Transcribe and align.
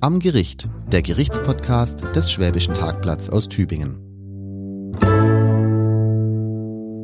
Am 0.00 0.18
Gericht, 0.20 0.68
der 0.92 1.00
Gerichtspodcast 1.00 2.04
des 2.14 2.30
Schwäbischen 2.30 2.74
Tagblatts 2.74 3.30
aus 3.30 3.48
Tübingen. 3.48 3.96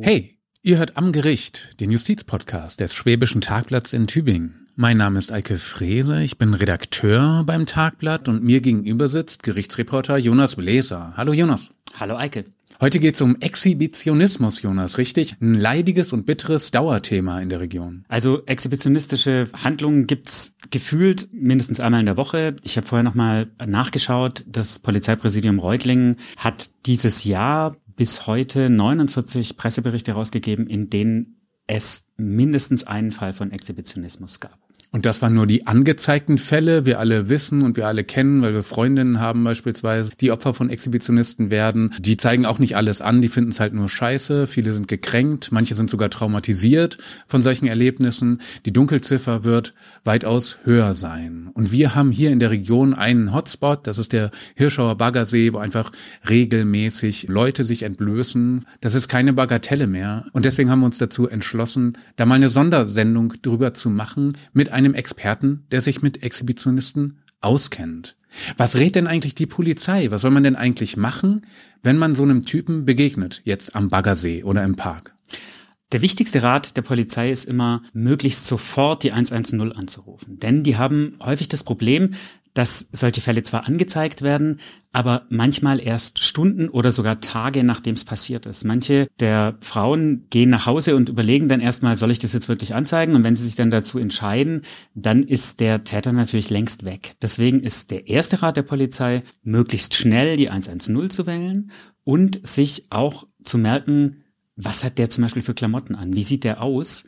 Hey, 0.03 0.37
ihr 0.61 0.77
hört 0.77 0.95
Am 0.95 1.11
Gericht, 1.11 1.79
den 1.79 1.89
Justizpodcast 1.89 2.79
des 2.79 2.93
Schwäbischen 2.93 3.41
Tagblatts 3.41 3.93
in 3.93 4.05
Tübingen. 4.05 4.67
Mein 4.75 4.97
Name 4.97 5.17
ist 5.17 5.31
Eike 5.31 5.57
Frese, 5.57 6.21
ich 6.21 6.37
bin 6.37 6.53
Redakteur 6.53 7.43
beim 7.45 7.65
Tagblatt 7.65 8.29
und 8.29 8.43
mir 8.43 8.61
gegenüber 8.61 9.09
sitzt 9.09 9.41
Gerichtsreporter 9.41 10.17
Jonas 10.17 10.55
Bläser. 10.55 11.13
Hallo 11.17 11.33
Jonas. 11.33 11.71
Hallo 11.99 12.15
Eike. 12.15 12.45
Heute 12.83 12.99
geht's 12.99 13.21
um 13.21 13.39
Exhibitionismus, 13.39 14.61
Jonas, 14.61 14.97
richtig? 14.97 15.37
Ein 15.39 15.53
leidiges 15.53 16.11
und 16.11 16.25
bitteres 16.25 16.69
Dauerthema 16.69 17.39
in 17.39 17.47
der 17.47 17.61
Region. 17.61 18.03
Also 18.09 18.45
exhibitionistische 18.45 19.47
Handlungen 19.53 20.05
gibt's 20.05 20.57
gefühlt 20.69 21.29
mindestens 21.31 21.79
einmal 21.79 22.01
in 22.01 22.07
der 22.07 22.17
Woche. 22.17 22.57
Ich 22.61 22.75
habe 22.75 22.85
vorher 22.85 23.03
nochmal 23.03 23.49
nachgeschaut. 23.65 24.43
Das 24.49 24.79
Polizeipräsidium 24.79 25.59
Reutlingen 25.59 26.17
hat 26.35 26.71
dieses 26.85 27.23
Jahr 27.23 27.77
bis 27.95 28.27
heute 28.27 28.69
49 28.69 29.55
Presseberichte 29.55 30.11
herausgegeben, 30.11 30.67
in 30.67 30.89
denen 30.89 31.37
es 31.67 32.07
mindestens 32.17 32.83
einen 32.83 33.13
Fall 33.13 33.31
von 33.31 33.53
Exhibitionismus 33.53 34.41
gab. 34.41 34.62
Und 34.93 35.07
das 35.07 35.23
waren 35.23 35.33
nur 35.33 35.47
die 35.47 35.65
angezeigten 35.65 36.37
Fälle. 36.37 36.85
Wir 36.85 36.99
alle 36.99 37.27
wissen 37.27 37.63
und 37.63 37.77
wir 37.77 37.87
alle 37.87 38.03
kennen, 38.03 38.43
weil 38.43 38.53
wir 38.53 38.61
Freundinnen 38.61 39.19
haben 39.19 39.43
beispielsweise, 39.43 40.11
die 40.21 40.31
Opfer 40.31 40.53
von 40.53 40.69
Exhibitionisten 40.69 41.49
werden. 41.49 41.95
Die 41.97 42.15
zeigen 42.15 42.45
auch 42.45 42.59
nicht 42.59 42.77
alles 42.77 43.01
an, 43.01 43.19
die 43.19 43.27
finden 43.27 43.49
es 43.49 43.59
halt 43.59 43.73
nur 43.73 43.89
scheiße. 43.89 44.45
Viele 44.45 44.71
sind 44.71 44.87
gekränkt, 44.87 45.51
manche 45.51 45.73
sind 45.73 45.89
sogar 45.89 46.11
traumatisiert 46.11 46.99
von 47.25 47.41
solchen 47.41 47.65
Erlebnissen. 47.65 48.39
Die 48.67 48.71
Dunkelziffer 48.71 49.43
wird 49.43 49.73
weitaus 50.03 50.57
höher 50.63 50.93
sein. 50.93 51.49
Und 51.55 51.71
wir 51.71 51.95
haben 51.95 52.11
hier 52.11 52.29
in 52.29 52.39
der 52.39 52.51
Region 52.51 52.93
einen 52.93 53.33
Hotspot, 53.33 53.87
das 53.87 53.97
ist 53.97 54.13
der 54.13 54.29
Hirschauer 54.53 54.95
Baggersee, 54.95 55.53
wo 55.53 55.57
einfach 55.57 55.91
regelmäßig 56.29 57.29
Leute 57.29 57.63
sich 57.63 57.81
entblößen. 57.81 58.63
Das 58.79 58.93
ist 58.93 59.07
keine 59.07 59.33
Bagatelle 59.33 59.87
mehr. 59.87 60.27
Und 60.33 60.45
deswegen 60.45 60.69
haben 60.69 60.81
wir 60.81 60.85
uns 60.85 60.99
dazu 60.99 61.27
entschlossen, 61.27 61.93
da 62.15 62.27
mal 62.27 62.35
eine 62.35 62.51
Sondersendung 62.51 63.33
drüber 63.41 63.73
zu 63.73 63.89
machen 63.89 64.33
mit 64.53 64.71
einem 64.71 64.82
einem 64.83 64.93
Experten, 64.93 65.65
der 65.71 65.81
sich 65.81 66.01
mit 66.01 66.23
Exhibitionisten 66.23 67.19
auskennt. 67.41 68.15
Was 68.57 68.75
rät 68.75 68.95
denn 68.95 69.07
eigentlich 69.07 69.35
die 69.35 69.45
Polizei? 69.45 70.09
Was 70.09 70.21
soll 70.21 70.31
man 70.31 70.43
denn 70.43 70.55
eigentlich 70.55 70.97
machen, 70.97 71.45
wenn 71.83 71.97
man 71.97 72.15
so 72.15 72.23
einem 72.23 72.45
Typen 72.45 72.85
begegnet, 72.85 73.41
jetzt 73.45 73.75
am 73.75 73.89
Baggersee 73.89 74.43
oder 74.43 74.63
im 74.63 74.75
Park? 74.75 75.15
Der 75.91 76.01
wichtigste 76.01 76.41
Rat 76.41 76.75
der 76.75 76.81
Polizei 76.81 77.31
ist 77.31 77.45
immer, 77.45 77.83
möglichst 77.93 78.47
sofort 78.47 79.03
die 79.03 79.11
110 79.11 79.73
anzurufen. 79.73 80.39
Denn 80.39 80.63
die 80.63 80.77
haben 80.77 81.17
häufig 81.21 81.47
das 81.49 81.63
Problem, 81.63 82.15
dass 82.53 82.89
solche 82.91 83.21
Fälle 83.21 83.43
zwar 83.43 83.67
angezeigt 83.67 84.21
werden, 84.21 84.59
aber 84.91 85.25
manchmal 85.29 85.79
erst 85.79 86.23
Stunden 86.23 86.69
oder 86.69 86.91
sogar 86.91 87.19
Tage, 87.19 87.63
nachdem 87.63 87.95
es 87.95 88.03
passiert 88.03 88.45
ist. 88.45 88.63
Manche 88.63 89.07
der 89.19 89.57
Frauen 89.59 90.27
gehen 90.29 90.51
nach 90.51 90.67
Hause 90.67 90.95
und 90.95 91.09
überlegen 91.09 91.49
dann 91.49 91.61
erstmal, 91.61 91.97
soll 91.97 92.11
ich 92.11 92.19
das 92.19 92.33
jetzt 92.33 92.49
wirklich 92.49 92.75
anzeigen? 92.75 93.15
Und 93.15 93.23
wenn 93.23 93.35
sie 93.35 93.43
sich 93.43 93.55
dann 93.55 93.71
dazu 93.71 93.97
entscheiden, 93.97 94.61
dann 94.93 95.23
ist 95.23 95.59
der 95.59 95.83
Täter 95.83 96.13
natürlich 96.13 96.51
längst 96.51 96.85
weg. 96.85 97.15
Deswegen 97.21 97.61
ist 97.61 97.89
der 97.89 98.07
erste 98.07 98.43
Rat 98.43 98.55
der 98.55 98.63
Polizei, 98.63 99.23
möglichst 99.41 99.95
schnell 99.95 100.37
die 100.37 100.49
110 100.49 101.09
zu 101.09 101.25
wählen 101.25 101.71
und 102.03 102.45
sich 102.45 102.85
auch 102.91 103.27
zu 103.43 103.57
merken, 103.57 104.23
was 104.55 104.83
hat 104.83 104.99
der 104.99 105.09
zum 105.09 105.23
Beispiel 105.23 105.41
für 105.41 105.55
Klamotten 105.55 105.95
an? 105.95 106.13
Wie 106.15 106.23
sieht 106.23 106.43
der 106.43 106.61
aus? 106.61 107.05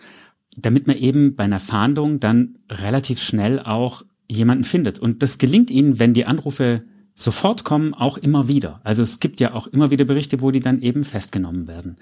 Damit 0.57 0.87
man 0.87 0.97
eben 0.97 1.35
bei 1.35 1.43
einer 1.43 1.59
Fahndung 1.59 2.19
dann 2.19 2.57
relativ 2.69 3.21
schnell 3.21 3.59
auch 3.59 4.03
jemanden 4.27 4.63
findet. 4.63 4.99
Und 4.99 5.23
das 5.23 5.37
gelingt 5.37 5.71
ihnen, 5.71 5.99
wenn 5.99 6.13
die 6.13 6.25
Anrufe 6.25 6.83
sofort 7.15 7.63
kommen, 7.63 7.93
auch 7.93 8.17
immer 8.17 8.47
wieder. 8.47 8.81
Also 8.83 9.01
es 9.01 9.19
gibt 9.19 9.39
ja 9.39 9.53
auch 9.53 9.67
immer 9.67 9.91
wieder 9.91 10.05
Berichte, 10.05 10.41
wo 10.41 10.51
die 10.51 10.59
dann 10.59 10.81
eben 10.81 11.03
festgenommen 11.03 11.67
werden. 11.67 11.97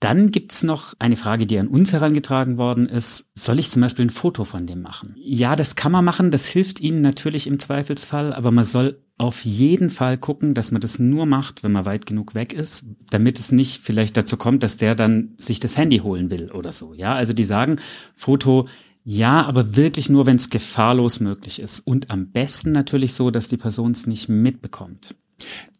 Dann 0.00 0.30
gibt's 0.30 0.62
noch 0.62 0.92
eine 0.98 1.16
Frage, 1.16 1.46
die 1.46 1.58
an 1.58 1.68
uns 1.68 1.92
herangetragen 1.92 2.58
worden 2.58 2.86
ist. 2.86 3.30
Soll 3.34 3.58
ich 3.58 3.70
zum 3.70 3.80
Beispiel 3.80 4.04
ein 4.04 4.10
Foto 4.10 4.44
von 4.44 4.66
dem 4.66 4.82
machen? 4.82 5.16
Ja, 5.18 5.56
das 5.56 5.74
kann 5.74 5.90
man 5.90 6.04
machen. 6.04 6.30
Das 6.30 6.46
hilft 6.46 6.80
Ihnen 6.80 7.00
natürlich 7.00 7.46
im 7.46 7.58
Zweifelsfall. 7.58 8.34
Aber 8.34 8.50
man 8.50 8.64
soll 8.64 9.00
auf 9.16 9.46
jeden 9.46 9.88
Fall 9.88 10.18
gucken, 10.18 10.52
dass 10.52 10.70
man 10.70 10.82
das 10.82 10.98
nur 10.98 11.24
macht, 11.24 11.64
wenn 11.64 11.72
man 11.72 11.86
weit 11.86 12.04
genug 12.04 12.34
weg 12.34 12.52
ist, 12.52 12.84
damit 13.10 13.38
es 13.38 13.52
nicht 13.52 13.82
vielleicht 13.82 14.16
dazu 14.18 14.36
kommt, 14.36 14.62
dass 14.62 14.76
der 14.76 14.94
dann 14.94 15.32
sich 15.38 15.58
das 15.60 15.78
Handy 15.78 15.98
holen 15.98 16.30
will 16.30 16.52
oder 16.52 16.74
so. 16.74 16.92
Ja, 16.92 17.14
also 17.14 17.32
die 17.32 17.44
sagen, 17.44 17.76
Foto 18.14 18.68
ja, 19.08 19.46
aber 19.46 19.76
wirklich 19.76 20.08
nur, 20.08 20.26
wenn 20.26 20.34
es 20.34 20.50
gefahrlos 20.50 21.20
möglich 21.20 21.60
ist. 21.62 21.78
Und 21.78 22.10
am 22.10 22.32
besten 22.32 22.72
natürlich 22.72 23.14
so, 23.14 23.30
dass 23.30 23.46
die 23.46 23.56
Person 23.56 23.92
es 23.92 24.08
nicht 24.08 24.28
mitbekommt. 24.28 25.14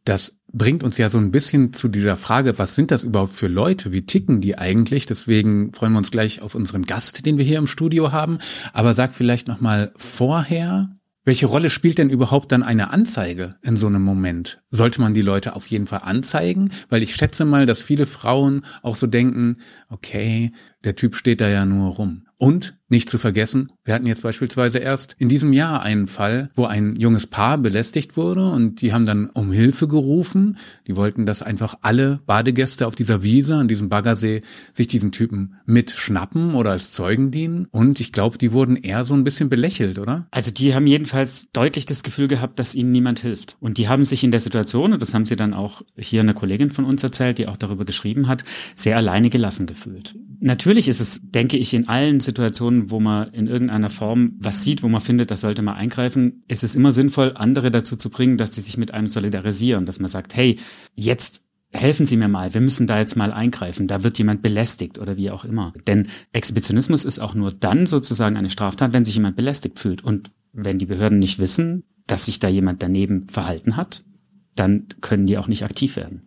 Das 0.04 0.36
bringt 0.52 0.84
uns 0.84 0.96
ja 0.96 1.08
so 1.08 1.18
ein 1.18 1.32
bisschen 1.32 1.72
zu 1.72 1.88
dieser 1.88 2.16
Frage, 2.16 2.56
was 2.60 2.76
sind 2.76 2.92
das 2.92 3.02
überhaupt 3.02 3.32
für 3.32 3.48
Leute? 3.48 3.92
Wie 3.92 4.06
ticken 4.06 4.40
die 4.40 4.56
eigentlich? 4.56 5.06
Deswegen 5.06 5.72
freuen 5.74 5.94
wir 5.94 5.98
uns 5.98 6.12
gleich 6.12 6.40
auf 6.40 6.54
unseren 6.54 6.84
Gast, 6.84 7.26
den 7.26 7.36
wir 7.36 7.44
hier 7.44 7.58
im 7.58 7.66
Studio 7.66 8.12
haben. 8.12 8.38
Aber 8.72 8.94
sag 8.94 9.12
vielleicht 9.12 9.48
noch 9.48 9.60
mal 9.60 9.90
vorher, 9.96 10.94
welche 11.24 11.46
Rolle 11.46 11.70
spielt 11.70 11.98
denn 11.98 12.10
überhaupt 12.10 12.52
dann 12.52 12.62
eine 12.62 12.90
Anzeige 12.92 13.56
in 13.62 13.76
so 13.76 13.88
einem 13.88 14.02
Moment? 14.02 14.62
Sollte 14.70 15.00
man 15.00 15.14
die 15.14 15.22
Leute 15.22 15.56
auf 15.56 15.66
jeden 15.66 15.88
Fall 15.88 16.02
anzeigen? 16.04 16.70
Weil 16.90 17.02
ich 17.02 17.16
schätze 17.16 17.44
mal, 17.44 17.66
dass 17.66 17.82
viele 17.82 18.06
Frauen 18.06 18.64
auch 18.82 18.94
so 18.94 19.08
denken, 19.08 19.56
okay, 19.88 20.52
der 20.84 20.94
Typ 20.94 21.16
steht 21.16 21.40
da 21.40 21.48
ja 21.48 21.66
nur 21.66 21.96
rum. 21.96 22.26
Und 22.38 22.76
nicht 22.88 23.08
zu 23.08 23.18
vergessen, 23.18 23.70
wir 23.86 23.94
hatten 23.94 24.06
jetzt 24.06 24.22
beispielsweise 24.22 24.78
erst 24.78 25.14
in 25.18 25.28
diesem 25.28 25.52
Jahr 25.52 25.80
einen 25.82 26.08
Fall, 26.08 26.50
wo 26.54 26.64
ein 26.64 26.96
junges 26.96 27.28
Paar 27.28 27.56
belästigt 27.56 28.16
wurde 28.16 28.50
und 28.50 28.82
die 28.82 28.92
haben 28.92 29.06
dann 29.06 29.30
um 29.30 29.52
Hilfe 29.52 29.86
gerufen. 29.86 30.58
Die 30.88 30.96
wollten, 30.96 31.24
dass 31.24 31.40
einfach 31.40 31.76
alle 31.82 32.18
Badegäste 32.26 32.86
auf 32.86 32.96
dieser 32.96 33.22
Wiese, 33.22 33.54
an 33.54 33.68
diesem 33.68 33.88
Baggersee, 33.88 34.42
sich 34.72 34.88
diesen 34.88 35.12
Typen 35.12 35.54
mitschnappen 35.66 36.56
oder 36.56 36.72
als 36.72 36.90
Zeugen 36.90 37.30
dienen. 37.30 37.68
Und 37.70 38.00
ich 38.00 38.10
glaube, 38.10 38.38
die 38.38 38.52
wurden 38.52 38.74
eher 38.74 39.04
so 39.04 39.14
ein 39.14 39.22
bisschen 39.22 39.48
belächelt, 39.48 40.00
oder? 40.00 40.26
Also 40.32 40.50
die 40.50 40.74
haben 40.74 40.88
jedenfalls 40.88 41.46
deutlich 41.52 41.86
das 41.86 42.02
Gefühl 42.02 42.26
gehabt, 42.26 42.58
dass 42.58 42.74
ihnen 42.74 42.90
niemand 42.90 43.20
hilft. 43.20 43.56
Und 43.60 43.78
die 43.78 43.88
haben 43.88 44.04
sich 44.04 44.24
in 44.24 44.32
der 44.32 44.40
Situation, 44.40 44.92
und 44.92 45.00
das 45.00 45.14
haben 45.14 45.26
sie 45.26 45.36
dann 45.36 45.54
auch 45.54 45.82
hier 45.96 46.22
eine 46.22 46.34
Kollegin 46.34 46.70
von 46.70 46.84
uns 46.84 47.04
erzählt, 47.04 47.38
die 47.38 47.46
auch 47.46 47.56
darüber 47.56 47.84
geschrieben 47.84 48.26
hat, 48.26 48.44
sehr 48.74 48.96
alleine 48.96 49.30
gelassen 49.30 49.66
gefühlt. 49.66 50.16
Natürlich 50.40 50.88
ist 50.88 51.00
es, 51.00 51.20
denke 51.22 51.56
ich, 51.56 51.72
in 51.72 51.88
allen 51.88 52.18
Situationen, 52.18 52.75
wo 52.90 53.00
man 53.00 53.32
in 53.32 53.46
irgendeiner 53.46 53.90
Form 53.90 54.34
was 54.38 54.62
sieht, 54.62 54.82
wo 54.82 54.88
man 54.88 55.00
findet, 55.00 55.30
das 55.30 55.40
sollte 55.40 55.62
man 55.62 55.76
eingreifen, 55.76 56.44
ist 56.48 56.64
es 56.64 56.74
immer 56.74 56.92
sinnvoll, 56.92 57.32
andere 57.34 57.70
dazu 57.70 57.96
zu 57.96 58.10
bringen, 58.10 58.36
dass 58.36 58.50
die 58.50 58.60
sich 58.60 58.76
mit 58.76 58.92
einem 58.92 59.08
solidarisieren, 59.08 59.86
dass 59.86 60.00
man 60.00 60.08
sagt, 60.08 60.36
hey, 60.36 60.58
jetzt 60.94 61.44
helfen 61.72 62.06
Sie 62.06 62.16
mir 62.16 62.28
mal, 62.28 62.54
wir 62.54 62.60
müssen 62.60 62.86
da 62.86 62.98
jetzt 62.98 63.16
mal 63.16 63.32
eingreifen, 63.32 63.86
da 63.86 64.02
wird 64.02 64.18
jemand 64.18 64.42
belästigt 64.42 64.98
oder 64.98 65.16
wie 65.16 65.30
auch 65.30 65.44
immer. 65.44 65.72
Denn 65.86 66.08
Exhibitionismus 66.32 67.04
ist 67.04 67.18
auch 67.18 67.34
nur 67.34 67.52
dann 67.52 67.86
sozusagen 67.86 68.36
eine 68.36 68.50
Straftat, 68.50 68.92
wenn 68.92 69.04
sich 69.04 69.14
jemand 69.14 69.36
belästigt 69.36 69.78
fühlt. 69.78 70.02
Und 70.02 70.30
wenn 70.52 70.78
die 70.78 70.86
Behörden 70.86 71.18
nicht 71.18 71.38
wissen, 71.38 71.84
dass 72.06 72.26
sich 72.26 72.38
da 72.38 72.48
jemand 72.48 72.82
daneben 72.82 73.28
verhalten 73.28 73.76
hat, 73.76 74.04
dann 74.56 74.86
können 75.00 75.26
die 75.26 75.38
auch 75.38 75.48
nicht 75.48 75.62
aktiv 75.62 75.96
werden. 75.96 76.22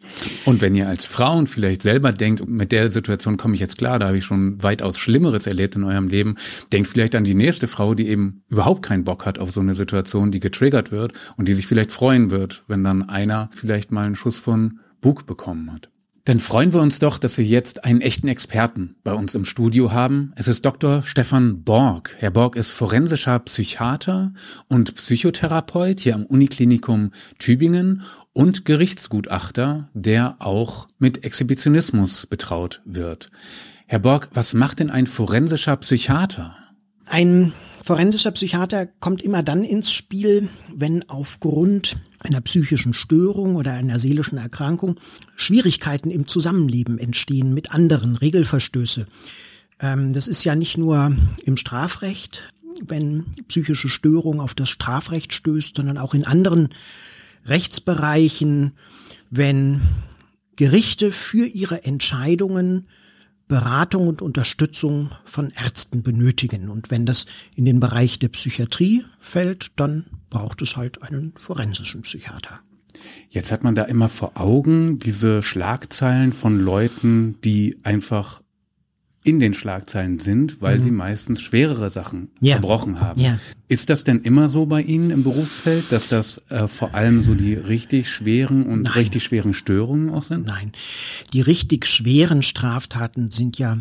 Und 0.46 0.62
wenn 0.62 0.76
ihr 0.76 0.88
als 0.88 1.06
Frauen 1.06 1.48
vielleicht 1.48 1.82
selber 1.82 2.14
denkt, 2.14 2.48
mit 2.48 2.72
der 2.72 2.92
Situation 2.92 3.38
komme 3.38 3.56
ich 3.56 3.60
jetzt 3.60 3.78
klar, 3.78 4.00
da 4.00 4.08
habe 4.08 4.18
ich 4.18 4.26
schon 4.26 4.62
weitaus 4.64 4.98
Schlimmeres 4.98 5.48
erlebt 5.48 5.76
in 5.76 5.84
eurem 5.84 6.08
Leben, 6.08 6.36
denkt 6.72 6.90
vielleicht 6.90 7.16
an 7.16 7.24
die 7.24 7.34
nächste 7.34 7.68
Frau, 7.68 7.94
die 7.94 8.08
eben 8.08 8.44
überhaupt 8.48 8.84
keinen 8.84 9.04
Bock 9.04 9.26
hat 9.26 9.40
auf 9.40 9.52
so 9.52 9.60
eine 9.60 9.74
Situation, 9.74 10.32
die 10.32 10.40
getriggert 10.40 10.92
wird 10.92 11.14
und 11.38 11.48
die 11.48 11.54
sich 11.54 11.68
vielleicht 11.68 11.92
freuen 11.92 12.30
wird, 12.30 12.64
wenn 12.68 12.84
dann 12.84 13.10
einer 13.10 13.50
vielleicht 13.54 13.92
mal 13.92 14.06
einen 14.06 14.16
Schuss 14.16 14.38
von 14.38 14.80
Bug 15.02 15.26
bekommen 15.26 15.72
hat. 15.72 15.90
Dann 16.30 16.40
freuen 16.40 16.74
wir 16.74 16.82
uns 16.82 17.00
doch, 17.00 17.18
dass 17.18 17.40
wir 17.40 17.44
jetzt 17.44 17.86
einen 17.86 18.02
echten 18.02 18.28
Experten 18.28 18.98
bei 19.04 19.14
uns 19.14 19.34
im 19.34 19.46
Studio 19.46 19.94
haben. 19.94 20.32
Es 20.36 20.48
ist 20.48 20.64
Dr. 20.64 21.02
Stefan 21.02 21.64
Borg. 21.64 22.16
Herr 22.20 22.30
Borg 22.30 22.56
ist 22.56 22.70
forensischer 22.70 23.40
Psychiater 23.40 24.32
und 24.68 24.94
Psychotherapeut 24.94 26.00
hier 26.02 26.14
am 26.14 26.28
Uniklinikum 26.28 27.10
Tübingen 27.40 28.04
und 28.32 28.64
Gerichtsgutachter, 28.64 29.90
der 29.96 30.36
auch 30.38 30.88
mit 31.00 31.24
Exhibitionismus 31.24 32.28
betraut 32.28 32.84
wird. 32.86 33.32
Herr 33.88 33.98
Borg, 33.98 34.30
was 34.32 34.54
macht 34.54 34.82
denn 34.82 34.92
ein 34.92 35.08
forensischer 35.08 35.78
Psychiater? 35.78 36.56
Ein 37.08 37.54
forensischer 37.84 38.32
Psychiater 38.32 38.86
kommt 38.86 39.22
immer 39.22 39.44
dann 39.44 39.64
ins 39.64 39.92
Spiel, 39.92 40.50
wenn 40.76 41.08
aufgrund 41.10 41.98
einer 42.20 42.42
psychischen 42.42 42.94
Störung 42.94 43.56
oder 43.56 43.74
einer 43.74 44.00
seelischen 44.00 44.38
Erkrankung 44.38 45.00
Schwierigkeiten 45.36 46.12
im 46.12 46.28
Zusammenleben 46.28 46.98
entstehen 46.98 47.54
mit 47.54 47.72
anderen, 47.72 48.16
Regelverstöße. 48.16 49.08
Ähm, 49.80 50.14
das 50.14 50.28
ist 50.28 50.44
ja 50.44 50.56
nicht 50.56 50.78
nur 50.78 51.16
im 51.44 51.58
Strafrecht, 51.58 52.52
wenn 52.86 53.26
psychische 53.48 53.90
Störung 53.90 54.40
auf 54.40 54.54
das 54.54 54.70
Strafrecht 54.70 55.34
stößt, 55.34 55.76
sondern 55.76 55.98
auch 55.98 56.14
in 56.14 56.26
anderen 56.26 56.70
Rechtsbereichen, 57.46 58.74
wenn 59.30 59.82
Gerichte 60.56 61.12
für 61.12 61.46
ihre 61.46 61.84
Entscheidungen 61.84 62.88
Beratung 63.50 64.08
und 64.08 64.22
Unterstützung 64.22 65.10
von 65.26 65.52
Ärzten 65.52 66.04
benötigen. 66.04 66.70
Und 66.70 66.92
wenn 66.92 67.06
das 67.06 67.26
in 67.56 67.66
den 67.66 67.82
Bereich 67.82 68.20
der 68.20 68.30
Psychiatrie 68.30 69.04
fällt, 69.20 69.72
dann 69.76 70.06
braucht 70.30 70.62
es 70.62 70.78
halt 70.78 71.04
einen 71.04 71.34
forensischen 71.36 72.04
Psychiater. 72.04 72.62
Jetzt 73.30 73.52
hat 73.52 73.64
man 73.64 73.76
da 73.76 73.84
immer 73.84 74.08
vor 74.08 74.34
Augen 74.36 75.00
diese 75.00 75.42
Schlagzeilen 75.42 76.32
von 76.32 76.60
Leuten, 76.60 77.42
die 77.42 77.78
einfach 77.84 78.42
in 79.24 79.40
den 79.40 79.54
Schlagzeilen 79.54 80.20
sind, 80.20 80.62
weil 80.62 80.78
mhm. 80.78 80.84
sie 80.84 80.92
meistens 80.92 81.42
schwerere 81.42 81.90
Sachen 81.90 82.30
ja. 82.40 82.56
verbrochen 82.56 83.02
haben. 83.02 83.20
Ja. 83.20 83.38
Ist 83.68 83.90
das 83.90 84.04
denn 84.04 84.22
immer 84.22 84.48
so 84.48 84.66
bei 84.66 84.82
Ihnen 84.82 85.12
im 85.12 85.24
Berufsfeld, 85.24 85.92
dass 85.92 86.08
das 86.08 86.42
äh, 86.50 86.68
vor 86.68 86.96
allem 86.96 87.22
so 87.22 87.36
die 87.36 87.54
richtig 87.54 88.10
schweren 88.10 88.66
und 88.66 88.84
Nein. 88.84 88.94
richtig 88.94 89.24
schweren 89.24 89.54
Störungen 89.54 90.10
auch 90.10 90.24
sind? 90.24 90.48
Nein, 90.48 90.72
die 91.34 91.42
richtig 91.42 91.86
schweren 91.86 92.42
Straftaten 92.42 93.30
sind 93.30 93.60
ja 93.60 93.80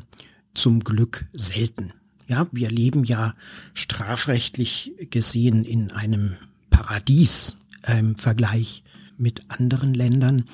zum 0.54 0.80
Glück 0.80 1.26
selten. 1.32 1.92
Ja, 2.26 2.46
wir 2.52 2.70
leben 2.70 3.04
ja 3.04 3.34
strafrechtlich 3.74 4.92
gesehen 5.10 5.64
in 5.64 5.92
einem 5.92 6.34
Paradies 6.68 7.58
im 7.86 8.16
Vergleich 8.16 8.82
mit 9.16 9.42
anderen 9.48 9.94
Ländern. 9.94 10.44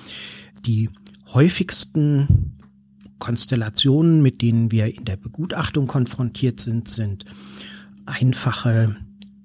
Die 0.67 0.91
häufigsten 1.33 2.54
Konstellationen, 3.25 4.21
mit 4.21 4.43
denen 4.43 4.71
wir 4.71 4.95
in 4.95 5.07
der 5.07 5.17
Begutachtung 5.17 5.87
konfrontiert 5.87 6.61
sind, 6.61 6.89
sind 6.89 7.25
einfache 8.05 8.99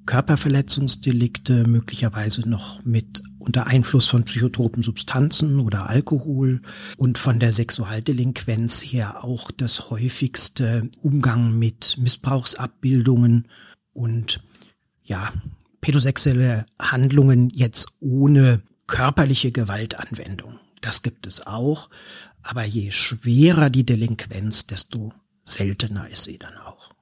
Körperverletzungsdelikte, 0.05 1.65
möglicherweise 1.65 2.41
noch 2.49 2.83
mit 2.83 3.23
unter 3.37 3.67
Einfluss 3.67 4.09
von 4.09 4.25
psychotropen 4.25 4.83
Substanzen 4.83 5.61
oder 5.61 5.89
Alkohol 5.89 6.61
und 6.97 7.17
von 7.17 7.39
der 7.39 7.53
Sexualdelinquenz 7.53 8.81
her 8.81 9.23
auch 9.23 9.49
das 9.49 9.89
häufigste 9.89 10.89
Umgang 11.01 11.57
mit 11.57 11.95
Missbrauchsabbildungen 11.99 13.47
und 13.93 14.41
ja, 15.03 15.31
pädosexuelle 15.79 16.65
Handlungen 16.77 17.49
jetzt 17.51 17.93
ohne 18.01 18.61
körperliche 18.87 19.53
Gewaltanwendung. 19.53 20.59
Das 20.81 21.01
gibt 21.01 21.27
es 21.27 21.45
auch, 21.45 21.89
aber 22.43 22.63
je 22.63 22.91
schwerer 22.91 23.69
die 23.69 23.85
Delinquenz, 23.85 24.67
desto 24.67 25.13
seltener 25.43 26.09
ist 26.09 26.23
sie 26.23 26.37
dann 26.37 26.55
auch. 26.57 26.93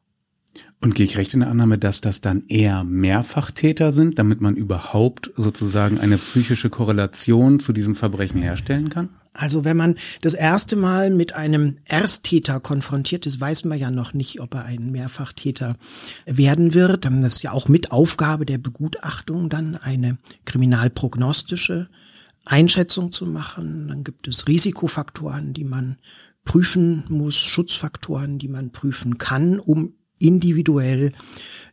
Und 0.79 0.93
gehe 0.93 1.05
ich 1.05 1.17
recht 1.17 1.33
in 1.33 1.39
der 1.39 1.49
Annahme, 1.49 1.79
dass 1.79 2.01
das 2.01 2.21
dann 2.21 2.43
eher 2.47 2.83
Mehrfachtäter 2.83 3.93
sind, 3.93 4.19
damit 4.19 4.41
man 4.41 4.55
überhaupt 4.55 5.31
sozusagen 5.35 5.99
eine 5.99 6.17
psychische 6.17 6.69
Korrelation 6.69 7.59
zu 7.59 7.73
diesem 7.73 7.95
Verbrechen 7.95 8.43
herstellen 8.43 8.89
kann? 8.89 9.09
Also 9.33 9.65
wenn 9.65 9.77
man 9.77 9.95
das 10.21 10.35
erste 10.35 10.75
Mal 10.75 11.09
mit 11.09 11.33
einem 11.33 11.77
Ersttäter 11.85 12.59
konfrontiert 12.59 13.25
ist, 13.25 13.41
weiß 13.41 13.65
man 13.65 13.79
ja 13.79 13.89
noch 13.89 14.13
nicht, 14.13 14.39
ob 14.39 14.53
er 14.53 14.65
ein 14.65 14.91
Mehrfachtäter 14.91 15.77
werden 16.25 16.75
wird. 16.75 17.05
Das 17.05 17.35
ist 17.35 17.43
ja 17.43 17.53
auch 17.53 17.67
mit 17.67 17.91
Aufgabe 17.91 18.45
der 18.45 18.57
Begutachtung 18.59 19.49
dann 19.49 19.75
eine 19.77 20.17
kriminalprognostische 20.45 21.89
Einschätzung 22.51 23.11
zu 23.11 23.25
machen. 23.25 23.87
Dann 23.87 24.03
gibt 24.03 24.27
es 24.27 24.47
Risikofaktoren, 24.47 25.53
die 25.53 25.63
man 25.63 25.97
prüfen 26.43 27.03
muss, 27.09 27.35
Schutzfaktoren, 27.35 28.39
die 28.39 28.47
man 28.47 28.71
prüfen 28.71 29.17
kann, 29.17 29.59
um 29.59 29.93
individuell 30.19 31.11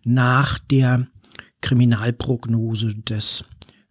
nach 0.05 0.59
der 0.59 1.07
Kriminalprognose 1.61 2.95
des 2.95 3.45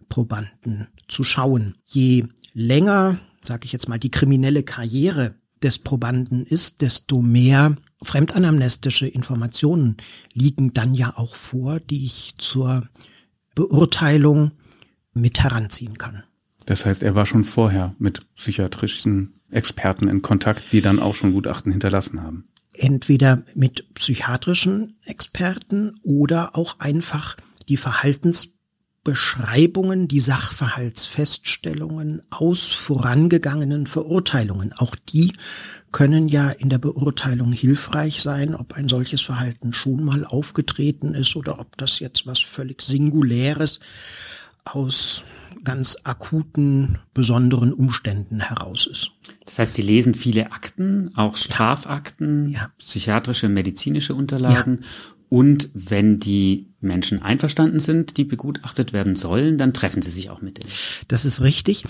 Probanden 0.10 0.88
zu 1.08 1.24
schauen. 1.24 1.76
Je 1.86 2.26
länger, 2.54 3.18
sage 3.44 3.66
ich 3.66 3.72
jetzt 3.72 3.90
mal, 3.90 3.98
die 3.98 4.12
kriminelle 4.12 4.64
Karriere 4.64 5.36
des 5.64 5.80
Probanden 5.80 6.46
ist, 6.46 6.82
desto 6.82 7.22
mehr 7.22 7.76
fremdanamnestische 8.04 9.08
Informationen 9.08 9.98
liegen 10.34 10.74
dann 10.74 10.94
ja 10.94 11.18
auch 11.18 11.36
vor, 11.36 11.80
die 11.80 12.06
ich 12.06 12.36
zur 12.38 12.88
Beurteilung 13.56 14.52
mit 15.14 15.40
heranziehen 15.40 15.98
kann. 15.98 16.24
Das 16.66 16.86
heißt, 16.86 17.04
er 17.04 17.16
war 17.16 17.26
schon 17.26 17.44
vorher 17.44 17.96
mit 18.00 18.22
psychiatrischen 18.36 19.42
Experten 19.52 20.08
in 20.08 20.22
Kontakt, 20.22 20.72
die 20.72 20.82
dann 20.82 21.00
auch 21.00 21.16
schon 21.16 21.34
Gutachten 21.34 21.72
hinterlassen 21.72 22.22
haben 22.22 22.46
entweder 22.74 23.44
mit 23.54 23.94
psychiatrischen 23.94 24.98
Experten 25.06 25.94
oder 26.04 26.58
auch 26.58 26.80
einfach 26.80 27.38
die 27.70 27.78
Verhaltensbeschreibungen, 27.78 30.08
die 30.08 30.20
Sachverhaltsfeststellungen 30.20 32.24
aus 32.30 32.72
vorangegangenen 32.72 33.86
Verurteilungen. 33.88 34.74
Auch 34.74 34.96
die 34.96 35.34
können 35.92 36.28
ja 36.28 36.50
in 36.50 36.70
der 36.70 36.80
Beurteilung 36.80 37.52
hilfreich 37.52 38.22
sein, 38.22 38.56
ob 38.56 38.74
ein 38.74 38.90
solches 38.90 39.22
Verhalten 39.22 39.74
schon 39.74 40.04
mal 40.04 40.26
aufgetreten 40.26 41.14
ist 41.14 41.36
oder 41.36 41.60
ob 41.60 41.78
das 41.78 42.00
jetzt 42.00 42.26
was 42.26 42.40
völlig 42.40 42.82
Singuläres 42.82 43.80
aus 44.66 45.24
ganz 45.64 45.98
akuten, 46.04 47.00
besonderen 47.14 47.74
Umständen 47.74 48.40
heraus 48.40 48.88
ist. 48.88 49.12
Das 49.46 49.60
heißt, 49.60 49.74
Sie 49.74 49.82
lesen 49.82 50.14
viele 50.14 50.52
Akten, 50.52 51.12
auch 51.16 51.38
Strafakten, 51.38 52.50
ja. 52.50 52.72
psychiatrische, 52.78 53.50
medizinische 53.50 54.16
Unterlagen. 54.16 54.78
Ja. 54.80 54.88
Und 55.30 55.70
wenn 55.74 56.20
die 56.20 56.68
Menschen 56.80 57.24
einverstanden 57.24 57.80
sind, 57.80 58.18
die 58.18 58.24
begutachtet 58.24 58.94
werden 58.94 59.16
sollen, 59.16 59.58
dann 59.58 59.74
treffen 59.74 60.04
sie 60.04 60.12
sich 60.12 60.30
auch 60.30 60.42
mit 60.42 60.60
denen. 60.60 60.72
Das 61.08 61.26
ist 61.26 61.42
richtig. 61.42 61.84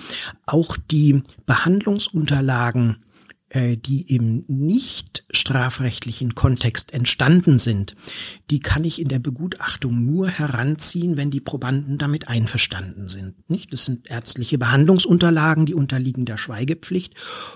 Auch 0.46 0.78
die 0.78 1.22
Behandlungsunterlagen 1.46 3.04
äh, 3.54 3.78
die 3.78 4.02
im 4.16 4.44
nicht 4.48 5.26
strafrechtlichen 5.30 6.34
Kontext 6.34 6.92
entstanden 6.92 7.60
sind, 7.60 7.96
die 8.50 8.60
kann 8.60 8.84
ich 8.84 9.00
in 9.00 9.08
der 9.08 9.20
Begutachtung 9.20 10.04
nur 10.04 10.28
heranziehen, 10.28 11.18
wenn 11.18 11.30
die 11.30 11.40
Probanden 11.40 12.00
damit 12.00 12.28
einverstanden 12.28 13.08
sind. 13.08 13.50
Nicht? 13.50 13.72
Das 13.72 13.86
sind 13.86 14.10
ärztliche 14.10 14.58
Behandlungsunterlagen, 14.58 15.68
die 15.68 15.76
unterliegen 15.76 16.26
der 16.26 16.38
Schweigepflicht. 16.38 17.14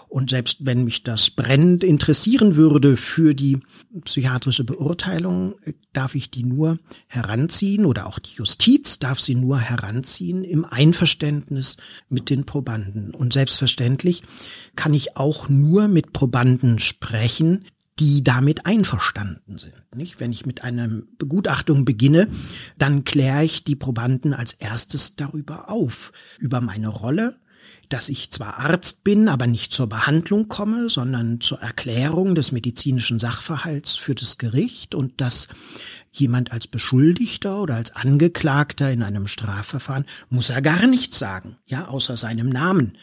Und 0.07 0.29
selbst 0.29 0.57
wenn 0.61 0.83
mich 0.83 1.01
das 1.01 1.31
brennend 1.31 1.83
interessieren 1.83 2.55
würde 2.55 2.95
für 2.95 3.33
die 3.33 3.57
psychiatrische 4.05 4.63
Beurteilung, 4.63 5.55
darf 5.97 6.13
ich 6.13 6.29
die 6.29 6.43
nur 6.43 6.77
heranziehen 7.07 7.83
oder 7.83 8.05
auch 8.05 8.19
die 8.19 8.35
Justiz 8.35 8.99
darf 8.99 9.19
sie 9.19 9.33
nur 9.33 9.59
heranziehen 9.59 10.43
im 10.43 10.63
Einverständnis 10.63 11.77
mit 12.07 12.29
den 12.29 12.45
Probanden. 12.45 13.15
Und 13.15 13.33
selbstverständlich 13.33 14.21
kann 14.75 14.93
ich 14.93 15.17
auch 15.17 15.49
nur 15.49 15.87
mit 15.87 16.13
Probanden 16.13 16.77
sprechen, 16.77 17.65
die 17.99 18.23
damit 18.23 18.67
einverstanden 18.67 19.57
sind. 19.57 19.95
Nicht? 19.95 20.19
Wenn 20.19 20.31
ich 20.31 20.45
mit 20.45 20.63
einer 20.63 20.87
Begutachtung 21.17 21.83
beginne, 21.83 22.27
dann 22.77 23.03
kläre 23.03 23.43
ich 23.43 23.63
die 23.63 23.75
Probanden 23.75 24.35
als 24.35 24.53
erstes 24.53 25.15
darüber 25.15 25.67
auf, 25.71 26.11
über 26.37 26.61
meine 26.61 26.89
Rolle, 26.89 27.39
dass 27.89 28.09
ich 28.09 28.31
zwar 28.31 28.59
Arzt 28.59 29.03
bin, 29.03 29.29
aber 29.29 29.47
nicht 29.47 29.73
zur 29.73 29.87
Behandlung 29.87 30.47
komme, 30.47 30.89
sondern 30.89 31.41
zur 31.41 31.59
Erklärung 31.59 32.35
des 32.35 32.51
medizinischen 32.51 33.19
Sachverhalts 33.19 33.95
für 33.95 34.15
das 34.15 34.37
Gericht 34.37 34.95
und 34.95 35.21
dass 35.21 35.47
jemand 36.11 36.51
als 36.51 36.67
Beschuldigter 36.67 37.61
oder 37.61 37.75
als 37.75 37.95
Angeklagter 37.95 38.91
in 38.91 39.03
einem 39.03 39.27
Strafverfahren 39.27 40.05
muss 40.29 40.49
er 40.49 40.61
gar 40.61 40.87
nichts 40.87 41.19
sagen, 41.19 41.57
ja, 41.65 41.87
außer 41.87 42.17
seinem 42.17 42.49
Namen. 42.49 42.97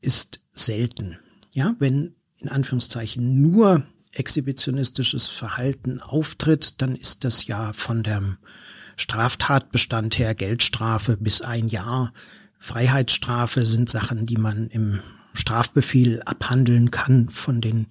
ist 0.00 0.40
selten. 0.52 1.18
Ja, 1.52 1.76
wenn 1.78 2.16
in 2.38 2.48
Anführungszeichen 2.48 3.40
nur 3.40 3.86
exhibitionistisches 4.12 5.28
Verhalten 5.28 6.00
auftritt, 6.00 6.82
dann 6.82 6.94
ist 6.94 7.24
das 7.24 7.46
ja 7.46 7.72
von 7.72 8.02
der 8.02 8.36
Straftatbestand 8.96 10.18
her 10.18 10.34
Geldstrafe 10.34 11.16
bis 11.16 11.42
ein 11.42 11.68
Jahr. 11.68 12.12
Freiheitsstrafe 12.58 13.66
sind 13.66 13.90
Sachen, 13.90 14.26
die 14.26 14.36
man 14.36 14.68
im 14.68 15.00
Strafbefehl 15.34 16.22
abhandeln 16.24 16.90
kann 16.90 17.28
von 17.28 17.60
den 17.60 17.88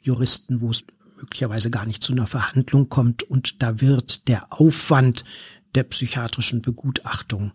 Juristen, 0.00 0.60
wo 0.60 0.70
es 0.70 0.84
möglicherweise 1.16 1.70
gar 1.70 1.86
nicht 1.86 2.02
zu 2.02 2.12
einer 2.12 2.26
Verhandlung 2.26 2.88
kommt. 2.88 3.22
Und 3.22 3.62
da 3.62 3.80
wird 3.80 4.28
der 4.28 4.46
Aufwand 4.52 5.24
der 5.74 5.84
psychiatrischen 5.84 6.62
Begutachtung 6.62 7.52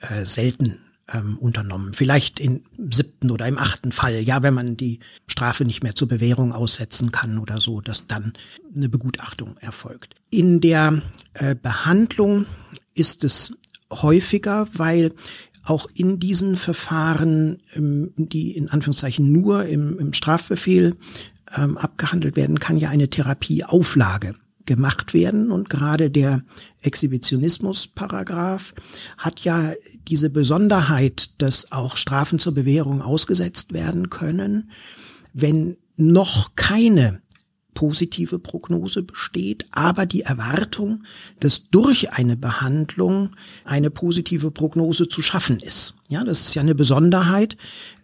äh, 0.00 0.24
selten 0.24 0.78
ähm, 1.12 1.38
unternommen. 1.38 1.94
Vielleicht 1.94 2.40
im 2.40 2.62
siebten 2.90 3.30
oder 3.30 3.46
im 3.46 3.58
achten 3.58 3.92
Fall, 3.92 4.20
ja, 4.20 4.42
wenn 4.42 4.54
man 4.54 4.76
die 4.76 5.00
Strafe 5.26 5.64
nicht 5.64 5.82
mehr 5.82 5.94
zur 5.94 6.08
Bewährung 6.08 6.52
aussetzen 6.52 7.12
kann 7.12 7.38
oder 7.38 7.60
so, 7.60 7.80
dass 7.80 8.06
dann 8.06 8.32
eine 8.74 8.88
Begutachtung 8.88 9.56
erfolgt. 9.58 10.14
In 10.30 10.60
der 10.60 11.02
äh, 11.34 11.54
Behandlung 11.54 12.46
ist 12.94 13.24
es 13.24 13.56
häufiger, 13.90 14.68
weil 14.74 15.12
auch 15.64 15.86
in 15.94 16.18
diesen 16.18 16.56
Verfahren, 16.56 17.58
ähm, 17.74 18.12
die 18.16 18.56
in 18.56 18.68
Anführungszeichen 18.68 19.30
nur 19.30 19.66
im, 19.66 19.98
im 19.98 20.12
Strafbefehl 20.12 20.96
ähm, 21.56 21.76
abgehandelt 21.78 22.36
werden, 22.36 22.58
kann 22.58 22.78
ja 22.78 22.90
eine 22.90 23.08
Therapieauflage 23.08 24.34
gemacht 24.68 25.14
werden. 25.14 25.50
Und 25.50 25.70
gerade 25.70 26.10
der 26.10 26.42
Exhibitionismus-Paragraph 26.82 28.74
hat 29.16 29.40
ja 29.40 29.72
diese 30.08 30.30
Besonderheit, 30.30 31.30
dass 31.38 31.72
auch 31.72 31.96
Strafen 31.96 32.38
zur 32.38 32.54
Bewährung 32.54 33.02
ausgesetzt 33.02 33.72
werden 33.72 34.10
können, 34.10 34.70
wenn 35.32 35.76
noch 35.96 36.54
keine 36.56 37.20
positive 37.78 38.40
Prognose 38.40 39.04
besteht, 39.04 39.66
aber 39.70 40.04
die 40.04 40.22
Erwartung, 40.22 41.04
dass 41.38 41.70
durch 41.70 42.12
eine 42.12 42.36
Behandlung 42.36 43.36
eine 43.64 43.88
positive 43.88 44.50
Prognose 44.50 45.08
zu 45.08 45.22
schaffen 45.22 45.60
ist. 45.60 45.94
Ja, 46.08 46.24
das 46.24 46.40
ist 46.40 46.54
ja 46.56 46.62
eine 46.62 46.74
Besonderheit 46.74 47.56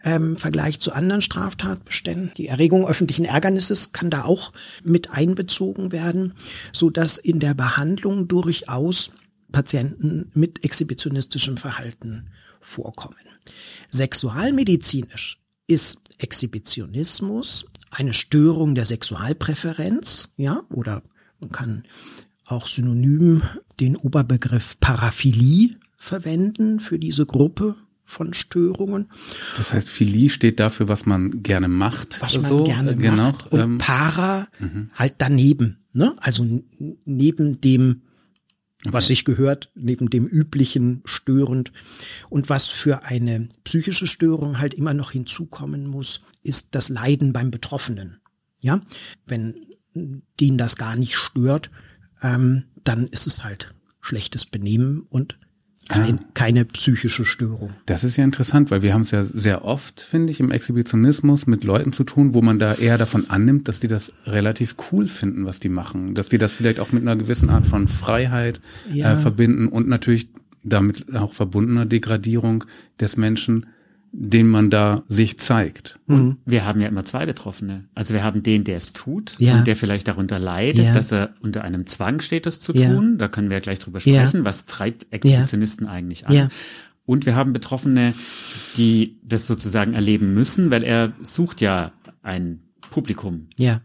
ähm, 0.05 0.33
im 0.33 0.37
Vergleich 0.37 0.79
zu 0.79 0.93
anderen 0.93 1.23
Straftatbeständen. 1.23 2.31
Die 2.37 2.47
Erregung 2.47 2.87
öffentlichen 2.87 3.25
Ärgernisses 3.25 3.91
kann 3.91 4.11
da 4.11 4.23
auch 4.23 4.53
mit 4.85 5.11
einbezogen 5.11 5.91
werden, 5.91 6.35
so 6.73 6.89
dass 6.89 7.19
in 7.19 7.41
der 7.41 7.55
Behandlung 7.55 8.29
durchaus 8.29 9.11
Patienten 9.55 10.31
mit 10.35 10.65
exhibitionistischem 10.65 11.57
Verhalten 11.57 12.27
vorkommen. 12.61 13.17
Sexualmedizinisch 13.89 15.39
ist 15.69 16.01
Exhibitionismus 16.19 17.67
eine 17.91 18.13
Störung 18.13 18.75
der 18.75 18.85
Sexualpräferenz, 18.85 20.31
ja, 20.37 20.63
oder 20.71 21.03
man 21.39 21.51
kann 21.51 21.85
auch 22.45 22.67
synonym 22.67 23.43
den 23.79 23.97
Oberbegriff 23.97 24.77
Paraphilie 24.81 25.77
verwenden 25.97 26.81
für 26.81 26.99
diese 26.99 27.25
Gruppe 27.25 27.77
von 28.03 28.35
Störungen. 28.35 29.09
Das 29.57 29.73
heißt, 29.73 29.89
Philie 29.89 30.31
steht 30.31 30.59
dafür, 30.59 30.89
was 30.89 31.07
man 31.07 31.43
gerne 31.43 31.69
macht. 31.69 32.21
Was 32.21 32.35
man 32.35 32.51
so, 32.51 32.65
gerne 32.65 32.97
genau, 32.97 33.31
macht. 33.31 33.53
Und 33.53 33.61
ähm, 33.61 33.79
Para 33.79 34.49
mhm. 34.59 34.91
halt 34.95 35.15
daneben, 35.19 35.79
ne? 35.93 36.15
Also 36.19 36.45
neben 37.05 37.61
dem 37.61 38.03
Okay. 38.87 38.93
was 38.93 39.07
sich 39.07 39.25
gehört, 39.25 39.71
neben 39.75 40.11
dem 40.11 40.27
üblichen 40.27 41.03
störend. 41.07 41.73
Und 42.29 42.51
was 42.51 42.67
für 42.67 43.05
eine 43.05 43.49
psychische 43.65 44.07
Störung 44.07 44.59
halt 44.59 44.75
immer 44.75 44.93
noch 44.93 45.11
hinzukommen 45.11 45.87
muss, 45.87 46.21
ist 46.43 46.75
das 46.75 46.91
Leiden 46.91 47.33
beim 47.33 47.51
Betroffenen. 47.51 48.21
Ja, 48.61 48.83
wenn 49.27 49.55
den 49.95 50.59
das 50.59 50.77
gar 50.77 50.97
nicht 50.97 51.17
stört, 51.17 51.71
ähm, 52.21 52.65
dann 52.83 53.07
ist 53.07 53.27
es 53.27 53.43
halt 53.43 53.75
schlechtes 54.01 54.45
Benehmen 54.47 55.07
und 55.09 55.39
kein, 55.89 56.19
ah. 56.19 56.25
keine 56.35 56.65
psychische 56.65 57.25
Störung. 57.25 57.71
Das 57.87 58.05
ist 58.05 58.17
ja 58.17 58.25
interessant, 58.25 58.71
weil 58.71 58.83
wir 58.83 58.95
haben 58.95 59.03
es 59.03 59.11
ja 59.11 59.23
sehr 59.23 59.65
oft, 59.65 60.01
finde 60.01 60.31
ich, 60.31 60.41
im 60.41 60.51
Exhibitionismus 60.51 61.47
mit 61.47 61.65
Leuten 61.65 61.93
zu 61.93 62.05
tun, 62.05 62.35
wo 62.35 62.43
man 62.43 62.59
da 62.59 62.75
eher 62.75 62.99
davon 62.99 63.29
annimmt, 63.31 63.69
dass 63.69 63.81
die 63.81 63.89
das 63.89 64.13
relativ 64.27 64.77
cool 64.91 65.07
finden, 65.07 65.47
was 65.47 65.61
die 65.61 65.69
machen. 65.69 66.15
Dass 66.15 66.29
die 66.29 66.39
das 66.39 66.53
vielleicht 66.53 66.81
auch 66.81 66.93
mit 66.93 67.03
einer 67.03 67.17
gewissen 67.17 67.51
Art 67.51 67.67
von 67.67 67.89
Freiheit 67.89 68.61
äh, 68.93 68.99
ja. 68.99 69.13
äh, 69.13 69.17
verbinden 69.17 69.69
und 69.69 69.89
natürlich 69.89 70.29
damit 70.63 71.15
auch 71.15 71.35
verbundener 71.35 71.87
Degradierung 71.87 72.65
des 72.99 73.17
Menschen 73.17 73.67
den 74.17 74.49
man 74.49 74.71
da 74.71 75.03
sich 75.09 75.41
zeigt. 75.41 75.99
Und 76.07 76.39
wir 76.47 76.65
haben 76.65 76.81
ja 76.81 76.87
immer 76.87 77.05
zwei 77.05 77.27
Betroffene. 77.27 77.85
Also 77.95 78.15
wir 78.15 78.23
haben 78.23 78.45
den, 78.45 78.63
der 78.63 78.77
es 78.77 78.93
tut 78.93 79.35
ja. 79.41 79.59
und 79.59 79.67
der 79.67 79.75
vielleicht 79.75 80.07
darunter 80.07 80.39
leidet, 80.39 80.85
ja. 80.85 80.93
dass 80.93 81.11
er 81.11 81.35
unter 81.41 81.65
einem 81.65 81.85
Zwang 81.87 82.21
steht, 82.21 82.47
das 82.47 82.61
zu 82.61 82.73
tun. 82.73 83.19
Da 83.19 83.27
können 83.27 83.51
wir 83.51 83.57
ja 83.57 83.61
gleich 83.61 83.81
drüber 83.81 83.99
sprechen. 83.99 84.45
Was 84.45 84.67
treibt 84.67 85.09
Exhibitionisten 85.11 85.89
eigentlich 85.89 86.29
an? 86.29 86.51
Und 87.07 87.27
wir 87.27 87.35
haben 87.35 87.53
Betroffene, 87.53 88.15
die 88.77 89.19
das 89.25 89.49
sozusagen 89.49 89.95
erleben 89.95 90.33
müssen, 90.33 90.71
weil 90.71 90.85
er 90.85 91.13
sucht 91.21 91.61
ja 91.61 91.93
ein 92.23 92.61
Publikum. 92.91 93.49
Ja. 93.57 93.81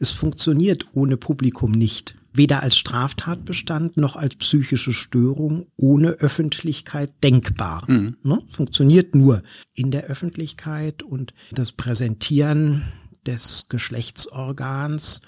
Es 0.00 0.10
funktioniert 0.10 0.86
ohne 0.94 1.16
Publikum 1.16 1.70
nicht 1.70 2.16
weder 2.32 2.62
als 2.62 2.76
Straftatbestand 2.76 3.96
noch 3.96 4.16
als 4.16 4.36
psychische 4.36 4.92
Störung 4.92 5.66
ohne 5.76 6.10
Öffentlichkeit 6.10 7.12
denkbar. 7.22 7.84
Mhm. 7.88 8.16
Ne? 8.22 8.42
Funktioniert 8.46 9.14
nur 9.14 9.42
in 9.74 9.90
der 9.90 10.04
Öffentlichkeit 10.04 11.02
und 11.02 11.32
das 11.50 11.72
Präsentieren 11.72 12.84
des 13.26 13.66
Geschlechtsorgans 13.68 15.22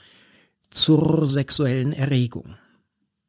zur 0.70 1.26
sexuellen 1.26 1.92
Erregung. 1.92 2.56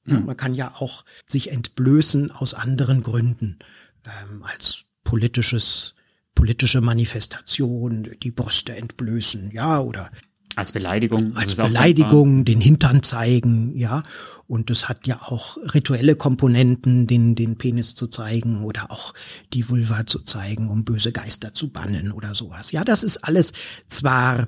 Mhm. 0.06 0.26
Man 0.26 0.38
kann 0.38 0.54
ja 0.54 0.76
auch 0.76 1.06
sich 1.28 1.52
entblößen 1.52 2.32
aus 2.32 2.54
anderen 2.54 3.02
Gründen, 3.02 3.60
ähm, 4.06 4.44
als 4.44 4.86
politisches 5.04 5.96
politische 6.36 6.82
Manifestation, 6.82 8.10
die 8.24 8.32
Brüste 8.32 8.76
entblößen, 8.76 9.52
ja, 9.52 9.80
oder 9.80 10.10
als 10.56 10.72
Beleidigung. 10.72 11.36
Als 11.36 11.56
Beleidigung, 11.56 12.46
den 12.46 12.62
Hintern 12.62 13.04
zeigen, 13.04 13.76
ja. 13.76 14.04
Und 14.48 14.70
es 14.70 14.90
hat 14.90 15.08
ja 15.08 15.22
auch 15.22 15.58
rituelle 15.74 16.16
Komponenten, 16.16 17.08
den, 17.08 17.36
den 17.36 17.58
Penis 17.58 17.96
zu 17.96 18.08
zeigen 18.08 18.64
oder 18.64 18.92
auch 18.92 19.14
die 19.54 19.70
Vulva 19.70 20.06
zu 20.06 20.20
zeigen, 20.20 20.70
um 20.70 20.84
böse 20.84 21.12
Geister 21.12 21.54
zu 21.54 21.70
bannen 21.70 22.12
oder 22.12 22.36
sowas. 22.36 22.72
Ja, 22.72 22.84
das 22.84 23.04
ist 23.04 23.18
alles 23.24 23.54
zwar 23.88 24.48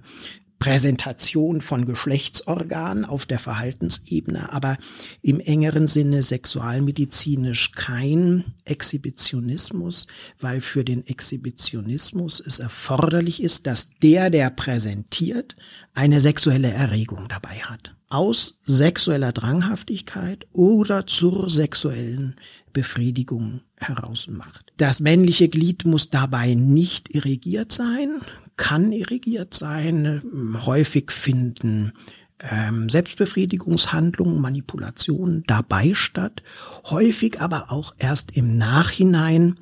Präsentation 0.64 1.60
von 1.60 1.84
Geschlechtsorganen 1.84 3.04
auf 3.04 3.26
der 3.26 3.38
Verhaltensebene, 3.38 4.54
aber 4.54 4.78
im 5.22 5.42
engeren 5.42 5.88
Sinne 5.88 6.24
sexualmedizinisch 6.24 7.74
kein 7.74 8.46
Exhibitionismus, 8.64 10.08
weil 10.40 10.62
für 10.62 10.86
den 10.86 11.06
Exhibitionismus 11.06 12.40
es 12.40 12.60
erforderlich 12.60 13.44
ist, 13.44 13.68
dass 13.68 13.90
der, 14.02 14.30
der 14.30 14.52
präsentiert, 14.52 15.58
eine 15.94 16.22
sexuelle 16.22 16.72
Erregung 16.72 17.28
dabei 17.28 17.60
hat. 17.60 17.98
Aus 18.08 18.60
sexueller 18.64 19.34
Dranghaftigkeit 19.34 20.48
oder 20.54 21.06
zur 21.08 21.50
sexuellen 21.50 22.38
Befriedigung 22.72 23.62
heraus 23.76 24.28
macht. 24.30 24.72
Das 24.78 25.02
männliche 25.02 25.50
Glied 25.50 25.86
muss 25.86 26.10
dabei 26.10 26.54
nicht 26.54 27.14
irrigiert 27.14 27.74
sein, 27.74 28.22
kann 28.56 28.92
irrigiert 28.92 29.54
sein. 29.54 30.22
Häufig 30.66 31.12
finden 31.12 31.94
ähm, 32.40 32.90
Selbstbefriedigungshandlungen, 32.90 34.42
Manipulationen 34.42 35.44
dabei 35.48 35.94
statt. 35.94 36.44
Häufig 36.86 37.42
aber 37.42 37.72
auch 37.72 37.94
erst 37.98 38.36
im 38.36 38.58
Nachhinein, 38.58 39.56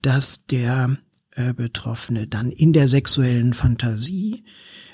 dass 0.00 0.46
der 0.46 0.96
äh, 1.32 1.52
Betroffene 1.54 2.26
dann 2.26 2.50
in 2.50 2.72
der 2.72 2.88
sexuellen 2.88 3.52
Fantasie 3.54 4.44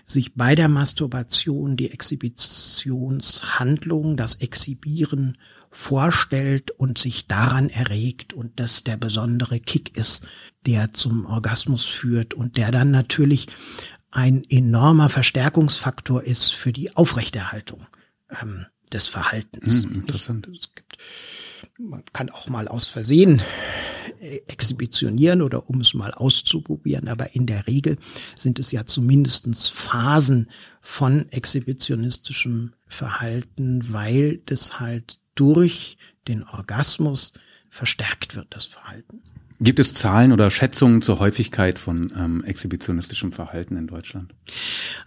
sich 0.05 0.35
bei 0.35 0.55
der 0.55 0.69
Masturbation 0.69 1.77
die 1.77 1.91
Exhibitionshandlung, 1.91 4.17
das 4.17 4.37
Exhibieren 4.37 5.37
vorstellt 5.71 6.71
und 6.71 6.99
sich 6.99 7.27
daran 7.27 7.69
erregt 7.69 8.33
und 8.33 8.59
das 8.59 8.85
der 8.85 8.97
besondere 8.97 9.61
Kick 9.61 9.97
ist, 9.97 10.23
der 10.67 10.93
zum 10.93 11.27
Orgasmus 11.27 11.85
führt 11.85 12.35
und 12.35 12.57
der 12.57 12.71
dann 12.71 12.91
natürlich 12.91 13.49
ein 14.11 14.45
enormer 14.49 15.09
Verstärkungsfaktor 15.09 16.23
ist 16.23 16.55
für 16.55 16.73
die 16.73 16.97
Aufrechterhaltung 16.97 17.87
ähm, 18.41 18.67
des 18.93 19.09
Verhaltens. 19.09 19.85
Hm, 19.85 19.95
interessant. 19.97 20.49
Es 20.49 20.75
gibt, 20.75 20.99
man 21.79 22.03
kann 22.13 22.31
auch 22.31 22.49
mal 22.49 22.69
aus 22.69 22.87
Versehen 22.87 23.43
äh, 24.21 24.41
exhibitionieren 24.47 25.43
oder 25.43 25.69
um 25.69 25.81
es 25.81 25.95
mal 25.95 26.13
auszuprobieren, 26.13 27.09
aber 27.09 27.35
in 27.35 27.47
der 27.47 27.67
Regel 27.67 27.99
sind 28.37 28.59
es 28.59 28.73
ja 28.73 28.87
zumindestens 28.87 29.69
Phasen 29.69 30.49
von 30.81 31.29
exhibitionistischem 31.29 32.73
Verhalten, 32.87 33.93
weil 33.93 34.39
das 34.47 34.81
halt 34.81 35.21
durch 35.39 35.97
den 36.27 36.43
Orgasmus 36.43 37.33
verstärkt 37.71 38.35
wird, 38.35 38.49
das 38.51 38.65
Verhalten. 38.65 39.23
Gibt 39.61 39.81
es 39.81 39.93
Zahlen 39.93 40.33
oder 40.33 40.51
Schätzungen 40.51 41.03
zur 41.03 41.19
Häufigkeit 41.19 41.79
von 41.79 42.13
ähm, 42.17 42.45
exhibitionistischem 42.45 43.33
Verhalten 43.33 43.77
in 43.77 43.89
Deutschland? 43.89 44.33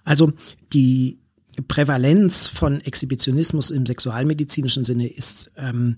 Also 0.03 0.33
die 0.73 1.19
Prävalenz 1.67 2.47
von 2.47 2.81
Exhibitionismus 2.81 3.71
im 3.71 3.85
sexualmedizinischen 3.85 4.83
Sinne 4.83 5.07
ist 5.07 5.51
ähm, 5.55 5.97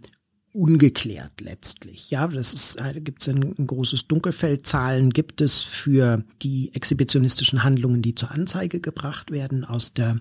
ungeklärt 0.51 1.41
letztlich. 1.41 2.11
Ja, 2.11 2.27
das 2.27 2.53
ist, 2.53 2.79
da 2.79 2.91
gibt 2.93 3.23
es 3.23 3.29
ein, 3.29 3.55
ein, 3.57 3.67
großes 3.67 4.07
Dunkelfeld. 4.07 4.67
Zahlen 4.67 5.09
gibt 5.09 5.41
es 5.41 5.63
für 5.63 6.23
die 6.43 6.73
exhibitionistischen 6.75 7.63
Handlungen, 7.63 8.03
die 8.03 8.13
zur 8.13 8.31
Anzeige 8.31 8.79
gebracht 8.79 9.31
werden 9.31 9.65
aus 9.65 9.93
der 9.93 10.19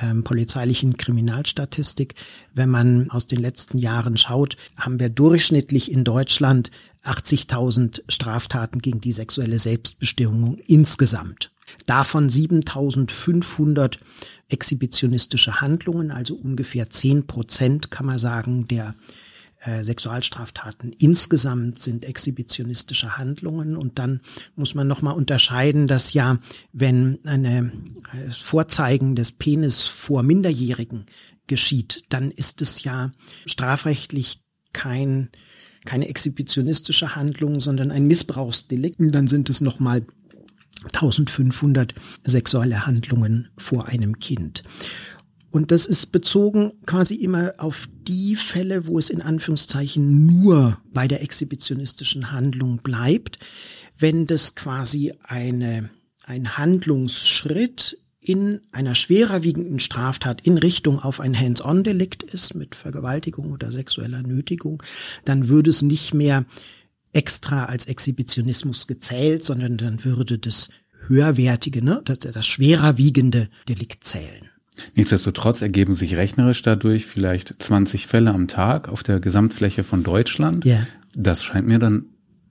ähm, 0.00 0.24
polizeilichen 0.24 0.96
Kriminalstatistik. 0.96 2.14
Wenn 2.54 2.70
man 2.70 3.10
aus 3.10 3.26
den 3.26 3.40
letzten 3.40 3.78
Jahren 3.78 4.16
schaut, 4.16 4.56
haben 4.76 5.00
wir 5.00 5.08
durchschnittlich 5.08 5.90
in 5.90 6.04
Deutschland 6.04 6.70
80.000 7.04 8.02
Straftaten 8.08 8.80
gegen 8.80 9.00
die 9.00 9.12
sexuelle 9.12 9.58
Selbstbestimmung 9.58 10.58
insgesamt. 10.66 11.50
Davon 11.86 12.28
7.500 12.28 13.98
exhibitionistische 14.48 15.60
Handlungen, 15.60 16.10
also 16.10 16.34
ungefähr 16.34 16.90
10 16.90 17.26
Prozent, 17.26 17.90
kann 17.90 18.06
man 18.06 18.18
sagen, 18.18 18.66
der 18.66 18.94
äh, 19.60 19.82
Sexualstraftaten 19.82 20.92
insgesamt 20.92 21.80
sind 21.80 22.04
exhibitionistische 22.04 23.16
Handlungen 23.16 23.76
und 23.76 23.98
dann 23.98 24.20
muss 24.54 24.74
man 24.74 24.86
nochmal 24.86 25.14
unterscheiden, 25.14 25.86
dass 25.86 26.12
ja, 26.12 26.38
wenn 26.72 27.18
eine 27.24 27.72
äh, 28.12 28.30
Vorzeigen 28.30 29.14
des 29.14 29.32
Penis 29.32 29.82
vor 29.82 30.22
Minderjährigen 30.22 31.06
geschieht, 31.46 32.04
dann 32.08 32.30
ist 32.30 32.60
es 32.60 32.84
ja 32.84 33.12
strafrechtlich 33.46 34.40
kein 34.72 35.30
keine 35.86 36.08
exhibitionistische 36.08 37.14
Handlung, 37.16 37.60
sondern 37.60 37.90
ein 37.90 38.06
Missbrauchsdelikt. 38.06 38.98
Dann 38.98 39.28
sind 39.28 39.48
es 39.48 39.62
nochmal 39.62 40.02
1500 40.92 41.94
sexuelle 42.24 42.86
Handlungen 42.86 43.48
vor 43.56 43.86
einem 43.86 44.18
Kind. 44.18 44.62
Und 45.56 45.70
das 45.70 45.86
ist 45.86 46.12
bezogen 46.12 46.74
quasi 46.84 47.14
immer 47.14 47.54
auf 47.56 47.88
die 48.06 48.36
Fälle, 48.36 48.86
wo 48.86 48.98
es 48.98 49.08
in 49.08 49.22
Anführungszeichen 49.22 50.26
nur 50.26 50.76
bei 50.92 51.08
der 51.08 51.22
exhibitionistischen 51.22 52.30
Handlung 52.30 52.76
bleibt. 52.82 53.38
Wenn 53.98 54.26
das 54.26 54.54
quasi 54.54 55.14
eine, 55.22 55.88
ein 56.24 56.58
Handlungsschritt 56.58 57.96
in 58.20 58.60
einer 58.70 58.94
schwerer 58.94 59.44
wiegenden 59.44 59.78
Straftat 59.78 60.42
in 60.42 60.58
Richtung 60.58 60.98
auf 60.98 61.20
ein 61.20 61.34
Hands-on-Delikt 61.34 62.22
ist 62.22 62.54
mit 62.54 62.74
Vergewaltigung 62.74 63.50
oder 63.50 63.72
sexueller 63.72 64.20
Nötigung, 64.20 64.82
dann 65.24 65.48
würde 65.48 65.70
es 65.70 65.80
nicht 65.80 66.12
mehr 66.12 66.44
extra 67.14 67.64
als 67.64 67.86
Exhibitionismus 67.86 68.86
gezählt, 68.86 69.42
sondern 69.42 69.78
dann 69.78 70.04
würde 70.04 70.38
das 70.38 70.68
höherwertige, 71.06 71.82
ne, 71.82 72.02
das, 72.04 72.18
das 72.18 72.46
schwerer 72.46 72.98
Delikt 72.98 74.04
zählen. 74.04 74.50
Nichtsdestotrotz 74.94 75.62
ergeben 75.62 75.94
sich 75.94 76.16
rechnerisch 76.16 76.62
dadurch 76.62 77.06
vielleicht 77.06 77.62
20 77.62 78.06
Fälle 78.06 78.32
am 78.32 78.48
Tag 78.48 78.88
auf 78.88 79.02
der 79.02 79.20
Gesamtfläche 79.20 79.84
von 79.84 80.02
Deutschland. 80.02 80.64
Ja. 80.64 80.86
Das 81.14 81.44
scheint 81.44 81.66
mir 81.66 81.78
dann 81.78 82.06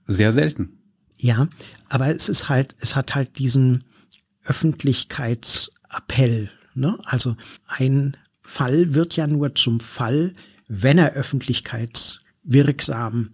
sehr 0.06 0.30
selten. 0.32 0.78
Ja, 1.16 1.48
aber 1.88 2.14
es 2.14 2.28
ist 2.28 2.48
halt, 2.48 2.76
es 2.78 2.94
hat 2.96 3.14
halt 3.14 3.38
diesen 3.38 3.84
Öffentlichkeitsappell. 4.44 6.50
Ne? 6.74 6.98
Also 7.04 7.36
ein 7.66 8.16
Fall 8.42 8.94
wird 8.94 9.16
ja 9.16 9.26
nur 9.26 9.54
zum 9.54 9.80
Fall, 9.80 10.34
wenn 10.68 10.98
er 10.98 11.14
öffentlichkeitswirksam 11.14 13.30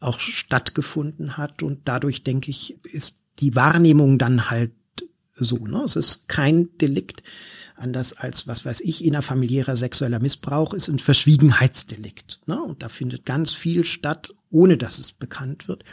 auch 0.00 0.20
stattgefunden 0.20 1.36
hat. 1.36 1.62
Und 1.62 1.82
dadurch, 1.86 2.24
denke 2.24 2.50
ich, 2.50 2.78
ist 2.84 3.20
die 3.40 3.54
Wahrnehmung 3.54 4.18
dann 4.18 4.50
halt 4.50 4.72
so. 5.34 5.66
Ne? 5.66 5.82
Es 5.84 5.96
ist 5.96 6.28
kein 6.28 6.68
Delikt, 6.78 7.22
anders 7.74 8.12
als, 8.12 8.46
was 8.46 8.64
weiß 8.64 8.80
ich, 8.82 9.04
innerfamiliärer 9.04 9.76
sexueller 9.76 10.20
Missbrauch 10.20 10.74
ist 10.74 10.88
ein 10.88 10.98
Verschwiegenheitsdelikt. 10.98 12.40
Ne? 12.46 12.60
Und 12.62 12.82
da 12.82 12.88
findet 12.88 13.26
ganz 13.26 13.52
viel 13.52 13.84
statt, 13.84 14.32
ohne 14.50 14.76
dass 14.76 14.98
es 14.98 15.12
bekannt 15.12 15.68
wird. 15.68 15.84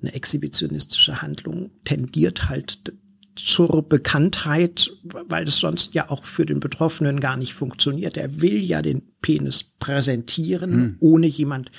Eine 0.00 0.14
exhibitionistische 0.14 1.22
Handlung 1.22 1.70
tendiert 1.84 2.48
halt 2.48 2.92
zur 3.34 3.86
Bekanntheit, 3.86 4.90
weil 5.02 5.44
das 5.44 5.58
sonst 5.58 5.94
ja 5.94 6.10
auch 6.10 6.24
für 6.24 6.46
den 6.46 6.60
Betroffenen 6.60 7.20
gar 7.20 7.36
nicht 7.36 7.52
funktioniert. 7.52 8.16
Er 8.16 8.40
will 8.40 8.62
ja 8.62 8.80
den 8.82 9.02
Penis 9.20 9.74
präsentieren, 9.78 10.72
hm. 10.72 10.96
ohne 11.00 11.26
jemand, 11.26 11.70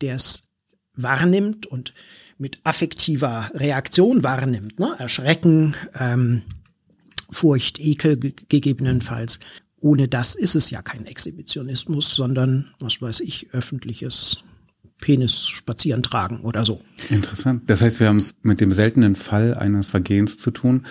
der 0.00 0.16
es 0.16 0.50
wahrnimmt 0.94 1.66
und 1.66 1.92
mit 2.38 2.58
affektiver 2.64 3.50
Reaktion 3.54 4.22
wahrnimmt. 4.22 4.78
Ne? 4.78 4.94
Erschrecken, 4.98 5.74
ähm, 5.98 6.42
Furcht, 7.34 7.80
Ekel 7.80 8.16
gegebenenfalls. 8.16 9.40
Ohne 9.80 10.08
das 10.08 10.34
ist 10.34 10.54
es 10.54 10.70
ja 10.70 10.82
kein 10.82 11.04
Exhibitionismus, 11.04 12.14
sondern, 12.14 12.70
was 12.78 13.02
weiß 13.02 13.20
ich, 13.20 13.48
öffentliches 13.52 14.38
Penis 15.00 15.48
spazieren 15.48 16.02
tragen 16.02 16.40
oder 16.40 16.64
so. 16.64 16.80
Interessant. 17.10 17.68
Das 17.68 17.82
heißt, 17.82 18.00
wir 18.00 18.08
haben 18.08 18.20
es 18.20 18.36
mit 18.42 18.60
dem 18.60 18.72
seltenen 18.72 19.16
Fall 19.16 19.54
eines 19.54 19.90
Vergehens 19.90 20.38
zu 20.38 20.52
tun, 20.52 20.86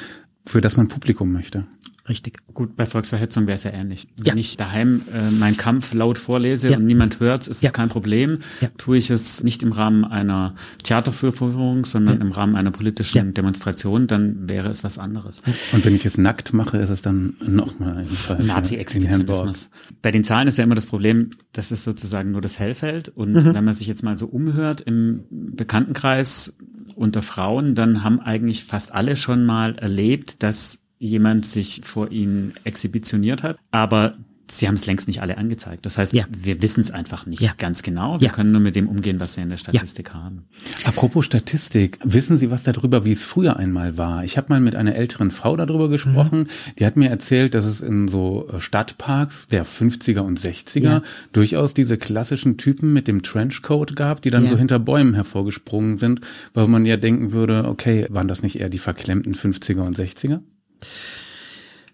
für 0.45 0.61
das 0.61 0.75
man 0.75 0.89
Publikum 0.89 1.31
möchte. 1.31 1.65
Richtig. 2.09 2.39
Gut, 2.53 2.75
bei 2.75 2.85
Volksverhetzung 2.85 3.47
wäre 3.47 3.55
es 3.55 3.63
ja 3.63 3.71
ähnlich. 3.71 4.09
Wenn 4.17 4.33
ja. 4.33 4.35
ich 4.35 4.57
daheim 4.57 5.03
äh, 5.13 5.31
meinen 5.31 5.55
Kampf 5.55 5.93
laut 5.93 6.17
vorlese 6.17 6.69
ja. 6.69 6.77
und 6.77 6.85
niemand 6.85 7.21
hört, 7.21 7.47
ist 7.47 7.63
ja. 7.63 7.67
es 7.67 7.73
kein 7.73 7.87
Problem. 7.87 8.39
Ja. 8.59 8.67
Tue 8.77 8.97
ich 8.97 9.09
es 9.09 9.41
nicht 9.41 9.63
im 9.63 9.71
Rahmen 9.71 10.03
einer 10.03 10.53
Theatervorführung, 10.83 11.85
sondern 11.85 12.19
im 12.19 12.33
Rahmen 12.33 12.57
einer 12.57 12.71
politischen 12.71 13.33
Demonstration, 13.33 14.07
dann 14.07 14.49
wäre 14.49 14.69
es 14.69 14.83
was 14.83 14.97
anderes. 14.97 15.43
Und 15.71 15.85
wenn 15.85 15.95
ich 15.95 16.05
es 16.05 16.17
nackt 16.17 16.53
mache, 16.53 16.77
ist 16.77 16.89
es 16.89 17.01
dann 17.01 17.35
nochmal 17.45 17.95
ein 17.95 18.05
Fall. 18.05 18.43
Nazi-Exhibitionismus. 18.43 19.69
Bei 20.01 20.11
den 20.11 20.25
Zahlen 20.25 20.49
ist 20.49 20.57
ja 20.57 20.65
immer 20.65 20.75
das 20.75 20.87
Problem, 20.87 21.29
das 21.53 21.71
ist 21.71 21.85
sozusagen 21.85 22.31
nur 22.31 22.41
das 22.41 22.59
Hellfeld. 22.59 23.09
Und 23.15 23.31
mhm. 23.31 23.53
wenn 23.53 23.63
man 23.63 23.73
sich 23.73 23.87
jetzt 23.87 24.03
mal 24.03 24.17
so 24.17 24.25
umhört 24.25 24.81
im 24.81 25.23
Bekanntenkreis 25.29 26.57
unter 26.95 27.21
Frauen, 27.21 27.75
dann 27.75 28.03
haben 28.03 28.19
eigentlich 28.19 28.65
fast 28.65 28.93
alle 28.93 29.15
schon 29.15 29.45
mal 29.45 29.75
erlebt, 29.77 30.43
dass 30.43 30.82
jemand 31.03 31.45
sich 31.45 31.81
vor 31.83 32.11
ihnen 32.11 32.53
exhibitioniert 32.63 33.43
hat. 33.43 33.57
Aber 33.71 34.15
Sie 34.51 34.67
haben 34.67 34.75
es 34.75 34.85
längst 34.85 35.07
nicht 35.07 35.21
alle 35.21 35.37
angezeigt. 35.37 35.85
Das 35.85 35.97
heißt, 35.97 36.13
ja. 36.13 36.25
wir 36.29 36.61
wissen 36.61 36.81
es 36.81 36.91
einfach 36.91 37.25
nicht 37.25 37.41
ja. 37.41 37.53
ganz 37.57 37.81
genau. 37.81 38.19
Wir 38.19 38.27
ja. 38.27 38.33
können 38.33 38.51
nur 38.51 38.59
mit 38.59 38.75
dem 38.75 38.89
umgehen, 38.89 39.19
was 39.19 39.37
wir 39.37 39.43
in 39.43 39.49
der 39.49 39.57
Statistik 39.57 40.13
haben. 40.13 40.45
Apropos 40.83 41.25
Statistik, 41.25 41.97
wissen 42.03 42.37
Sie 42.37 42.51
was 42.51 42.63
darüber, 42.63 43.05
wie 43.05 43.13
es 43.13 43.23
früher 43.23 43.57
einmal 43.57 43.97
war? 43.97 44.23
Ich 44.25 44.37
habe 44.37 44.47
mal 44.49 44.59
mit 44.59 44.75
einer 44.75 44.95
älteren 44.95 45.31
Frau 45.31 45.55
darüber 45.55 45.89
gesprochen. 45.89 46.39
Mhm. 46.39 46.47
Die 46.77 46.85
hat 46.85 46.97
mir 46.97 47.09
erzählt, 47.09 47.53
dass 47.53 47.65
es 47.65 47.79
in 47.79 48.09
so 48.09 48.49
äh, 48.51 48.59
Stadtparks 48.59 49.47
der 49.47 49.65
50er 49.65 50.19
und 50.19 50.39
60er 50.39 51.01
durchaus 51.31 51.73
diese 51.73 51.97
klassischen 51.97 52.57
Typen 52.57 52.91
mit 52.93 53.07
dem 53.07 53.23
Trenchcoat 53.23 53.95
gab, 53.95 54.21
die 54.21 54.29
dann 54.29 54.47
so 54.47 54.57
hinter 54.57 54.77
Bäumen 54.77 55.13
hervorgesprungen 55.13 55.97
sind, 55.97 56.21
weil 56.53 56.67
man 56.67 56.85
ja 56.85 56.97
denken 56.97 57.31
würde, 57.31 57.65
okay, 57.67 58.07
waren 58.09 58.27
das 58.27 58.43
nicht 58.43 58.59
eher 58.59 58.69
die 58.69 58.77
verklemmten 58.77 59.33
50er 59.33 59.79
und 59.79 59.97
60er? 59.97 60.41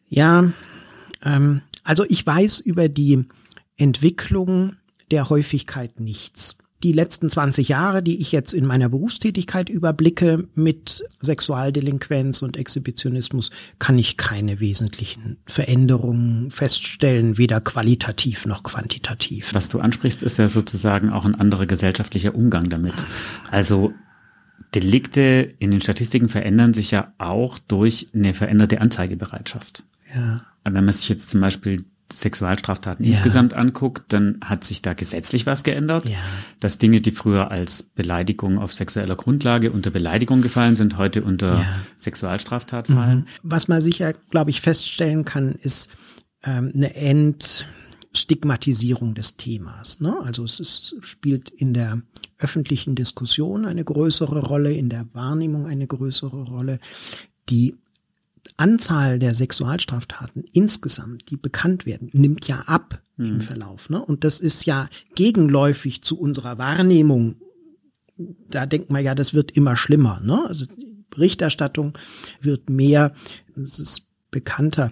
Ja, 0.09 0.51
ähm, 1.23 1.61
also 1.83 2.05
ich 2.07 2.25
weiß 2.25 2.59
über 2.59 2.89
die 2.89 3.25
Entwicklung 3.77 4.75
der 5.11 5.29
Häufigkeit 5.29 5.99
nichts. 5.99 6.57
Die 6.81 6.93
letzten 6.93 7.29
20 7.29 7.67
Jahre, 7.67 8.01
die 8.01 8.21
ich 8.21 8.31
jetzt 8.31 8.53
in 8.53 8.65
meiner 8.65 8.87
Berufstätigkeit 8.87 9.67
überblicke 9.67 10.47
mit 10.53 11.03
Sexualdelinquenz 11.19 12.41
und 12.41 12.55
Exhibitionismus, 12.55 13.51
kann 13.79 13.99
ich 13.99 14.15
keine 14.15 14.61
wesentlichen 14.61 15.37
Veränderungen 15.45 16.51
feststellen, 16.51 17.37
weder 17.37 17.59
qualitativ 17.59 18.45
noch 18.45 18.63
quantitativ. 18.63 19.53
Was 19.53 19.67
du 19.67 19.79
ansprichst, 19.79 20.23
ist 20.23 20.37
ja 20.37 20.47
sozusagen 20.47 21.09
auch 21.09 21.25
ein 21.25 21.35
anderer 21.35 21.65
gesellschaftlicher 21.65 22.33
Umgang 22.33 22.69
damit. 22.69 22.93
Also 23.51 23.93
Delikte 24.75 25.53
in 25.59 25.71
den 25.71 25.81
Statistiken 25.81 26.29
verändern 26.29 26.73
sich 26.73 26.91
ja 26.91 27.13
auch 27.17 27.59
durch 27.59 28.07
eine 28.13 28.33
veränderte 28.33 28.81
Anzeigebereitschaft. 28.81 29.83
Ja. 30.13 30.41
Wenn 30.63 30.85
man 30.85 30.93
sich 30.93 31.09
jetzt 31.09 31.29
zum 31.29 31.41
Beispiel 31.41 31.85
Sexualstraftaten 32.11 33.05
ja. 33.05 33.11
insgesamt 33.11 33.53
anguckt, 33.53 34.05
dann 34.09 34.39
hat 34.43 34.63
sich 34.63 34.81
da 34.81 34.93
gesetzlich 34.93 35.45
was 35.45 35.63
geändert. 35.63 36.09
Ja. 36.09 36.17
Dass 36.59 36.79
Dinge, 36.79 37.01
die 37.01 37.11
früher 37.11 37.51
als 37.51 37.83
Beleidigung 37.83 38.57
auf 38.57 38.73
sexueller 38.73 39.15
Grundlage 39.15 39.71
unter 39.71 39.91
Beleidigung 39.91 40.41
gefallen 40.41 40.75
sind, 40.75 40.97
heute 40.97 41.21
unter 41.23 41.59
ja. 41.59 41.75
Sexualstraftat 41.97 42.87
fallen. 42.87 43.19
Mhm. 43.19 43.25
Was 43.43 43.67
man 43.67 43.81
sicher, 43.81 44.13
glaube 44.31 44.49
ich, 44.49 44.61
feststellen 44.61 45.25
kann, 45.25 45.53
ist 45.53 45.89
ähm, 46.43 46.71
eine 46.73 46.95
Entstigmatisierung 46.95 49.13
des 49.13 49.37
Themas. 49.37 49.99
Ne? 49.99 50.17
Also 50.23 50.43
es 50.43 50.59
ist, 50.59 50.95
spielt 51.01 51.49
in 51.49 51.75
der 51.75 52.01
öffentlichen 52.39 52.95
Diskussion 52.95 53.65
eine 53.65 53.83
größere 53.83 54.39
Rolle, 54.39 54.73
in 54.73 54.89
der 54.89 55.05
Wahrnehmung 55.13 55.65
eine 55.67 55.87
größere 55.87 56.43
Rolle. 56.43 56.79
Die 57.49 57.75
Anzahl 58.57 59.19
der 59.19 59.35
Sexualstraftaten 59.35 60.43
insgesamt, 60.53 61.29
die 61.29 61.37
bekannt 61.37 61.85
werden, 61.85 62.09
nimmt 62.13 62.47
ja 62.47 62.61
ab 62.61 63.01
mhm. 63.17 63.25
im 63.25 63.41
Verlauf. 63.41 63.89
Ne? 63.89 64.03
Und 64.03 64.23
das 64.23 64.39
ist 64.39 64.65
ja 64.65 64.89
gegenläufig 65.15 66.01
zu 66.01 66.19
unserer 66.19 66.57
Wahrnehmung. 66.57 67.35
Da 68.49 68.65
denkt 68.65 68.89
man 68.89 69.03
ja, 69.03 69.15
das 69.15 69.33
wird 69.33 69.51
immer 69.51 69.75
schlimmer. 69.75 70.19
Ne? 70.21 70.45
Also 70.47 70.65
die 70.65 71.03
Berichterstattung 71.09 71.97
wird 72.41 72.69
mehr, 72.69 73.13
es 73.61 73.79
ist 73.79 74.07
bekannter. 74.31 74.91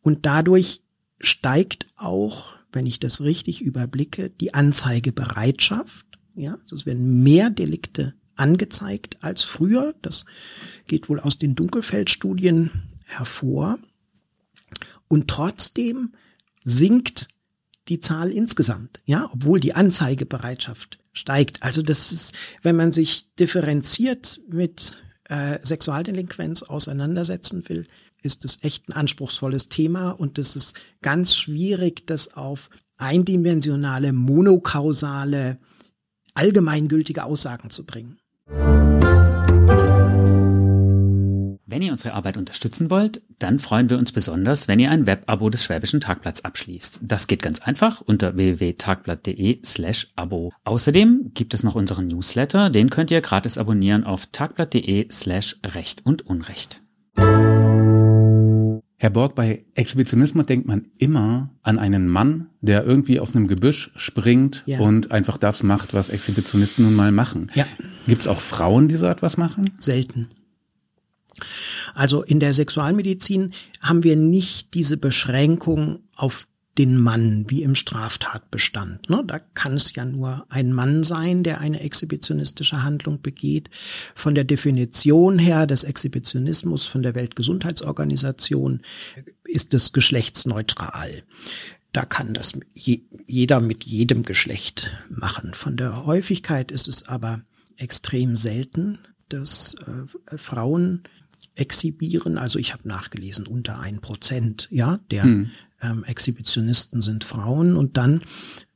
Und 0.00 0.26
dadurch 0.26 0.80
steigt 1.20 1.86
auch 1.96 2.54
wenn 2.72 2.86
ich 2.86 2.98
das 2.98 3.20
richtig 3.20 3.62
überblicke, 3.62 4.30
die 4.30 4.54
Anzeigebereitschaft. 4.54 6.06
Ja, 6.34 6.58
also 6.62 6.76
es 6.76 6.86
werden 6.86 7.22
mehr 7.22 7.50
Delikte 7.50 8.14
angezeigt 8.36 9.18
als 9.20 9.44
früher. 9.44 9.94
Das 10.02 10.24
geht 10.86 11.08
wohl 11.08 11.20
aus 11.20 11.38
den 11.38 11.54
Dunkelfeldstudien 11.54 12.70
hervor. 13.04 13.78
Und 15.08 15.28
trotzdem 15.28 16.12
sinkt 16.64 17.28
die 17.88 18.00
Zahl 18.00 18.30
insgesamt, 18.30 19.00
ja, 19.04 19.28
obwohl 19.32 19.60
die 19.60 19.74
Anzeigebereitschaft 19.74 20.98
steigt. 21.12 21.62
Also 21.62 21.82
das 21.82 22.12
ist, 22.12 22.34
wenn 22.62 22.76
man 22.76 22.92
sich 22.92 23.26
differenziert 23.38 24.40
mit 24.48 25.02
äh, 25.24 25.58
Sexualdelinquenz 25.62 26.62
auseinandersetzen 26.62 27.68
will, 27.68 27.86
ist 28.22 28.44
es 28.44 28.58
echt 28.62 28.88
ein 28.88 28.92
anspruchsvolles 28.92 29.68
Thema 29.68 30.10
und 30.10 30.38
es 30.38 30.56
ist 30.56 30.74
ganz 31.02 31.34
schwierig, 31.34 32.06
das 32.06 32.34
auf 32.34 32.70
eindimensionale, 32.96 34.12
monokausale, 34.12 35.58
allgemeingültige 36.34 37.24
Aussagen 37.24 37.70
zu 37.70 37.84
bringen. 37.84 38.18
Wenn 41.72 41.80
ihr 41.80 41.92
unsere 41.92 42.12
Arbeit 42.12 42.36
unterstützen 42.36 42.90
wollt, 42.90 43.22
dann 43.38 43.58
freuen 43.58 43.88
wir 43.88 43.96
uns 43.96 44.12
besonders, 44.12 44.68
wenn 44.68 44.78
ihr 44.78 44.90
ein 44.90 45.06
Web-Abo 45.06 45.48
des 45.48 45.64
Schwäbischen 45.64 46.00
Tagblatts 46.00 46.44
abschließt. 46.44 47.00
Das 47.00 47.26
geht 47.26 47.40
ganz 47.40 47.62
einfach 47.62 48.02
unter 48.02 48.36
www.tagblatt.de 48.36 49.60
slash 49.64 50.12
Abo. 50.14 50.52
Außerdem 50.64 51.30
gibt 51.32 51.54
es 51.54 51.62
noch 51.62 51.74
unseren 51.74 52.08
Newsletter, 52.08 52.68
den 52.68 52.90
könnt 52.90 53.10
ihr 53.10 53.22
gratis 53.22 53.56
abonnieren 53.56 54.04
auf 54.04 54.26
tagblatt.de 54.26 55.10
slash 55.10 55.56
Recht 55.64 56.04
und 56.04 56.26
Unrecht. 56.26 56.81
Herr 59.02 59.10
Borg, 59.10 59.34
bei 59.34 59.64
Exhibitionismus 59.74 60.46
denkt 60.46 60.68
man 60.68 60.86
immer 60.96 61.50
an 61.62 61.80
einen 61.80 62.06
Mann, 62.06 62.46
der 62.60 62.84
irgendwie 62.84 63.18
aus 63.18 63.34
einem 63.34 63.48
Gebüsch 63.48 63.90
springt 63.96 64.62
ja. 64.64 64.78
und 64.78 65.10
einfach 65.10 65.38
das 65.38 65.64
macht, 65.64 65.92
was 65.92 66.08
Exhibitionisten 66.08 66.84
nun 66.84 66.94
mal 66.94 67.10
machen. 67.10 67.50
Ja. 67.56 67.66
Gibt 68.06 68.20
es 68.20 68.28
auch 68.28 68.38
Frauen, 68.38 68.86
die 68.86 68.94
so 68.94 69.06
etwas 69.06 69.36
machen? 69.36 69.68
Selten. 69.80 70.28
Also 71.94 72.22
in 72.22 72.38
der 72.38 72.54
Sexualmedizin 72.54 73.50
haben 73.80 74.04
wir 74.04 74.14
nicht 74.14 74.72
diese 74.74 74.98
Beschränkung 74.98 75.98
auf 76.14 76.46
den 76.78 76.98
Mann 76.98 77.44
wie 77.48 77.62
im 77.62 77.74
Straftatbestand. 77.74 79.10
Ne? 79.10 79.22
Da 79.26 79.38
kann 79.38 79.74
es 79.74 79.94
ja 79.94 80.04
nur 80.04 80.46
ein 80.48 80.72
Mann 80.72 81.04
sein, 81.04 81.42
der 81.42 81.60
eine 81.60 81.80
exhibitionistische 81.80 82.82
Handlung 82.82 83.20
begeht. 83.20 83.68
Von 84.14 84.34
der 84.34 84.44
Definition 84.44 85.38
her 85.38 85.66
des 85.66 85.84
Exhibitionismus 85.84 86.86
von 86.86 87.02
der 87.02 87.14
Weltgesundheitsorganisation 87.14 88.80
ist 89.44 89.74
es 89.74 89.92
geschlechtsneutral. 89.92 91.22
Da 91.92 92.06
kann 92.06 92.32
das 92.32 92.58
je, 92.72 93.02
jeder 93.26 93.60
mit 93.60 93.84
jedem 93.84 94.22
Geschlecht 94.22 94.90
machen. 95.10 95.52
Von 95.52 95.76
der 95.76 96.06
Häufigkeit 96.06 96.70
ist 96.70 96.88
es 96.88 97.06
aber 97.06 97.42
extrem 97.76 98.34
selten, 98.34 98.98
dass 99.28 99.74
äh, 99.74 100.38
Frauen 100.38 101.02
exhibieren. 101.54 102.38
Also 102.38 102.58
ich 102.58 102.72
habe 102.72 102.88
nachgelesen, 102.88 103.46
unter 103.46 103.78
ein 103.80 104.00
Prozent, 104.00 104.68
ja, 104.70 105.00
der 105.10 105.24
hm 105.24 105.50
ähm, 105.82 106.04
Exhibitionisten 106.04 107.02
sind 107.02 107.24
Frauen 107.24 107.76
und 107.76 107.96
dann 107.96 108.22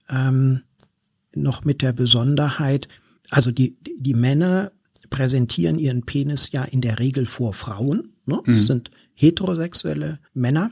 ähm, 0.08 0.62
noch 1.34 1.64
mit 1.64 1.82
der 1.82 1.92
Besonderheit, 1.92 2.88
also 3.30 3.50
die, 3.50 3.76
die 3.98 4.14
Männer 4.14 4.72
präsentieren 5.10 5.78
ihren 5.78 6.04
Penis 6.04 6.50
ja 6.52 6.64
in 6.64 6.80
der 6.80 6.98
Regel 6.98 7.26
vor 7.26 7.54
Frauen. 7.54 8.12
Ne? 8.26 8.40
Mhm. 8.44 8.52
Das 8.52 8.66
sind 8.66 8.90
heterosexuelle 9.14 10.18
Männer, 10.34 10.70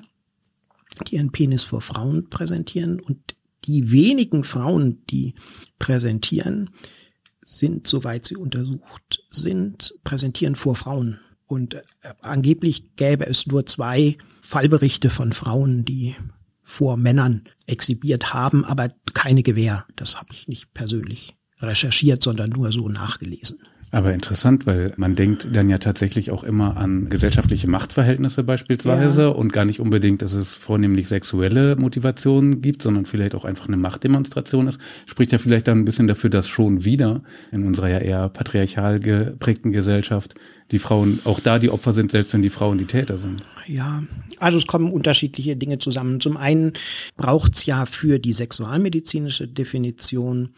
die 1.06 1.16
ihren 1.16 1.32
Penis 1.32 1.62
vor 1.62 1.80
Frauen 1.80 2.28
präsentieren 2.30 3.00
und 3.00 3.36
die 3.64 3.90
wenigen 3.90 4.44
Frauen, 4.44 5.04
die 5.06 5.34
präsentieren, 5.78 6.70
sind, 7.46 7.86
soweit 7.86 8.26
sie 8.26 8.36
untersucht 8.36 9.22
sind, 9.30 9.94
präsentieren 10.02 10.56
vor 10.56 10.76
Frauen. 10.76 11.20
Und 11.46 11.74
äh, 11.74 11.82
angeblich 12.20 12.96
gäbe 12.96 13.26
es 13.26 13.46
nur 13.46 13.66
zwei 13.66 14.16
Fallberichte 14.44 15.08
von 15.08 15.32
Frauen, 15.32 15.86
die 15.86 16.14
vor 16.62 16.98
Männern 16.98 17.44
exhibiert 17.66 18.34
haben, 18.34 18.64
aber 18.66 18.90
keine 19.14 19.42
Gewähr. 19.42 19.86
Das 19.96 20.18
habe 20.18 20.28
ich 20.32 20.48
nicht 20.48 20.74
persönlich 20.74 21.34
recherchiert, 21.60 22.22
sondern 22.22 22.50
nur 22.50 22.70
so 22.70 22.90
nachgelesen. 22.90 23.60
Aber 23.90 24.12
interessant, 24.12 24.66
weil 24.66 24.92
man 24.96 25.14
denkt 25.14 25.46
dann 25.52 25.70
ja 25.70 25.78
tatsächlich 25.78 26.30
auch 26.30 26.42
immer 26.42 26.76
an 26.76 27.08
gesellschaftliche 27.08 27.68
Machtverhältnisse 27.68 28.42
beispielsweise 28.42 29.22
ja. 29.22 29.28
und 29.28 29.52
gar 29.52 29.64
nicht 29.64 29.80
unbedingt, 29.80 30.22
dass 30.22 30.32
es 30.32 30.54
vornehmlich 30.54 31.08
sexuelle 31.08 31.76
Motivationen 31.76 32.60
gibt, 32.60 32.82
sondern 32.82 33.06
vielleicht 33.06 33.34
auch 33.34 33.44
einfach 33.44 33.68
eine 33.68 33.76
Machtdemonstration 33.76 34.68
ist. 34.68 34.78
Spricht 35.06 35.32
ja 35.32 35.38
vielleicht 35.38 35.68
dann 35.68 35.78
ein 35.78 35.84
bisschen 35.84 36.06
dafür, 36.06 36.30
dass 36.30 36.48
schon 36.48 36.84
wieder 36.84 37.22
in 37.52 37.64
unserer 37.64 37.88
ja 37.88 37.98
eher 37.98 38.28
patriarchal 38.28 39.00
geprägten 39.00 39.72
Gesellschaft 39.72 40.34
die 40.70 40.78
Frauen 40.78 41.20
auch 41.24 41.40
da 41.40 41.58
die 41.58 41.70
Opfer 41.70 41.92
sind, 41.92 42.10
selbst 42.10 42.32
wenn 42.32 42.42
die 42.42 42.50
Frauen 42.50 42.78
die 42.78 42.86
Täter 42.86 43.18
sind. 43.18 43.44
Ja, 43.66 44.02
also 44.38 44.58
es 44.58 44.66
kommen 44.66 44.92
unterschiedliche 44.92 45.56
Dinge 45.56 45.78
zusammen. 45.78 46.20
Zum 46.20 46.36
einen 46.36 46.72
braucht 47.16 47.54
es 47.54 47.66
ja 47.66 47.86
für 47.86 48.18
die 48.18 48.32
sexualmedizinische 48.32 49.46
Definition 49.46 50.50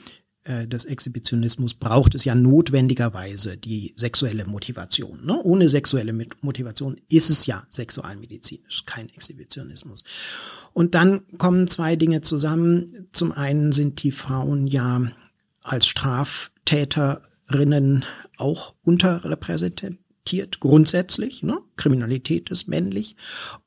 äh, 0.46 0.66
des 0.68 0.84
Exhibitionismus 0.84 1.74
braucht 1.74 2.14
es 2.14 2.24
ja 2.24 2.36
notwendigerweise 2.36 3.56
die 3.56 3.92
sexuelle 3.96 4.44
Motivation. 4.44 5.26
Ne? 5.26 5.42
Ohne 5.42 5.68
sexuelle 5.68 6.12
Motivation 6.40 7.00
ist 7.08 7.30
es 7.30 7.46
ja 7.46 7.66
sexualmedizinisch, 7.70 8.84
kein 8.86 9.08
Exhibitionismus. 9.08 10.04
Und 10.72 10.94
dann 10.94 11.22
kommen 11.38 11.66
zwei 11.66 11.96
Dinge 11.96 12.20
zusammen. 12.20 13.08
Zum 13.12 13.32
einen 13.32 13.72
sind 13.72 14.04
die 14.04 14.12
Frauen 14.12 14.68
ja 14.68 15.02
als 15.62 15.88
Straftäterinnen 15.88 18.04
auch 18.36 18.74
unterrepräsentiert, 18.84 19.96
grundsätzlich. 20.60 21.42
Ne? 21.42 21.58
Kriminalität 21.76 22.50
ist 22.50 22.68
männlich. 22.68 23.16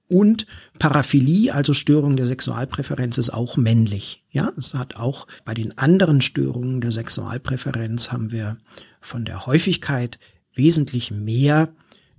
Und 0.07 0.47
Paraphilie, 0.79 1.53
also 1.53 1.73
Störung 1.73 2.17
der 2.17 2.25
Sexualpräferenz, 2.25 3.17
ist 3.19 3.29
auch 3.29 3.57
männlich. 3.57 4.23
Ja, 4.31 4.51
es 4.57 4.73
hat 4.73 4.95
auch 4.95 5.27
bei 5.45 5.53
den 5.53 5.77
anderen 5.77 6.21
Störungen 6.21 6.81
der 6.81 6.91
Sexualpräferenz 6.91 8.11
haben 8.11 8.31
wir 8.31 8.57
von 9.01 9.23
der 9.23 9.45
Häufigkeit 9.45 10.19
wesentlich 10.55 11.11
mehr 11.11 11.69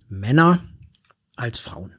Männer 0.09 0.61
als 1.35 1.59
Frauen. 1.59 1.95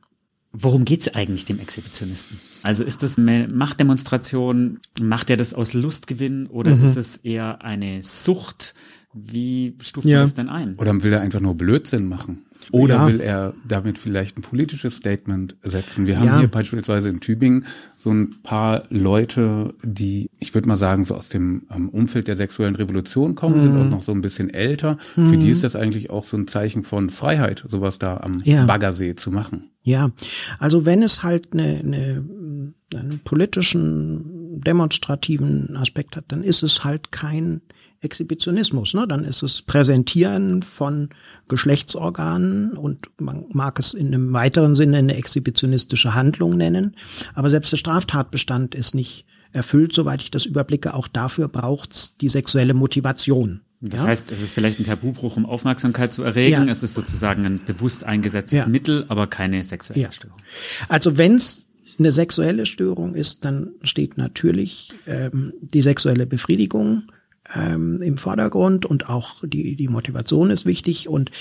Worum 0.53 0.83
geht's 0.83 1.07
eigentlich 1.07 1.45
dem 1.45 1.59
Exhibitionisten? 1.59 2.39
Also 2.61 2.83
ist 2.83 3.03
das 3.03 3.17
eine 3.17 3.47
Machtdemonstration? 3.53 4.79
Macht 5.01 5.29
er 5.29 5.37
das 5.37 5.53
aus 5.53 5.73
Lustgewinn 5.73 6.47
oder 6.47 6.75
mhm. 6.75 6.83
ist 6.83 6.97
es 6.97 7.17
eher 7.17 7.63
eine 7.63 8.03
Sucht? 8.03 8.73
Wie 9.13 9.75
stuft 9.81 10.07
ja. 10.07 10.17
man 10.17 10.25
das 10.25 10.35
denn 10.35 10.49
ein? 10.49 10.75
Oder 10.77 11.03
will 11.03 11.13
er 11.13 11.21
einfach 11.21 11.41
nur 11.41 11.55
Blödsinn 11.55 12.07
machen? 12.07 12.45
Oder 12.71 12.95
ja. 12.95 13.07
will 13.07 13.21
er 13.21 13.53
damit 13.67 13.97
vielleicht 13.97 14.37
ein 14.37 14.43
politisches 14.43 14.97
Statement 14.97 15.55
setzen? 15.63 16.07
Wir 16.07 16.19
haben 16.19 16.27
ja. 16.27 16.39
hier 16.39 16.47
beispielsweise 16.47 17.09
in 17.09 17.19
Tübingen 17.19 17.65
so 17.97 18.11
ein 18.11 18.41
paar 18.43 18.83
Leute, 18.89 19.73
die, 19.83 20.29
ich 20.39 20.53
würde 20.53 20.67
mal 20.67 20.77
sagen, 20.77 21.03
so 21.03 21.15
aus 21.15 21.29
dem 21.29 21.63
um, 21.69 21.89
Umfeld 21.89 22.27
der 22.27 22.37
sexuellen 22.37 22.75
Revolution 22.75 23.35
kommen, 23.35 23.57
mhm. 23.57 23.61
sind 23.63 23.77
auch 23.77 23.89
noch 23.89 24.03
so 24.03 24.11
ein 24.11 24.21
bisschen 24.21 24.49
älter. 24.49 24.97
Mhm. 25.15 25.29
Für 25.29 25.37
die 25.37 25.49
ist 25.49 25.63
das 25.63 25.75
eigentlich 25.75 26.09
auch 26.09 26.23
so 26.23 26.37
ein 26.37 26.47
Zeichen 26.47 26.83
von 26.83 27.09
Freiheit, 27.09 27.63
sowas 27.67 27.99
da 27.99 28.17
am 28.17 28.41
ja. 28.45 28.65
Baggersee 28.65 29.15
zu 29.15 29.31
machen. 29.31 29.71
Ja, 29.83 30.11
also 30.59 30.85
wenn 30.85 31.01
es 31.01 31.23
halt 31.23 31.53
eine, 31.53 31.79
eine, 31.79 32.23
einen 32.93 33.19
politischen, 33.23 34.61
demonstrativen 34.61 35.75
Aspekt 35.75 36.15
hat, 36.15 36.25
dann 36.27 36.43
ist 36.43 36.61
es 36.61 36.83
halt 36.83 37.11
kein 37.11 37.61
Exhibitionismus. 38.01 38.93
Ne? 38.93 39.07
Dann 39.07 39.23
ist 39.23 39.43
es 39.43 39.61
Präsentieren 39.61 40.63
von 40.63 41.09
Geschlechtsorganen 41.47 42.73
und 42.77 43.09
man 43.19 43.45
mag 43.51 43.79
es 43.79 43.93
in 43.93 44.07
einem 44.07 44.33
weiteren 44.33 44.75
Sinne 44.75 44.97
eine 44.97 45.15
exhibitionistische 45.15 46.13
Handlung 46.13 46.57
nennen. 46.57 46.95
Aber 47.35 47.49
selbst 47.49 47.71
der 47.71 47.77
Straftatbestand 47.77 48.75
ist 48.75 48.95
nicht 48.95 49.25
erfüllt, 49.53 49.93
soweit 49.93 50.21
ich 50.21 50.31
das 50.31 50.45
überblicke. 50.45 50.93
Auch 50.93 51.07
dafür 51.07 51.47
braucht's 51.47 52.17
die 52.17 52.29
sexuelle 52.29 52.73
Motivation. 52.73 53.61
Das 53.81 54.01
ja? 54.01 54.07
heißt, 54.07 54.31
es 54.31 54.41
ist 54.41 54.53
vielleicht 54.53 54.79
ein 54.79 54.83
Tabubruch, 54.83 55.37
um 55.37 55.45
Aufmerksamkeit 55.45 56.13
zu 56.13 56.23
erregen. 56.23 56.65
Ja. 56.67 56.71
Es 56.71 56.83
ist 56.83 56.93
sozusagen 56.93 57.45
ein 57.45 57.59
bewusst 57.65 58.03
eingesetztes 58.03 58.59
ja. 58.59 58.67
Mittel, 58.67 59.05
aber 59.09 59.27
keine 59.27 59.63
sexuelle 59.63 60.11
Störung. 60.11 60.37
Also 60.87 61.17
wenn's 61.17 61.67
eine 61.97 62.11
sexuelle 62.11 62.65
Störung 62.65 63.15
ist, 63.15 63.43
dann 63.45 63.71
steht 63.83 64.17
natürlich 64.17 64.87
ähm, 65.07 65.53
die 65.61 65.81
sexuelle 65.81 66.25
Befriedigung 66.25 67.03
ähm, 67.53 68.01
im 68.01 68.17
Vordergrund 68.17 68.85
und 68.85 69.09
auch 69.09 69.35
die, 69.43 69.75
die 69.75 69.87
Motivation 69.87 70.49
ist 70.49 70.65
wichtig. 70.65 71.09
Und 71.09 71.31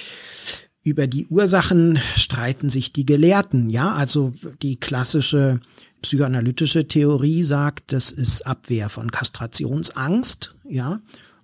über 0.83 1.07
die 1.07 1.27
Ursachen 1.27 1.99
streiten 2.17 2.71
sich 2.71 2.93
die 2.93 3.07
Gelehrten. 3.07 3.71
Ja, 3.71 3.93
also 3.93 4.33
die 4.63 4.77
klassische 4.77 5.61
psychoanalytische 6.03 6.89
Theorie 6.89 7.43
sagt, 7.43 7.93
das 7.93 8.11
ist 8.11 8.47
Abwehr 8.47 8.89
von 8.89 9.11
Kastrationsangst, 9.11 10.55
ja, 10.69 11.01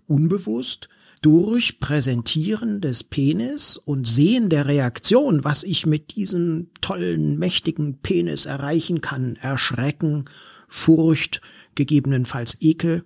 unbewusst 0.06 0.88
durch 1.22 1.80
Präsentieren 1.80 2.80
des 2.80 3.02
Penis 3.02 3.76
und 3.76 4.06
Sehen 4.06 4.48
der 4.48 4.66
Reaktion, 4.66 5.44
was 5.44 5.64
ich 5.64 5.84
mit 5.84 6.14
diesem 6.14 6.68
tollen, 6.80 7.38
mächtigen 7.38 7.98
Penis 7.98 8.46
erreichen 8.46 9.00
kann, 9.00 9.36
erschrecken, 9.36 10.26
Furcht, 10.68 11.40
gegebenenfalls 11.74 12.58
Ekel, 12.60 13.04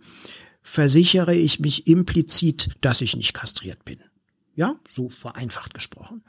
versichere 0.63 1.35
ich 1.35 1.61
mich 1.61 1.87
implizit, 1.87 2.71
dass 2.81 3.01
ich 3.01 3.17
nicht 3.17 3.35
kastriert 3.35 3.85
bin. 3.85 3.99
Ja, 4.55 4.77
so 4.89 5.09
vereinfacht 5.09 5.75
gesprochen. 5.75 6.23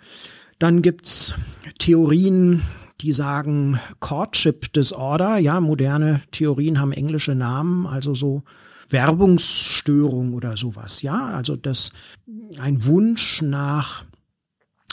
Dann 0.60 0.82
gibt's 0.82 1.34
Theorien, 1.80 2.62
die 3.02 3.12
sagen 3.14 3.80
Courtship 4.00 4.72
Disorder. 4.74 5.38
Ja, 5.38 5.60
moderne 5.60 6.22
Theorien 6.32 6.80
haben 6.80 6.92
englische 6.92 7.36
Namen, 7.36 7.88
also 7.88 8.14
so 8.14 8.44
Werbungsstörung 8.90 10.34
oder 10.34 10.58
sowas. 10.58 11.02
Ja, 11.02 11.26
also 11.28 11.56
das 11.56 11.92
ein 12.60 12.86
Wunsch 12.86 13.42
nach 13.42 14.06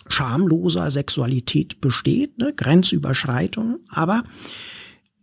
schamloser 0.08 0.90
Sexualität 0.90 1.80
besteht, 1.80 2.38
ne? 2.38 2.52
Grenzüberschreitung, 2.56 3.80
aber 3.88 4.24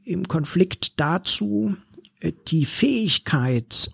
im 0.03 0.27
Konflikt 0.27 0.99
dazu 0.99 1.75
äh, 2.19 2.33
die 2.47 2.65
Fähigkeit, 2.65 3.91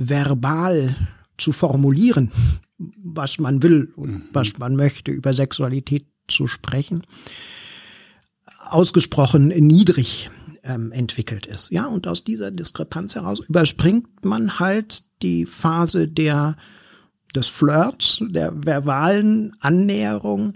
verbal 0.00 0.96
zu 1.36 1.52
formulieren, 1.52 2.30
was 2.78 3.38
man 3.38 3.62
will 3.62 3.92
und 3.96 4.10
mhm. 4.10 4.22
was 4.32 4.58
man 4.58 4.74
möchte, 4.74 5.10
über 5.10 5.32
Sexualität 5.32 6.06
zu 6.26 6.46
sprechen, 6.46 7.02
ausgesprochen 8.58 9.48
niedrig 9.48 10.30
ähm, 10.62 10.90
entwickelt 10.92 11.46
ist. 11.46 11.70
Ja, 11.70 11.86
und 11.86 12.06
aus 12.06 12.24
dieser 12.24 12.50
Diskrepanz 12.50 13.14
heraus 13.14 13.40
überspringt 13.40 14.24
man 14.24 14.58
halt 14.58 15.04
die 15.22 15.46
Phase 15.46 16.08
der 16.08 16.56
des 17.34 17.46
Flirts, 17.46 18.22
der 18.22 18.52
verbalen 18.64 19.54
Annäherung 19.60 20.54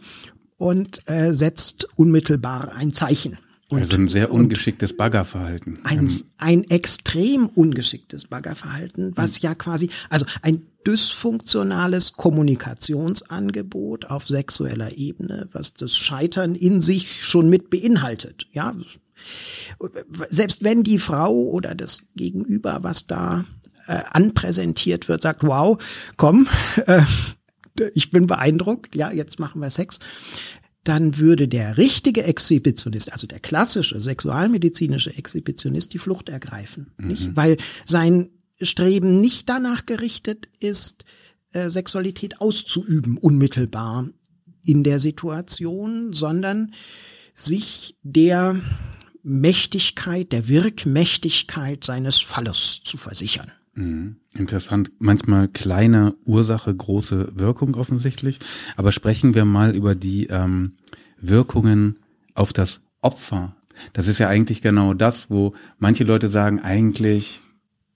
und 0.57 1.09
äh, 1.09 1.33
setzt 1.33 1.89
unmittelbar 1.97 2.73
ein 2.73 2.93
Zeichen. 2.93 3.39
Und, 3.75 3.83
also 3.83 3.97
ein 3.97 4.09
sehr 4.09 4.31
ungeschicktes 4.33 4.97
Baggerverhalten. 4.97 5.81
Ein, 5.85 6.11
ein 6.39 6.65
extrem 6.71 7.49
ungeschicktes 7.49 8.27
Baggerverhalten, 8.27 9.13
was 9.17 9.41
ja 9.43 9.55
quasi, 9.55 9.91
also 10.11 10.27
ein 10.43 10.63
dysfunktionales 10.87 12.13
Kommunikationsangebot 12.13 14.07
auf 14.07 14.27
sexueller 14.29 14.97
Ebene, 14.97 15.49
was 15.53 15.75
das 15.75 15.97
Scheitern 15.97 16.55
in 16.55 16.81
sich 16.83 17.23
schon 17.23 17.49
mit 17.49 17.71
beinhaltet. 17.71 18.47
Ja, 18.53 18.75
selbst 20.29 20.63
wenn 20.63 20.83
die 20.83 20.99
Frau 20.99 21.33
oder 21.33 21.75
das 21.75 22.03
Gegenüber, 22.17 22.81
was 22.83 23.07
da 23.07 23.45
äh, 23.87 24.03
anpräsentiert 24.13 25.09
wird, 25.09 25.23
sagt, 25.23 25.43
wow, 25.43 25.79
komm, 26.17 26.49
äh, 26.87 27.03
ich 27.95 28.11
bin 28.11 28.27
beeindruckt, 28.27 28.95
ja, 28.95 29.11
jetzt 29.11 29.41
machen 29.41 29.61
wir 29.61 29.71
Sex, 29.71 29.99
dann 30.85 31.19
würde 31.19 31.49
der 31.49 31.79
richtige 31.79 32.25
Exhibitionist, 32.25 33.13
also 33.13 33.27
der 33.27 33.41
klassische 33.41 34.01
sexualmedizinische 34.01 35.17
Exhibitionist, 35.17 35.93
die 35.95 35.99
Flucht 35.99 36.29
ergreifen, 36.29 36.93
mhm. 36.99 37.09
nicht? 37.09 37.37
Weil 37.37 37.57
sein 37.87 38.29
Streben 38.61 39.21
nicht 39.21 39.49
danach 39.49 39.87
gerichtet 39.87 40.49
ist, 40.61 41.05
äh, 41.53 41.71
Sexualität 41.71 42.41
auszuüben, 42.41 43.17
unmittelbar 43.17 44.09
in 44.63 44.85
der 44.85 45.01
Situation, 45.01 46.13
sondern 46.13 46.75
sich 47.35 47.97
der 48.03 48.61
Mächtigkeit, 49.23 50.33
der 50.33 50.49
Wirkmächtigkeit 50.49 51.83
seines 51.83 52.21
Falles 52.21 52.81
zu 52.85 52.97
versichern. 52.97 53.51
Mhm. 53.75 54.17
Interessant. 54.37 54.91
Manchmal 54.99 55.49
kleine 55.49 56.15
Ursache, 56.25 56.75
große 56.75 57.33
Wirkung 57.35 57.75
offensichtlich. 57.77 58.41
Aber 58.77 58.93
sprechen 58.93 59.35
wir 59.35 59.45
mal 59.45 59.75
über 59.75 59.95
die 59.95 60.27
ähm, 60.27 60.73
Wirkungen 61.21 61.97
auf 62.35 62.53
das 62.53 62.81
Opfer. 63.01 63.57
Das 63.93 64.09
ist 64.09 64.19
ja 64.19 64.29
eigentlich 64.29 64.63
genau 64.63 64.95
das, 64.95 65.31
wo 65.31 65.53
manche 65.79 66.05
Leute 66.05 66.29
sagen, 66.29 66.61
eigentlich 66.61 67.41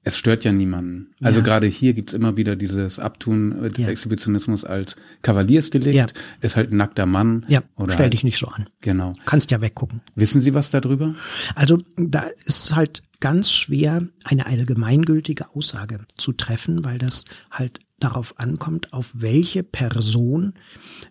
es 0.04 0.16
stört 0.16 0.44
ja 0.44 0.52
niemanden. 0.52 1.08
Also 1.20 1.40
ja. 1.40 1.44
gerade 1.44 1.66
hier 1.66 1.92
gibt's 1.92 2.12
immer 2.12 2.36
wieder 2.36 2.56
dieses 2.56 2.98
Abtun 2.98 3.70
des 3.70 3.78
ja. 3.78 3.88
Exhibitionismus 3.88 4.64
als 4.64 4.96
Kavaliersdelikt, 5.22 5.94
ja. 5.94 6.06
ist 6.40 6.56
halt 6.56 6.72
ein 6.72 6.76
nackter 6.76 7.04
Mann. 7.04 7.44
Ja, 7.48 7.62
oder 7.76 7.92
stell 7.92 8.04
halt, 8.04 8.12
dich 8.14 8.24
nicht 8.24 8.38
so 8.38 8.46
an. 8.46 8.68
Genau. 8.80 9.12
Kannst 9.26 9.50
ja 9.50 9.60
weggucken. 9.60 10.00
Wissen 10.14 10.40
Sie 10.40 10.54
was 10.54 10.70
darüber? 10.70 11.14
Also 11.54 11.82
da 11.96 12.22
ist 12.44 12.74
halt 12.74 13.02
ganz 13.20 13.50
schwer, 13.52 14.08
eine 14.24 14.46
allgemeingültige 14.46 15.54
Aussage 15.54 16.00
zu 16.16 16.32
treffen, 16.32 16.84
weil 16.84 16.98
das 16.98 17.24
halt 17.50 17.80
darauf 17.98 18.38
ankommt, 18.38 18.92
auf 18.92 19.10
welche 19.14 19.62
Person 19.62 20.54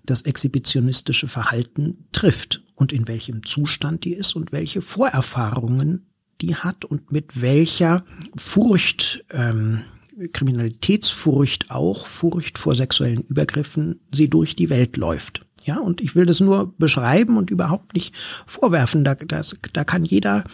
das 0.06 0.21
exhibitionistische 0.21 1.28
Verhalten 1.28 2.08
trifft 2.13 2.63
und 2.76 2.93
in 2.93 3.08
welchem 3.08 3.45
Zustand 3.45 4.06
die 4.06 4.13
ist 4.13 4.36
und 4.36 4.52
welche 4.52 4.82
Vorerfahrungen 4.82 6.07
die 6.41 6.56
hat 6.56 6.86
und 6.86 7.12
mit 7.12 7.41
welcher 7.41 8.04
Furcht, 8.38 9.26
ähm, 9.32 9.82
Kriminalitätsfurcht 10.34 11.69
auch, 11.69 12.08
Furcht 12.08 12.58
vor 12.58 12.76
sexuellen 12.76 13.21
Übergriffen 13.23 14.00
sie 14.12 14.30
durch 14.30 14.56
die 14.56 14.69
Welt 14.69 14.97
läuft. 14.97 15.45
Ja, 15.65 15.80
und 15.80 16.00
ich 16.02 16.15
will 16.15 16.26
das 16.26 16.39
nur 16.39 16.73
beschreiben 16.78 17.38
und 17.38 17.50
überhaupt 17.50 17.93
nicht 17.93 18.15
vorwerfen. 18.45 19.04
Da, 19.04 19.15
das, 19.15 19.58
da 19.73 19.84
kann 19.84 20.06
jeder 20.06 20.45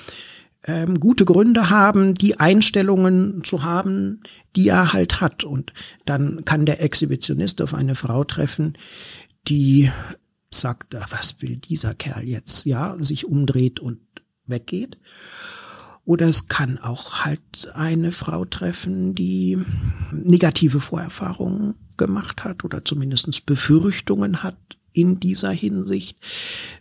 ähm, 0.66 1.00
gute 1.00 1.24
Gründe 1.24 1.70
haben, 1.70 2.16
die 2.16 2.40
Einstellungen 2.40 3.44
zu 3.44 3.64
haben, 3.64 4.22
die 4.56 4.70
er 4.70 4.92
halt 4.92 5.22
hat. 5.22 5.44
Und 5.44 5.72
dann 6.06 6.46
kann 6.46 6.66
der 6.66 6.82
Exhibitionist 6.82 7.62
auf 7.62 7.74
eine 7.74 7.96
Frau 7.96 8.24
treffen, 8.24 8.74
die 9.48 9.92
sagt, 10.50 10.96
was 11.10 11.42
will 11.42 11.58
dieser 11.58 11.94
Kerl 11.94 12.28
jetzt? 12.28 12.66
Ja, 12.66 12.96
sich 13.00 13.26
umdreht 13.26 13.80
und 13.80 14.00
weggeht. 14.46 14.98
Oder 16.06 16.28
es 16.28 16.50
kann 16.50 16.78
auch 16.80 17.22
halt 17.22 17.70
eine 17.74 18.12
Frau 18.12 18.44
treffen, 18.44 19.16
die 19.16 19.58
negative 20.12 20.82
Vorerfahrungen 20.82 21.76
gemacht 21.98 22.44
hat 22.44 22.66
oder 22.66 22.84
zumindest 22.84 23.46
Befürchtungen 23.46 24.44
hat 24.44 24.58
in 24.92 25.20
dieser 25.20 25.52
Hinsicht, 25.52 26.18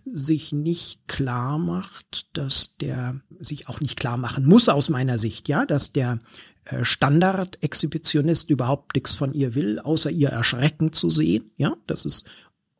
sich 0.04 0.52
nicht 0.52 1.08
klar 1.08 1.58
macht, 1.58 2.26
dass 2.34 2.76
der, 2.76 3.20
sich 3.40 3.68
auch 3.68 3.80
nicht 3.80 3.98
klar 3.98 4.18
machen 4.18 4.44
muss 4.44 4.68
aus 4.68 4.90
meiner 4.90 5.18
Sicht, 5.18 5.48
ja, 5.48 5.64
dass 5.64 5.92
der 5.92 6.18
äh, 6.64 6.84
Standard-Exhibitionist 6.84 8.50
überhaupt 8.50 8.94
nichts 8.94 9.14
von 9.14 9.32
ihr 9.32 9.54
will, 9.54 9.78
außer 9.78 10.10
ihr 10.10 10.28
erschrecken 10.28 10.92
zu 10.92 11.10
sehen, 11.10 11.50
ja, 11.56 11.74
das 11.86 12.04
ist 12.04 12.24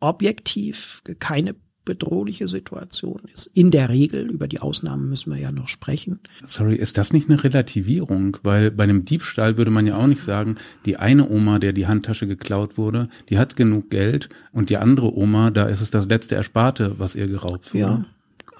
objektiv 0.00 1.02
keine 1.18 1.54
bedrohliche 1.84 2.48
Situation 2.48 3.20
ist. 3.32 3.50
In 3.54 3.70
der 3.70 3.88
Regel, 3.88 4.30
über 4.30 4.46
die 4.46 4.60
Ausnahmen 4.60 5.08
müssen 5.08 5.32
wir 5.32 5.40
ja 5.40 5.50
noch 5.50 5.68
sprechen. 5.68 6.20
Sorry, 6.44 6.74
ist 6.74 6.98
das 6.98 7.12
nicht 7.12 7.28
eine 7.28 7.42
Relativierung? 7.42 8.36
Weil 8.42 8.70
bei 8.70 8.84
einem 8.84 9.04
Diebstahl 9.04 9.58
würde 9.58 9.70
man 9.70 9.86
ja 9.86 9.96
auch 9.96 10.06
nicht 10.06 10.22
sagen, 10.22 10.56
die 10.86 10.96
eine 10.96 11.28
Oma, 11.28 11.58
der 11.58 11.72
die 11.72 11.86
Handtasche 11.86 12.26
geklaut 12.26 12.78
wurde, 12.78 13.08
die 13.28 13.38
hat 13.38 13.56
genug 13.56 13.90
Geld 13.90 14.28
und 14.52 14.70
die 14.70 14.76
andere 14.76 15.16
Oma, 15.16 15.50
da 15.50 15.64
ist 15.64 15.80
es 15.80 15.90
das 15.90 16.08
letzte 16.08 16.34
Ersparte, 16.34 16.94
was 16.98 17.14
ihr 17.14 17.26
geraubt 17.26 17.74
wurde. 17.74 17.80
Ja. 17.80 18.04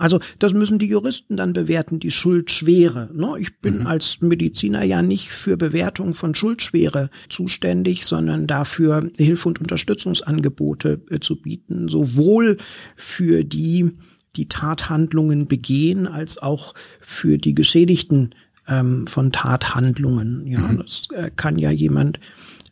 Also 0.03 0.19
das 0.41 0.53
müssen 0.53 0.81
die 0.81 0.89
Juristen 0.89 1.37
dann 1.37 1.53
bewerten, 1.53 2.01
die 2.01 2.11
Schuldschwere. 2.11 3.11
Ne? 3.15 3.37
Ich 3.39 3.61
bin 3.61 3.81
mhm. 3.81 3.87
als 3.87 4.21
Mediziner 4.21 4.83
ja 4.83 5.01
nicht 5.01 5.29
für 5.29 5.57
Bewertung 5.57 6.13
von 6.15 6.35
Schuldschwere 6.35 7.09
zuständig, 7.29 8.05
sondern 8.05 8.49
dafür 8.49 9.09
Hilfe- 9.17 9.47
und 9.47 9.61
Unterstützungsangebote 9.61 11.03
äh, 11.09 11.21
zu 11.21 11.41
bieten, 11.41 11.87
sowohl 11.87 12.57
für 12.97 13.45
die, 13.45 13.93
die 14.35 14.49
Tathandlungen 14.49 15.47
begehen, 15.47 16.09
als 16.09 16.37
auch 16.37 16.75
für 17.01 17.39
die 17.39 17.55
Geschädigten 17.55 18.35
ähm, 18.67 19.07
von 19.07 19.31
Tathandlungen. 19.31 20.49
Ja, 20.49 20.59
mhm. 20.59 20.79
das 20.79 21.07
äh, 21.15 21.31
kann 21.31 21.59
ja 21.59 21.71
jemand 21.71 22.19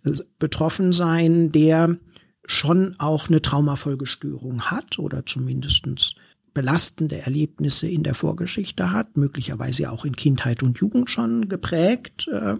äh, 0.02 0.14
betroffen 0.40 0.92
sein, 0.92 1.52
der 1.52 1.96
schon 2.44 2.96
auch 2.98 3.28
eine 3.28 3.40
Traumafolgestörung 3.40 4.62
hat 4.62 4.98
oder 4.98 5.24
zumindestens 5.24 6.16
belastende 6.54 7.18
Erlebnisse 7.18 7.88
in 7.88 8.02
der 8.02 8.14
Vorgeschichte 8.14 8.92
hat, 8.92 9.16
möglicherweise 9.16 9.90
auch 9.90 10.04
in 10.04 10.16
Kindheit 10.16 10.62
und 10.62 10.78
Jugend 10.78 11.10
schon 11.10 11.48
geprägt, 11.48 12.28
äh, 12.32 12.56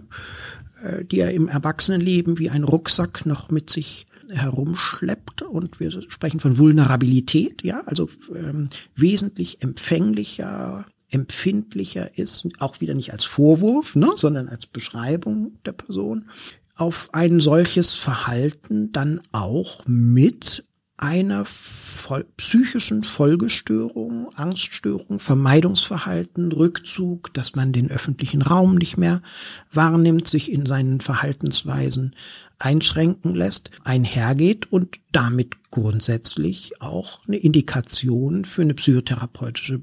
äh, 0.83 1.05
die 1.05 1.19
er 1.19 1.31
im 1.31 1.47
Erwachsenenleben 1.47 2.39
wie 2.39 2.49
ein 2.49 2.63
Rucksack 2.63 3.25
noch 3.25 3.51
mit 3.51 3.69
sich 3.69 4.05
herumschleppt. 4.29 5.41
Und 5.43 5.79
wir 5.79 5.91
sprechen 6.09 6.39
von 6.39 6.57
Vulnerabilität, 6.57 7.63
ja, 7.63 7.81
also 7.85 8.09
ähm, 8.33 8.69
wesentlich 8.95 9.61
empfänglicher, 9.61 10.85
empfindlicher 11.09 12.17
ist, 12.17 12.47
auch 12.59 12.79
wieder 12.79 12.93
nicht 12.93 13.11
als 13.11 13.25
Vorwurf, 13.25 13.95
ne, 13.95 14.11
sondern 14.15 14.47
als 14.47 14.65
Beschreibung 14.65 15.57
der 15.65 15.73
Person, 15.73 16.29
auf 16.75 17.09
ein 17.13 17.39
solches 17.39 17.93
Verhalten 17.93 18.91
dann 18.91 19.21
auch 19.31 19.85
mit 19.85 20.65
einer 21.01 21.45
voll, 21.45 22.25
psychischen 22.37 23.03
Folgestörung, 23.03 24.29
Angststörung, 24.35 25.19
Vermeidungsverhalten, 25.19 26.51
Rückzug, 26.51 27.33
dass 27.33 27.55
man 27.55 27.73
den 27.73 27.89
öffentlichen 27.89 28.41
Raum 28.41 28.75
nicht 28.75 28.97
mehr 28.97 29.21
wahrnimmt, 29.71 30.27
sich 30.27 30.51
in 30.51 30.65
seinen 30.65 31.01
Verhaltensweisen 31.01 32.15
einschränken 32.59 33.33
lässt, 33.33 33.71
einhergeht 33.83 34.71
und 34.71 34.99
damit 35.11 35.71
grundsätzlich 35.71 36.79
auch 36.81 37.25
eine 37.27 37.37
Indikation 37.37 38.45
für 38.45 38.61
eine 38.61 38.75
psychotherapeutische 38.75 39.81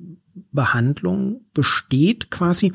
Behandlung 0.53 1.41
besteht 1.53 2.31
quasi, 2.31 2.73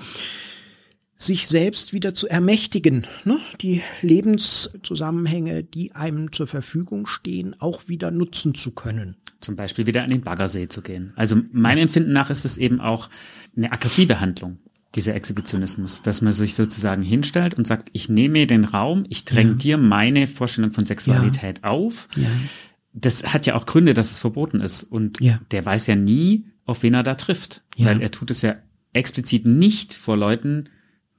sich 1.26 1.48
selbst 1.48 1.94
wieder 1.94 2.14
zu 2.14 2.28
ermächtigen, 2.28 3.08
ne? 3.26 3.38
die 3.62 3.82
Lebenszusammenhänge, 4.02 5.64
die 5.64 5.94
einem 5.94 6.32
zur 6.32 6.48
Verfügung 6.48 7.08
stehen, 7.08 7.56
auch 7.60 7.88
wieder 7.88 8.12
nutzen 8.12 8.56
zu 8.56 8.72
können. 8.72 9.16
Zum 9.40 9.56
Beispiel 9.56 9.86
wieder 9.86 10.04
an 10.04 10.10
den 10.10 10.22
Baggersee 10.22 10.68
zu 10.68 10.82
gehen. 10.82 11.14
Also 11.16 11.38
meinem 11.52 11.84
Empfinden 11.84 12.14
nach 12.14 12.30
ist 12.30 12.46
es 12.46 12.58
eben 12.58 12.80
auch 12.80 13.10
eine 13.56 13.72
aggressive 13.72 14.20
Handlung, 14.20 14.60
dieser 14.96 15.16
Exhibitionismus, 15.16 16.02
dass 16.02 16.22
man 16.22 16.34
sich 16.34 16.56
sozusagen 16.56 17.02
hinstellt 17.02 17.56
und 17.56 17.66
sagt, 17.66 17.90
ich 17.94 18.10
nehme 18.10 18.46
den 18.48 18.66
Raum, 18.66 19.06
ich 19.10 19.26
dränge 19.26 19.52
ja. 19.52 19.58
dir 19.58 19.78
meine 19.78 20.28
Vorstellung 20.28 20.72
von 20.72 20.86
Sexualität 20.86 21.62
ja. 21.64 21.70
auf. 21.70 22.08
Ja. 22.16 22.28
Das 22.94 23.34
hat 23.34 23.46
ja 23.48 23.56
auch 23.56 23.66
Gründe, 23.66 23.94
dass 23.96 24.12
es 24.12 24.20
verboten 24.20 24.62
ist. 24.62 24.84
Und 24.84 25.20
der 25.52 25.66
weiß 25.66 25.88
ja 25.88 25.96
nie, 25.96 26.46
auf 26.66 26.84
wen 26.84 26.94
er 26.94 27.02
da 27.02 27.16
trifft. 27.16 27.64
Weil 27.78 28.02
er 28.02 28.12
tut 28.12 28.30
es 28.30 28.44
ja 28.44 28.56
explizit 28.94 29.48
nicht 29.48 29.94
vor 29.94 30.16
Leuten, 30.16 30.70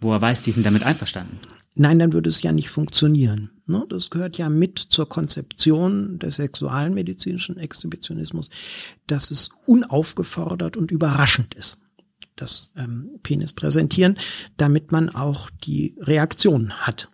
wo 0.00 0.12
er 0.12 0.20
weiß, 0.20 0.42
die 0.42 0.52
sind 0.52 0.66
damit 0.66 0.84
einverstanden. 0.84 1.38
Nein, 1.76 1.98
dann 1.98 2.12
würde 2.12 2.28
es 2.28 2.42
ja 2.42 2.52
nicht 2.52 2.68
funktionieren. 2.68 3.50
Ne? 3.66 3.84
Das 3.88 4.10
gehört 4.10 4.38
ja 4.38 4.48
mit 4.48 4.78
zur 4.78 5.08
Konzeption 5.08 6.18
des 6.20 6.36
sexualen 6.36 6.94
medizinischen 6.94 7.58
Exhibitionismus, 7.58 8.48
dass 9.08 9.32
es 9.32 9.50
unaufgefordert 9.66 10.76
und 10.76 10.92
überraschend 10.92 11.54
ist, 11.54 11.78
das 12.36 12.70
ähm, 12.76 13.18
Penis 13.24 13.52
präsentieren, 13.52 14.16
damit 14.56 14.92
man 14.92 15.10
auch 15.10 15.50
die 15.64 15.96
Reaktion 16.00 16.72
hat. 16.72 17.08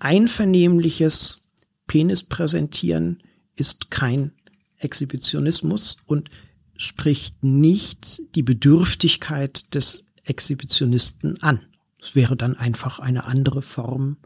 Einvernehmliches 0.00 1.46
Penis 1.86 2.24
präsentieren 2.24 3.22
ist 3.54 3.90
kein 3.90 4.32
Exhibitionismus 4.78 5.98
und 6.06 6.28
spricht 6.76 7.42
nicht 7.44 8.20
die 8.34 8.42
Bedürftigkeit 8.42 9.74
des 9.74 10.04
Exhibitionisten 10.24 11.40
an. 11.40 11.60
Es 12.06 12.14
wäre 12.14 12.36
dann 12.36 12.54
einfach 12.54 13.00
eine 13.00 13.24
andere 13.24 13.62
Form 13.62 14.18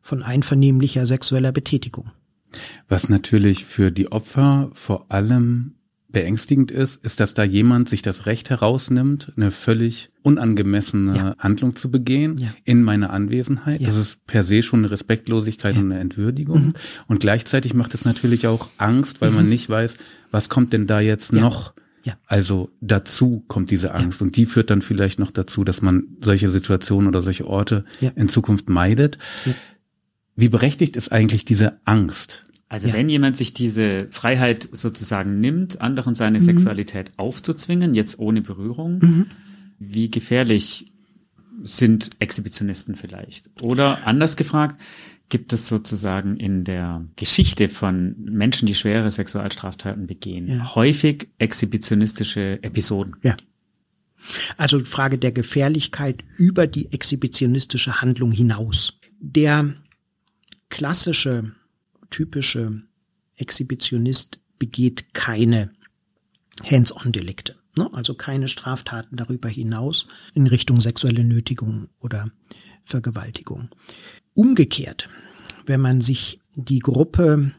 von 0.00 0.22
einvernehmlicher 0.22 1.04
sexueller 1.04 1.52
Betätigung. 1.52 2.10
Was 2.88 3.10
natürlich 3.10 3.66
für 3.66 3.90
die 3.90 4.10
Opfer 4.10 4.70
vor 4.72 5.06
allem 5.10 5.74
beängstigend 6.10 6.70
ist, 6.70 7.04
ist, 7.04 7.20
dass 7.20 7.34
da 7.34 7.44
jemand 7.44 7.90
sich 7.90 8.00
das 8.00 8.24
Recht 8.24 8.48
herausnimmt, 8.48 9.30
eine 9.36 9.50
völlig 9.50 10.08
unangemessene 10.22 11.16
ja. 11.16 11.34
Handlung 11.38 11.76
zu 11.76 11.90
begehen 11.90 12.38
ja. 12.38 12.48
in 12.64 12.82
meiner 12.82 13.10
Anwesenheit. 13.10 13.80
Ja. 13.80 13.88
Das 13.88 13.96
ist 13.96 14.26
per 14.26 14.42
se 14.42 14.62
schon 14.62 14.80
eine 14.80 14.90
Respektlosigkeit 14.90 15.76
und 15.76 15.92
eine 15.92 16.00
Entwürdigung. 16.00 16.68
Mhm. 16.68 16.72
Und 17.08 17.20
gleichzeitig 17.20 17.74
macht 17.74 17.92
es 17.92 18.06
natürlich 18.06 18.46
auch 18.46 18.70
Angst, 18.78 19.20
weil 19.20 19.30
mhm. 19.30 19.36
man 19.36 19.48
nicht 19.50 19.68
weiß, 19.68 19.98
was 20.30 20.48
kommt 20.48 20.72
denn 20.72 20.86
da 20.86 21.00
jetzt 21.00 21.34
noch 21.34 21.74
ja. 22.08 22.14
Also 22.26 22.70
dazu 22.80 23.44
kommt 23.48 23.70
diese 23.70 23.94
Angst 23.94 24.20
ja. 24.20 24.26
und 24.26 24.36
die 24.36 24.46
führt 24.46 24.70
dann 24.70 24.80
vielleicht 24.80 25.18
noch 25.18 25.30
dazu, 25.30 25.62
dass 25.62 25.82
man 25.82 26.04
solche 26.20 26.50
Situationen 26.50 27.06
oder 27.06 27.20
solche 27.20 27.46
Orte 27.46 27.84
ja. 28.00 28.10
in 28.16 28.30
Zukunft 28.30 28.70
meidet. 28.70 29.18
Ja. 29.44 29.52
Wie 30.34 30.48
berechtigt 30.48 30.96
ist 30.96 31.12
eigentlich 31.12 31.44
diese 31.44 31.80
Angst? 31.84 32.44
Also 32.70 32.94
wenn 32.94 33.10
jemand 33.10 33.36
sich 33.36 33.52
diese 33.52 34.06
Freiheit 34.10 34.70
sozusagen 34.72 35.38
nimmt, 35.40 35.82
anderen 35.82 36.14
seine 36.14 36.40
mhm. 36.40 36.44
Sexualität 36.44 37.10
aufzuzwingen, 37.18 37.94
jetzt 37.94 38.18
ohne 38.18 38.40
Berührung, 38.40 39.00
mhm. 39.00 39.26
wie 39.78 40.10
gefährlich 40.10 40.90
sind 41.62 42.10
Exhibitionisten 42.20 42.96
vielleicht? 42.96 43.50
Oder 43.60 44.06
anders 44.06 44.36
gefragt, 44.36 44.80
gibt 45.28 45.52
es 45.52 45.66
sozusagen 45.66 46.36
in 46.36 46.64
der 46.64 47.06
Geschichte 47.16 47.68
von 47.68 48.16
Menschen, 48.18 48.66
die 48.66 48.74
schwere 48.74 49.10
Sexualstraftaten 49.10 50.06
begehen, 50.06 50.46
ja. 50.46 50.74
häufig 50.74 51.28
exhibitionistische 51.38 52.62
Episoden. 52.62 53.16
Ja. 53.22 53.36
Also 54.56 54.84
Frage 54.84 55.18
der 55.18 55.32
Gefährlichkeit 55.32 56.24
über 56.38 56.66
die 56.66 56.92
exhibitionistische 56.92 58.00
Handlung 58.00 58.32
hinaus. 58.32 58.94
Der 59.20 59.74
klassische, 60.70 61.52
typische 62.10 62.82
Exhibitionist 63.36 64.40
begeht 64.58 65.14
keine 65.14 65.70
Hands-on-Delikte, 66.64 67.54
ne? 67.76 67.88
also 67.92 68.14
keine 68.14 68.48
Straftaten 68.48 69.16
darüber 69.16 69.48
hinaus 69.48 70.08
in 70.34 70.46
Richtung 70.46 70.80
sexuelle 70.80 71.22
Nötigung 71.22 71.88
oder 72.00 72.32
Vergewaltigung. 72.84 73.68
Umgekehrt, 74.38 75.08
wenn 75.66 75.80
man 75.80 76.00
sich 76.00 76.38
die 76.54 76.78
Gruppe 76.78 77.50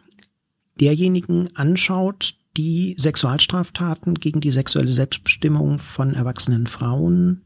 derjenigen 0.80 1.54
anschaut, 1.58 2.36
die 2.56 2.96
Sexualstraftaten 2.98 4.14
gegen 4.14 4.40
die 4.40 4.52
sexuelle 4.52 4.94
Selbstbestimmung 4.94 5.80
von 5.80 6.14
erwachsenen 6.14 6.68
Frauen 6.68 7.42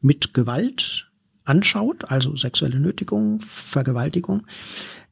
mit 0.00 0.32
Gewalt 0.32 1.10
anschaut, 1.42 2.04
also 2.04 2.36
sexuelle 2.36 2.78
Nötigung, 2.78 3.40
Vergewaltigung, 3.40 4.46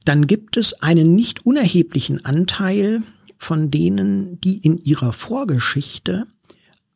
dann 0.05 0.29
gibt 0.29 0.57
es 0.57 0.81
einen 0.81 1.17
nicht 1.17 1.45
unerheblichen 1.45 2.25
Anteil 2.25 3.03
von 3.37 3.73
denen, 3.73 4.41
die 4.43 4.59
in 4.59 4.79
ihrer 4.79 5.13
Vorgeschichte 5.13 6.29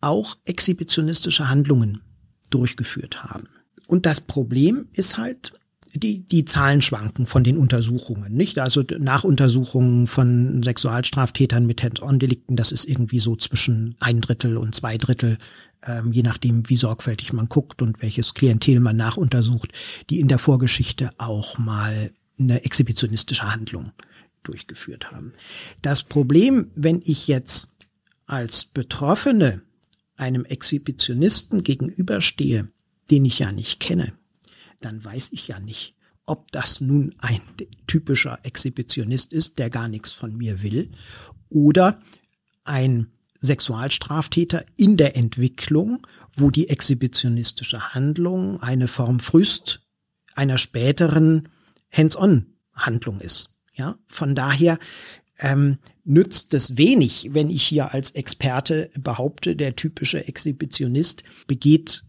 auch 0.00 0.36
exhibitionistische 0.44 1.48
Handlungen 1.48 2.02
durchgeführt 2.50 3.24
haben. 3.24 3.48
Und 3.88 4.06
das 4.06 4.20
Problem 4.20 4.86
ist 4.92 5.18
halt, 5.18 5.59
die, 5.94 6.20
die 6.20 6.44
Zahlen 6.44 6.82
schwanken 6.82 7.26
von 7.26 7.44
den 7.44 7.58
Untersuchungen, 7.58 8.32
nicht? 8.32 8.58
Also 8.58 8.84
Nachuntersuchungen 8.98 10.06
von 10.06 10.62
Sexualstraftätern 10.62 11.66
mit 11.66 11.82
Hands-on-Delikten, 11.82 12.56
das 12.56 12.72
ist 12.72 12.84
irgendwie 12.84 13.18
so 13.18 13.36
zwischen 13.36 13.96
ein 14.00 14.20
Drittel 14.20 14.56
und 14.56 14.74
zwei 14.74 14.96
Drittel, 14.96 15.38
ähm, 15.84 16.12
je 16.12 16.22
nachdem, 16.22 16.68
wie 16.68 16.76
sorgfältig 16.76 17.32
man 17.32 17.48
guckt 17.48 17.82
und 17.82 18.02
welches 18.02 18.34
Klientel 18.34 18.80
man 18.80 18.96
nachuntersucht, 18.96 19.72
die 20.10 20.20
in 20.20 20.28
der 20.28 20.38
Vorgeschichte 20.38 21.10
auch 21.18 21.58
mal 21.58 22.10
eine 22.38 22.64
exhibitionistische 22.64 23.50
Handlung 23.50 23.92
durchgeführt 24.42 25.10
haben. 25.10 25.32
Das 25.82 26.02
Problem, 26.02 26.70
wenn 26.74 27.02
ich 27.04 27.28
jetzt 27.28 27.76
als 28.26 28.64
Betroffene 28.64 29.62
einem 30.16 30.44
Exhibitionisten 30.44 31.64
gegenüberstehe, 31.64 32.68
den 33.10 33.24
ich 33.24 33.40
ja 33.40 33.52
nicht 33.52 33.80
kenne, 33.80 34.12
dann 34.80 35.04
weiß 35.04 35.30
ich 35.32 35.48
ja 35.48 35.60
nicht, 35.60 35.94
ob 36.26 36.52
das 36.52 36.80
nun 36.80 37.14
ein 37.18 37.40
typischer 37.86 38.38
Exhibitionist 38.42 39.32
ist, 39.32 39.58
der 39.58 39.70
gar 39.70 39.88
nichts 39.88 40.12
von 40.12 40.36
mir 40.36 40.62
will, 40.62 40.90
oder 41.48 42.00
ein 42.64 43.08
Sexualstraftäter 43.40 44.64
in 44.76 44.96
der 44.96 45.16
Entwicklung, 45.16 46.06
wo 46.34 46.50
die 46.50 46.68
exhibitionistische 46.68 47.94
Handlung 47.94 48.60
eine 48.60 48.86
Form 48.86 49.18
frühst 49.18 49.80
einer 50.34 50.58
späteren 50.58 51.48
Hands-on-Handlung 51.90 53.20
ist. 53.20 53.56
Ja, 53.74 53.98
von 54.08 54.34
daher 54.34 54.78
ähm, 55.38 55.78
nützt 56.04 56.54
es 56.54 56.76
wenig, 56.76 57.30
wenn 57.32 57.50
ich 57.50 57.62
hier 57.62 57.92
als 57.92 58.12
Experte 58.12 58.90
behaupte, 58.98 59.56
der 59.56 59.76
typische 59.76 60.26
Exhibitionist 60.28 61.24
begeht 61.46 62.04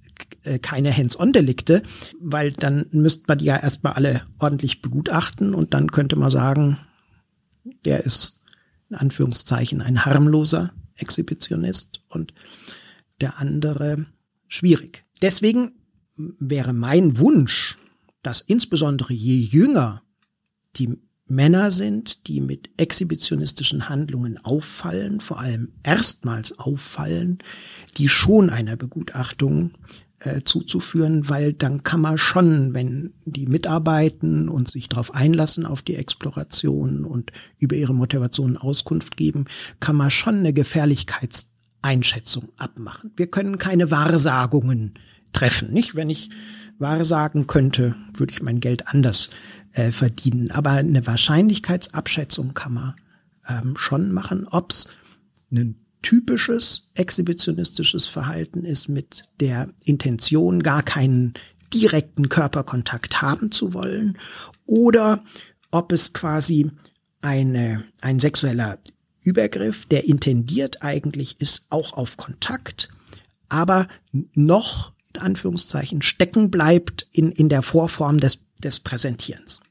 keine 0.62 0.96
Hands-on-Delikte, 0.96 1.84
weil 2.20 2.52
dann 2.52 2.86
müsste 2.92 3.26
man 3.28 3.38
die 3.38 3.46
ja 3.46 3.58
erstmal 3.58 3.94
alle 3.94 4.22
ordentlich 4.40 4.82
begutachten 4.82 5.54
und 5.54 5.74
dann 5.74 5.92
könnte 5.92 6.16
man 6.16 6.32
sagen, 6.32 6.78
der 7.86 8.04
ist 8.06 8.42
in 8.90 8.96
Anführungszeichen 8.96 9.82
ein 9.82 10.06
harmloser 10.06 10.74
Exhibitionist 10.96 12.02
und 12.10 12.34
der 13.22 13.40
andere 13.40 14.06
schwierig. 14.48 15.06
Deswegen 15.22 15.72
wäre 16.40 16.74
mein 16.74 17.18
Wunsch, 17.18 17.78
dass 18.22 18.42
insbesondere 18.42 19.14
je 19.14 19.38
jünger 19.38 20.04
die 20.76 20.98
Männer 21.26 21.72
sind, 21.72 22.28
die 22.28 22.42
mit 22.42 22.70
exhibitionistischen 22.78 23.88
Handlungen 23.88 24.38
auffallen, 24.44 25.22
vor 25.22 25.40
allem 25.40 25.72
erstmals 25.82 26.60
auffallen, 26.60 27.40
die 27.98 28.10
schon 28.10 28.50
einer 28.50 28.76
Begutachtung 28.76 29.72
äh, 30.24 30.42
zuzuführen, 30.44 31.30
weil 31.30 31.54
dann 31.54 31.82
kann 31.84 32.00
man 32.02 32.18
schon, 32.18 32.74
wenn 32.76 33.14
die 33.26 33.48
mitarbeiten 33.48 34.50
und 34.50 34.68
sich 34.70 34.88
darauf 34.88 35.16
einlassen 35.16 35.66
auf 35.66 35.82
die 35.82 35.96
Exploration 35.96 37.06
und 37.06 37.32
über 37.58 37.76
ihre 37.76 37.96
Motivation 37.96 38.56
Auskunft 38.56 39.18
geben, 39.18 39.46
kann 39.80 39.96
man 39.96 40.12
schon 40.12 40.36
eine 40.40 40.54
Gefährlichkeitseinschätzung 40.54 42.50
abmachen. 42.58 43.12
Wir 43.16 43.28
können 43.28 43.58
keine 43.58 43.90
Wahrsagungen 43.90 44.94
treffen, 45.34 45.74
nicht? 45.74 45.96
Wenn 45.96 46.12
ich 46.12 46.30
wahrsagen 46.78 47.48
könnte, 47.48 47.96
würde 48.14 48.32
ich 48.32 48.44
mein 48.44 48.60
Geld 48.60 48.88
anders 48.90 49.32
äh, 49.74 49.92
verdienen. 49.92 50.52
Aber 50.52 50.72
eine 50.72 51.08
Wahrscheinlichkeitsabschätzung 51.08 52.54
kann 52.54 52.74
man 52.74 52.94
ähm, 53.48 53.76
schon 53.76 54.12
machen, 54.12 54.48
ob's 54.50 54.88
ein 55.52 55.81
typisches 56.02 56.90
exhibitionistisches 56.96 58.08
Verhalten 58.08 58.66
ist 58.66 58.90
mit 58.90 59.24
der 59.40 59.70
Intention, 59.84 60.64
gar 60.64 60.84
keinen 60.84 61.34
direkten 61.74 62.30
Körperkontakt 62.30 63.22
haben 63.22 63.52
zu 63.52 63.74
wollen 63.74 64.18
oder 64.66 65.24
ob 65.72 65.92
es 65.92 66.14
quasi 66.14 66.70
eine, 67.22 67.86
ein 68.02 68.20
sexueller 68.20 68.80
Übergriff, 69.24 69.86
der 69.86 70.06
intendiert 70.06 70.82
eigentlich 70.82 71.40
ist, 71.40 71.68
auch 71.70 71.94
auf 71.94 72.18
Kontakt, 72.18 72.90
aber 73.50 73.88
noch 74.34 74.94
in 75.14 75.22
Anführungszeichen 75.22 76.02
stecken 76.02 76.52
bleibt 76.52 77.08
in, 77.12 77.32
in 77.32 77.50
der 77.50 77.62
Vorform 77.62 78.20
des, 78.20 78.40
des 78.64 78.80
Präsentierens. 78.80 79.62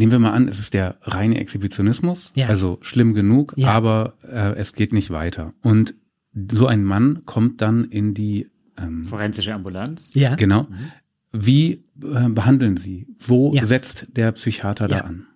Nehmen 0.00 0.12
wir 0.12 0.18
mal 0.18 0.32
an, 0.32 0.48
es 0.48 0.58
ist 0.58 0.72
der 0.72 0.96
reine 1.02 1.38
Exhibitionismus, 1.38 2.30
ja. 2.34 2.46
also 2.46 2.78
schlimm 2.80 3.12
genug, 3.12 3.52
ja. 3.56 3.70
aber 3.70 4.14
äh, 4.26 4.54
es 4.56 4.72
geht 4.72 4.94
nicht 4.94 5.10
weiter. 5.10 5.52
Und 5.60 5.94
so 6.50 6.66
ein 6.66 6.84
Mann 6.84 7.26
kommt 7.26 7.60
dann 7.60 7.84
in 7.84 8.14
die 8.14 8.48
ähm, 8.78 9.04
forensische 9.04 9.52
Ambulanz. 9.52 10.12
Ja. 10.14 10.36
Genau. 10.36 10.62
Mhm. 10.62 10.92
Wie 11.32 11.84
äh, 12.02 12.30
behandeln 12.30 12.78
Sie? 12.78 13.08
Wo 13.18 13.52
ja. 13.52 13.66
setzt 13.66 14.06
der 14.16 14.32
Psychiater 14.32 14.88
da 14.88 15.00
an? 15.00 15.26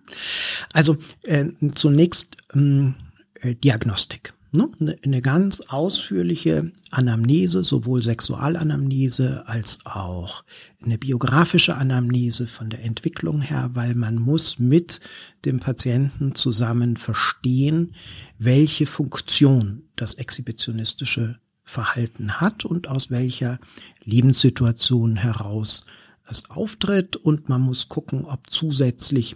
Also 0.73 0.97
äh, 1.21 1.45
zunächst 1.75 2.37
ähm, 2.55 2.95
äh, 3.41 3.53
Diagnostik. 3.53 4.33
Ne? 4.55 4.69
Eine, 4.79 4.97
eine 5.03 5.21
ganz 5.21 5.61
ausführliche 5.61 6.71
Anamnese, 6.91 7.63
sowohl 7.63 8.01
Sexualanamnese 8.01 9.47
als 9.47 9.79
auch 9.85 10.43
eine 10.83 10.97
biografische 10.97 11.75
Anamnese 11.75 12.47
von 12.47 12.69
der 12.69 12.83
Entwicklung 12.83 13.41
her, 13.41 13.71
weil 13.73 13.95
man 13.95 14.15
muss 14.15 14.59
mit 14.59 14.99
dem 15.45 15.59
Patienten 15.59 16.35
zusammen 16.35 16.97
verstehen, 16.97 17.95
welche 18.37 18.85
Funktion 18.85 19.83
das 19.95 20.15
exhibitionistische 20.15 21.39
Verhalten 21.63 22.39
hat 22.39 22.63
und 22.63 22.87
aus 22.87 23.09
welcher 23.09 23.59
Lebenssituation 24.03 25.15
heraus 25.15 25.85
es 26.27 26.49
auftritt. 26.49 27.15
Und 27.15 27.49
man 27.49 27.61
muss 27.61 27.89
gucken, 27.89 28.25
ob 28.25 28.49
zusätzlich 28.49 29.35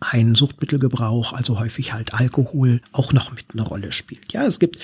ein 0.00 0.34
Suchtmittelgebrauch, 0.34 1.32
also 1.32 1.58
häufig 1.58 1.92
halt 1.92 2.14
Alkohol, 2.14 2.80
auch 2.92 3.12
noch 3.12 3.32
mit 3.32 3.46
einer 3.52 3.62
Rolle 3.62 3.92
spielt. 3.92 4.32
Ja, 4.32 4.44
es 4.46 4.58
gibt 4.58 4.80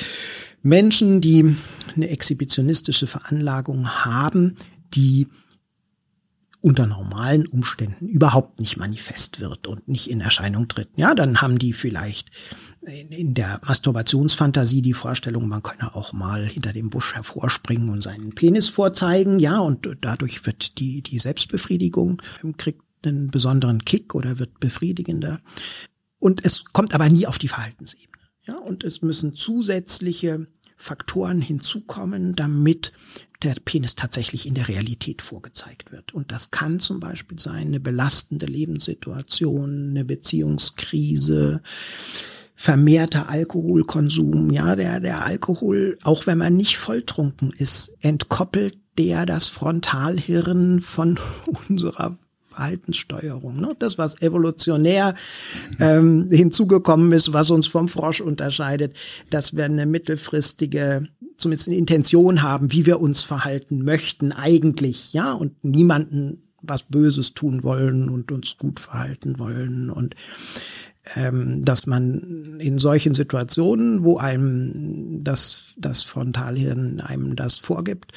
Menschen, 0.63 1.21
die 1.21 1.57
eine 1.95 2.09
exhibitionistische 2.09 3.07
Veranlagung 3.07 3.89
haben, 3.89 4.55
die 4.95 5.29
unter 6.61 6.87
normalen 6.87 7.47
Umständen 7.47 8.09
überhaupt 8.09 8.59
nicht 8.59 8.77
manifest 8.77 9.39
wird 9.39 9.69
und 9.69 9.87
nicht 9.87 10.11
in 10.11 10.21
Erscheinung 10.21 10.67
tritt. 10.67 10.89
Ja, 10.97 11.15
dann 11.15 11.41
haben 11.41 11.59
die 11.59 11.73
vielleicht 11.73 12.31
in 12.81 13.35
der 13.35 13.61
Masturbationsfantasie 13.65 14.83
die 14.83 14.95
Vorstellung, 14.95 15.47
man 15.49 15.63
könne 15.63 15.95
auch 15.95 16.13
mal 16.13 16.45
hinter 16.45 16.73
dem 16.73 16.91
Busch 16.91 17.15
hervorspringen 17.15 17.89
und 17.89 18.03
seinen 18.03 18.35
Penis 18.35 18.69
vorzeigen, 18.69 19.39
ja, 19.39 19.59
und 19.59 19.89
dadurch 20.01 20.45
wird 20.47 20.79
die, 20.79 21.03
die 21.03 21.19
Selbstbefriedigung, 21.19 22.23
kriegt 22.57 22.83
einen 23.05 23.29
besonderen 23.29 23.85
Kick 23.85 24.15
oder 24.15 24.39
wird 24.39 24.61
befriedigender. 24.61 25.41
Und 26.19 26.45
es 26.45 26.65
kommt 26.65 26.95
aber 26.95 27.09
nie 27.09 27.27
auf 27.27 27.39
die 27.39 27.49
Verhaltensebene. 27.49 28.23
Ja, 28.47 28.57
und 28.59 28.85
es 28.85 29.03
müssen 29.03 29.35
zusätzliche 29.35 30.47
Faktoren 30.77 31.41
hinzukommen, 31.41 32.33
damit 32.33 32.93
der 33.43 33.55
Penis 33.65 33.95
tatsächlich 33.95 34.47
in 34.47 34.55
der 34.55 34.69
Realität 34.69 35.23
vorgezeigt 35.23 35.93
wird. 35.93 36.15
Und 36.15 36.33
das 36.33 36.51
kann 36.51 36.81
zum 36.81 37.01
Beispiel 37.01 37.39
sein 37.39 37.69
eine 37.69 37.81
belastende 37.81 38.47
Lebenssituation, 38.47 39.91
eine 39.91 40.05
Beziehungskrise, 40.05 41.63
vermehrter 42.55 43.29
Alkoholkonsum. 43.29 44.51
Ja, 44.51 44.77
der, 44.77 45.01
der 45.01 45.25
Alkohol, 45.25 45.99
auch 46.03 46.27
wenn 46.27 46.39
man 46.39 46.57
nicht 46.57 46.79
volltrunken 46.79 47.53
ist, 47.53 47.97
entkoppelt 48.01 48.79
der 48.99 49.27
das 49.27 49.49
Frontalhirn 49.49 50.81
von 50.81 51.19
unserer 51.69 52.19
Verhaltenssteuerung. 52.57 53.57
Ne? 53.57 53.77
Das, 53.79 53.99
was 53.99 54.21
evolutionär 54.23 55.15
ähm, 55.79 56.29
hinzugekommen 56.31 57.13
ist, 57.13 57.33
was 57.33 57.51
uns 57.51 57.67
vom 57.67 57.89
Frosch 57.89 58.21
unterscheidet, 58.21 58.95
dass 59.31 59.55
wir 59.55 59.65
eine 59.65 59.87
mittelfristige 59.87 61.09
zumindest 61.37 61.69
eine 61.69 61.77
Intention 61.77 62.43
haben, 62.43 62.73
wie 62.73 62.87
wir 62.87 62.99
uns 62.99 63.23
verhalten 63.23 63.85
möchten 63.85 64.33
eigentlich, 64.33 65.13
ja, 65.13 65.35
und 65.35 65.63
niemanden 65.63 66.41
was 66.63 66.85
Böses 66.85 67.35
tun 67.35 67.63
wollen 67.63 68.09
und 68.09 68.33
uns 68.33 68.57
gut 68.57 68.81
verhalten 68.81 69.39
wollen 69.39 69.91
und 69.91 70.17
ähm, 71.15 71.63
dass 71.63 71.87
man 71.87 72.59
in 72.59 72.79
solchen 72.79 73.15
Situationen, 73.15 74.03
wo 74.03 74.17
einem 74.17 75.23
das, 75.23 75.75
das 75.79 76.03
Frontalhirn 76.03 77.01
einem 77.01 77.37
das 77.37 77.59
vorgibt, 77.59 78.13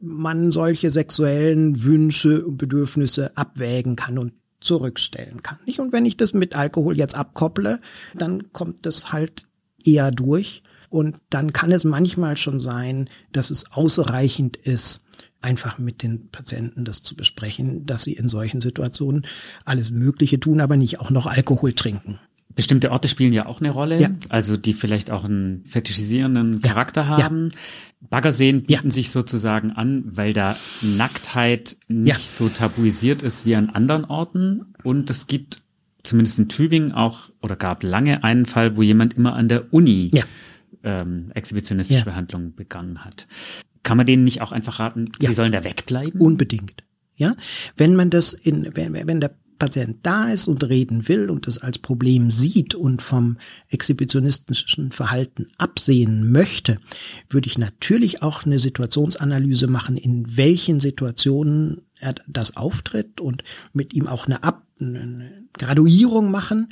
man 0.00 0.50
solche 0.50 0.90
sexuellen 0.90 1.84
Wünsche 1.84 2.44
und 2.44 2.56
Bedürfnisse 2.56 3.36
abwägen 3.36 3.96
kann 3.96 4.18
und 4.18 4.32
zurückstellen 4.60 5.42
kann. 5.42 5.58
Nicht? 5.66 5.78
Und 5.78 5.92
wenn 5.92 6.06
ich 6.06 6.16
das 6.16 6.32
mit 6.32 6.56
Alkohol 6.56 6.96
jetzt 6.96 7.14
abkopple, 7.14 7.80
dann 8.14 8.52
kommt 8.52 8.86
das 8.86 9.12
halt 9.12 9.46
eher 9.84 10.10
durch. 10.10 10.62
Und 10.88 11.22
dann 11.30 11.52
kann 11.52 11.72
es 11.72 11.84
manchmal 11.84 12.36
schon 12.36 12.60
sein, 12.60 13.10
dass 13.32 13.50
es 13.50 13.72
ausreichend 13.72 14.56
ist, 14.56 15.04
einfach 15.40 15.78
mit 15.78 16.02
den 16.02 16.30
Patienten 16.30 16.84
das 16.84 17.02
zu 17.02 17.14
besprechen, 17.14 17.84
dass 17.84 18.04
sie 18.04 18.14
in 18.14 18.28
solchen 18.28 18.60
Situationen 18.60 19.26
alles 19.64 19.90
Mögliche 19.90 20.40
tun, 20.40 20.60
aber 20.60 20.76
nicht 20.76 21.00
auch 21.00 21.10
noch 21.10 21.26
Alkohol 21.26 21.74
trinken. 21.74 22.18
Bestimmte 22.54 22.92
Orte 22.92 23.08
spielen 23.08 23.32
ja 23.32 23.46
auch 23.46 23.60
eine 23.60 23.70
Rolle, 23.70 24.00
ja. 24.00 24.10
also 24.28 24.56
die 24.56 24.74
vielleicht 24.74 25.10
auch 25.10 25.24
einen 25.24 25.64
fetischisierenden 25.64 26.54
ja. 26.54 26.60
Charakter 26.60 27.08
haben. 27.08 27.48
Ja. 27.50 27.58
Baggerseen 28.10 28.62
bieten 28.62 28.90
sich 28.90 29.10
sozusagen 29.10 29.72
an, 29.72 30.04
weil 30.06 30.32
da 30.32 30.56
Nacktheit 30.82 31.76
nicht 31.88 32.28
so 32.28 32.48
tabuisiert 32.48 33.22
ist 33.22 33.44
wie 33.46 33.56
an 33.56 33.70
anderen 33.70 34.04
Orten. 34.04 34.74
Und 34.84 35.10
es 35.10 35.26
gibt 35.26 35.62
zumindest 36.04 36.38
in 36.38 36.48
Tübingen 36.48 36.92
auch 36.92 37.30
oder 37.42 37.56
gab 37.56 37.82
lange 37.82 38.22
einen 38.22 38.46
Fall, 38.46 38.76
wo 38.76 38.82
jemand 38.82 39.14
immer 39.14 39.34
an 39.34 39.48
der 39.48 39.72
Uni 39.72 40.10
ähm, 40.84 41.30
exhibitionistische 41.34 42.04
Behandlung 42.04 42.54
begangen 42.54 43.04
hat. 43.04 43.26
Kann 43.82 43.96
man 43.96 44.06
denen 44.06 44.24
nicht 44.24 44.42
auch 44.42 44.52
einfach 44.52 44.78
raten, 44.78 45.10
sie 45.18 45.32
sollen 45.32 45.52
da 45.52 45.64
wegbleiben? 45.64 46.20
Unbedingt. 46.20 46.84
Ja, 47.16 47.34
wenn 47.76 47.96
man 47.96 48.10
das 48.10 48.32
in, 48.32 48.70
wenn, 48.74 48.92
wenn 48.92 49.20
der 49.20 49.34
Patient 49.64 49.96
da 50.02 50.28
ist 50.28 50.46
und 50.46 50.62
reden 50.68 51.08
will 51.08 51.30
und 51.30 51.46
das 51.46 51.56
als 51.56 51.78
Problem 51.78 52.30
sieht 52.30 52.74
und 52.74 53.00
vom 53.00 53.38
exhibitionistischen 53.70 54.92
Verhalten 54.92 55.46
absehen 55.56 56.30
möchte, 56.30 56.78
würde 57.30 57.46
ich 57.46 57.56
natürlich 57.56 58.22
auch 58.22 58.44
eine 58.44 58.58
Situationsanalyse 58.58 59.66
machen, 59.66 59.96
in 59.96 60.36
welchen 60.36 60.80
Situationen 60.80 61.80
er 61.98 62.14
das 62.28 62.58
auftritt 62.58 63.22
und 63.22 63.42
mit 63.72 63.94
ihm 63.94 64.06
auch 64.06 64.26
eine, 64.26 64.44
Ab 64.44 64.66
eine 64.78 65.46
Graduierung 65.54 66.30
machen, 66.30 66.68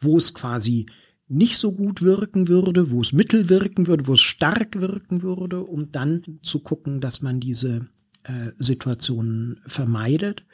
wo 0.00 0.18
es 0.18 0.34
quasi 0.34 0.86
nicht 1.28 1.58
so 1.58 1.70
gut 1.70 2.02
wirken 2.02 2.48
würde, 2.48 2.90
wo 2.90 3.00
es 3.02 3.12
mittel 3.12 3.48
wirken 3.48 3.86
würde, 3.86 4.08
wo 4.08 4.14
es 4.14 4.20
stark 4.20 4.80
wirken 4.80 5.22
würde, 5.22 5.62
um 5.62 5.92
dann 5.92 6.40
zu 6.42 6.58
gucken, 6.58 7.00
dass 7.00 7.22
man 7.22 7.38
diese 7.38 7.86
äh, 8.24 8.50
Situationen 8.58 9.60
vermeidet 9.64 10.44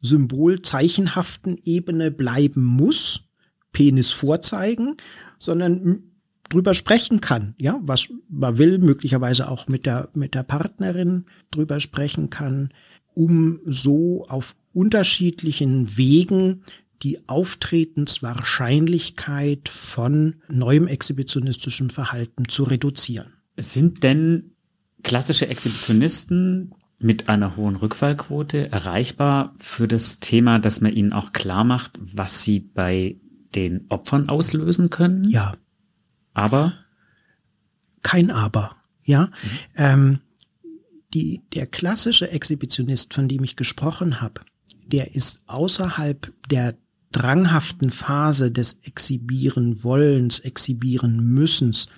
symbolzeichenhaften 0.00 1.58
Ebene 1.62 2.10
bleiben 2.10 2.64
muss, 2.64 3.28
Penis 3.70 4.12
vorzeigen, 4.12 4.96
sondern 5.38 6.02
drüber 6.48 6.74
sprechen 6.74 7.20
kann, 7.20 7.54
ja, 7.58 7.78
was 7.82 8.08
man 8.28 8.58
will, 8.58 8.78
möglicherweise 8.78 9.48
auch 9.48 9.68
mit 9.68 9.86
der, 9.86 10.08
mit 10.14 10.34
der 10.34 10.42
Partnerin 10.42 11.26
drüber 11.50 11.80
sprechen 11.80 12.28
kann, 12.28 12.74
um 13.14 13.60
so 13.64 14.26
auf 14.28 14.54
unterschiedlichen 14.72 15.96
Wegen 15.96 16.64
die 17.02 17.28
Auftretenswahrscheinlichkeit 17.28 19.68
von 19.68 20.36
neuem 20.48 20.86
exhibitionistischem 20.86 21.90
Verhalten 21.90 22.48
zu 22.48 22.62
reduzieren. 22.62 23.32
Sind 23.56 24.02
denn 24.02 24.52
klassische 25.02 25.48
Exhibitionisten 25.48 26.74
mit 26.98 27.28
einer 27.28 27.56
hohen 27.56 27.76
Rückfallquote 27.76 28.70
erreichbar 28.70 29.54
für 29.58 29.88
das 29.88 30.20
Thema, 30.20 30.60
dass 30.60 30.80
man 30.80 30.92
ihnen 30.92 31.12
auch 31.12 31.32
klar 31.32 31.64
macht, 31.64 31.98
was 32.00 32.42
sie 32.42 32.60
bei 32.60 33.16
den 33.54 33.86
Opfern 33.88 34.28
auslösen 34.28 34.88
können? 34.88 35.28
Ja. 35.28 35.56
Aber? 36.32 36.74
Kein 38.02 38.30
Aber. 38.30 38.76
Ja. 39.04 39.26
Mhm. 39.26 39.30
Ähm, 39.76 40.18
die, 41.12 41.42
der 41.54 41.66
klassische 41.66 42.30
Exhibitionist, 42.30 43.12
von 43.12 43.28
dem 43.28 43.44
ich 43.44 43.56
gesprochen 43.56 44.20
habe, 44.20 44.40
der 44.92 45.14
ist 45.14 45.42
außerhalb 45.46 46.32
der 46.50 46.76
dranghaften 47.10 47.90
Phase 47.90 48.50
des 48.50 48.80
Exhibieren 48.84 49.82
Wollens, 49.82 50.40
Exhibieren 50.40 51.18
Müssens 51.34 51.88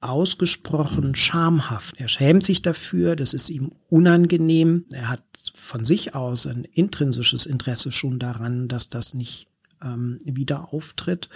ausgesprochen 0.00 1.14
schamhaft. 1.14 1.96
Er 1.98 2.08
schämt 2.08 2.44
sich 2.44 2.62
dafür, 2.62 3.16
das 3.16 3.34
ist 3.34 3.50
ihm 3.50 3.72
unangenehm. 3.88 4.84
Er 4.92 5.08
hat 5.08 5.22
von 5.54 5.84
sich 5.84 6.14
aus 6.14 6.46
ein 6.46 6.64
intrinsisches 6.64 7.46
Interesse 7.46 7.92
schon 7.92 8.18
daran, 8.18 8.66
dass 8.66 8.88
das 8.88 9.14
nicht 9.14 9.46
ähm, 9.82 10.18
wieder 10.24 10.72
auftritt. 10.72 11.28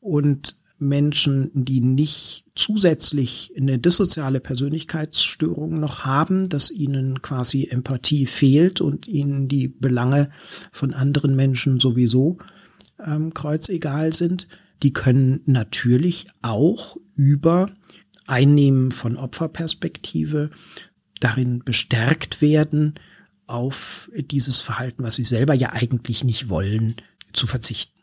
Und 0.00 0.56
Menschen, 0.80 1.50
die 1.54 1.80
nicht 1.80 2.44
zusätzlich 2.54 3.52
eine 3.56 3.78
dissoziale 3.78 4.40
Persönlichkeitsstörung 4.40 5.78
noch 5.78 6.04
haben, 6.04 6.48
dass 6.48 6.70
ihnen 6.70 7.22
quasi 7.22 7.68
Empathie 7.70 8.26
fehlt 8.26 8.80
und 8.80 9.06
ihnen 9.06 9.48
die 9.48 9.68
Belange 9.68 10.30
von 10.72 10.92
anderen 10.92 11.36
Menschen 11.36 11.80
sowieso 11.80 12.38
ähm, 13.04 13.34
kreuzegal 13.34 14.12
sind, 14.12 14.48
die 14.82 14.92
können 14.92 15.42
natürlich 15.44 16.28
auch 16.42 16.96
über 17.14 17.70
Einnehmen 18.26 18.90
von 18.92 19.16
Opferperspektive 19.16 20.50
darin 21.20 21.62
bestärkt 21.64 22.40
werden, 22.40 22.94
auf 23.50 24.10
dieses 24.14 24.60
Verhalten, 24.60 25.02
was 25.02 25.16
sie 25.16 25.24
selber 25.24 25.54
ja 25.54 25.72
eigentlich 25.72 26.22
nicht 26.22 26.48
wollen, 26.48 26.94
zu 27.32 27.46
verzichten. 27.46 27.99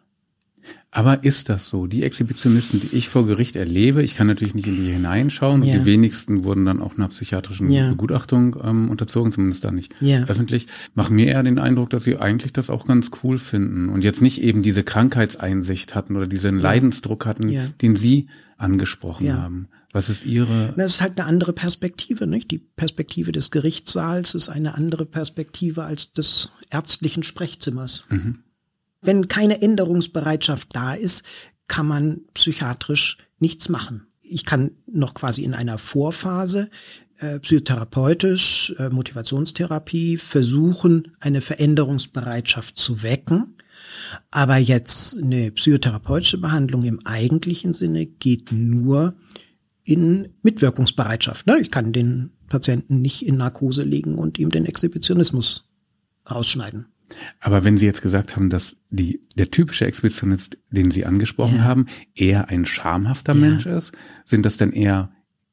Aber 0.89 1.24
ist 1.24 1.49
das 1.49 1.70
so? 1.70 1.86
Die 1.86 2.03
Exhibitionisten, 2.03 2.80
die 2.80 2.95
ich 2.95 3.09
vor 3.09 3.28
Gericht 3.28 3.55
erlebe, 3.55 4.01
ich 4.01 4.15
kann 4.15 4.28
natürlich 4.28 4.55
nicht 4.55 4.68
in 4.68 4.78
die 4.78 4.91
hineinschauen 4.91 5.63
ja. 5.63 5.76
und 5.76 5.80
die 5.80 5.86
wenigsten 5.86 6.43
wurden 6.43 6.65
dann 6.65 6.82
auch 6.82 6.97
einer 6.97 7.07
psychiatrischen 7.09 7.70
ja. 7.70 7.89
Begutachtung 7.89 8.55
ähm, 8.63 8.89
unterzogen, 8.89 9.32
zumindest 9.32 9.63
da 9.63 9.72
nicht 9.72 9.93
ja. 9.99 10.24
öffentlich, 10.24 10.68
machen 10.95 11.15
mir 11.15 11.28
eher 11.28 11.43
den 11.43 11.59
Eindruck, 11.59 11.89
dass 11.89 12.05
sie 12.05 12.18
eigentlich 12.18 12.53
das 12.53 12.70
auch 12.70 12.88
ganz 12.88 13.11
cool 13.24 13.38
finden 13.38 13.89
und 13.89 14.03
jetzt 14.03 14.22
nicht 14.22 14.41
eben 14.41 14.63
diese 14.63 14.84
Krankheitseinsicht 14.84 15.93
hatten 15.93 16.15
oder 16.15 16.28
diesen 16.28 16.57
Leidensdruck 16.59 17.26
hatten, 17.26 17.74
den 17.82 17.95
sie 17.95 18.28
angesprochen 18.57 19.34
haben. 19.34 19.68
Was 19.93 20.09
ist 20.09 20.26
Ihre? 20.26 20.74
Das 20.78 20.95
ist 20.95 21.01
halt 21.01 21.20
eine 21.20 21.28
andere 21.28 21.53
Perspektive, 21.53 22.28
nicht? 22.28 22.51
Die 22.51 22.59
Perspektive 22.59 23.32
des 23.32 23.51
Gerichtssaals 23.51 24.36
ist 24.36 24.49
eine 24.49 24.76
andere 24.76 25.05
Perspektive 25.05 25.84
als 25.84 26.11
des 26.13 26.51
ärztlichen 26.70 27.24
Sprechzimmers. 27.24 28.03
Mhm. 28.09 28.39
Wenn 29.02 29.28
keine 29.28 29.62
Änderungsbereitschaft 29.62 30.76
da 30.76 30.93
ist, 30.93 31.24
kann 31.68 31.88
man 31.88 32.22
psychiatrisch 32.34 33.18
nichts 33.39 33.70
machen. 33.70 34.08
Ich 34.22 34.45
kann 34.45 34.72
noch 34.88 35.14
quasi 35.14 35.43
in 35.43 35.54
einer 35.54 35.78
Vorphase 35.78 36.70
äh, 37.20 37.39
psychotherapeutisch, 37.39 38.76
äh, 38.78 38.89
Motivationstherapie 38.89 40.18
versuchen, 40.18 41.12
eine 41.20 41.41
Veränderungsbereitschaft 41.41 42.78
zu 42.78 43.04
wecken. 43.04 43.56
Aber 44.32 44.58
jetzt 44.58 45.18
eine 45.18 45.52
psychotherapeutische 45.52 46.39
Behandlung 46.39 46.84
im 46.84 47.06
eigentlichen 47.06 47.74
Sinne 47.74 48.06
geht 48.06 48.52
nur 48.52 49.16
in 49.84 50.30
Mitwirkungsbereitschaft. 50.41 51.48
Ne? 51.48 51.60
Ich 51.60 51.72
kann 51.72 51.93
den 51.93 52.32
Patienten 52.50 53.02
nicht 53.02 53.26
in 53.26 53.38
Narkose 53.38 53.84
legen 53.84 54.16
und 54.16 54.38
ihm 54.38 54.50
den 54.50 54.66
Exhibitionismus 54.66 55.70
rausschneiden. 56.30 56.88
Aber 57.39 57.64
wenn 57.64 57.78
Sie 57.78 57.86
jetzt 57.86 58.01
gesagt 58.01 58.36
haben, 58.36 58.49
dass 58.49 58.78
die, 58.89 59.22
der 59.36 59.49
typische 59.51 59.86
Exhibitionist, 59.86 60.58
den 60.70 60.91
Sie 60.91 61.05
angesprochen 61.05 61.58
ja. 61.58 61.64
haben, 61.64 61.86
eher 62.16 62.49
ein 62.49 62.66
schamhafter 62.66 63.34
ja. 63.34 63.39
Mensch 63.39 63.66
ist, 63.66 63.91
sind 64.26 64.45
das 64.45 64.58
dann 64.58 64.72
eher 64.72 65.12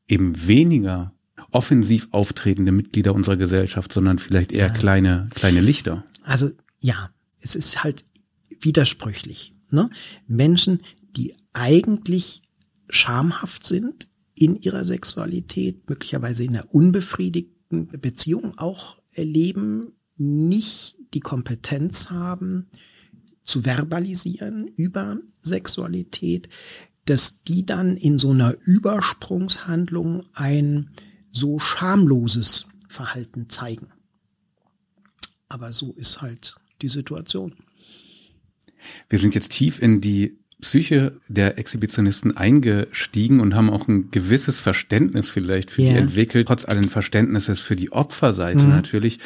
eben 0.08 0.46
weniger 0.46 1.12
offensiv 1.50 2.08
auftretende 2.10 2.72
Mitglieder 2.72 3.14
unserer 3.14 3.36
Gesellschaft, 3.36 3.92
sondern 3.92 4.18
vielleicht 4.18 4.52
eher 4.52 4.66
ja. 4.66 4.72
kleine, 4.72 5.28
kleine 5.34 5.60
Lichter? 5.60 6.04
Also 6.22 6.50
ja, 6.80 7.10
es 7.40 7.54
ist 7.54 7.84
halt 7.84 8.04
widersprüchlich. 8.60 9.54
Ne? 9.70 9.90
Menschen, 10.26 10.80
die 11.16 11.36
eigentlich 11.52 12.42
schamhaft 12.88 13.64
sind, 13.64 14.08
in 14.34 14.56
ihrer 14.56 14.84
Sexualität, 14.84 15.88
möglicherweise 15.88 16.44
in 16.44 16.56
einer 16.56 16.74
unbefriedigten 16.74 17.88
Beziehung 18.00 18.58
auch 18.58 18.98
erleben, 19.12 19.92
nicht 20.16 20.96
die 21.14 21.20
Kompetenz 21.20 22.10
haben, 22.10 22.66
zu 23.42 23.62
verbalisieren 23.62 24.68
über 24.76 25.18
Sexualität, 25.42 26.48
dass 27.04 27.42
die 27.42 27.66
dann 27.66 27.96
in 27.96 28.18
so 28.18 28.30
einer 28.30 28.56
Übersprungshandlung 28.64 30.24
ein 30.32 30.90
so 31.30 31.58
schamloses 31.58 32.66
Verhalten 32.88 33.50
zeigen. 33.50 33.88
Aber 35.48 35.72
so 35.72 35.92
ist 35.92 36.22
halt 36.22 36.56
die 36.80 36.88
Situation. 36.88 37.54
Wir 39.08 39.18
sind 39.18 39.34
jetzt 39.34 39.52
tief 39.52 39.80
in 39.80 40.00
die 40.00 40.38
Psyche 40.60 41.20
der 41.28 41.58
Exhibitionisten 41.58 42.36
eingestiegen 42.36 43.40
und 43.40 43.54
haben 43.54 43.68
auch 43.68 43.86
ein 43.86 44.10
gewisses 44.10 44.60
Verständnis 44.60 45.28
vielleicht 45.28 45.70
für 45.70 45.82
yeah. 45.82 45.92
die 45.92 45.98
entwickelt, 45.98 46.48
trotz 46.48 46.64
allen 46.64 46.84
Verständnisses 46.84 47.60
für 47.60 47.76
die 47.76 47.92
Opferseite 47.92 48.64
mhm. 48.64 48.70
natürlich. 48.70 49.18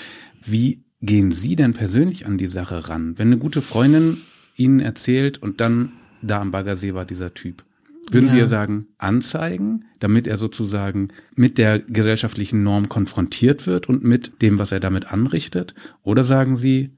Wie 0.44 0.82
gehen 1.00 1.30
Sie 1.32 1.56
denn 1.56 1.74
persönlich 1.74 2.26
an 2.26 2.38
die 2.38 2.46
Sache 2.46 2.88
ran? 2.88 3.18
Wenn 3.18 3.28
eine 3.28 3.38
gute 3.38 3.62
Freundin 3.62 4.18
Ihnen 4.56 4.80
erzählt 4.80 5.38
und 5.38 5.60
dann 5.60 5.92
da 6.22 6.40
am 6.40 6.50
Baggersee 6.50 6.94
war 6.94 7.04
dieser 7.04 7.34
Typ. 7.34 7.62
Würden 8.10 8.26
ja. 8.26 8.32
Sie 8.32 8.38
ja 8.38 8.46
sagen, 8.46 8.86
anzeigen, 8.96 9.84
damit 10.00 10.26
er 10.26 10.38
sozusagen 10.38 11.08
mit 11.36 11.58
der 11.58 11.78
gesellschaftlichen 11.78 12.62
Norm 12.62 12.88
konfrontiert 12.88 13.66
wird 13.66 13.88
und 13.88 14.02
mit 14.02 14.40
dem, 14.42 14.58
was 14.58 14.72
er 14.72 14.80
damit 14.80 15.12
anrichtet? 15.12 15.74
Oder 16.02 16.24
sagen 16.24 16.56
Sie, 16.56 16.90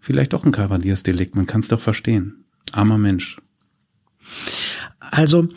vielleicht 0.00 0.32
doch 0.32 0.44
ein 0.44 0.52
Kavaliersdelikt, 0.52 1.36
man 1.36 1.46
kann 1.46 1.60
es 1.60 1.68
doch 1.68 1.80
verstehen. 1.80 2.44
Armer 2.72 2.98
Mensch. 2.98 3.36
Also 4.98 5.48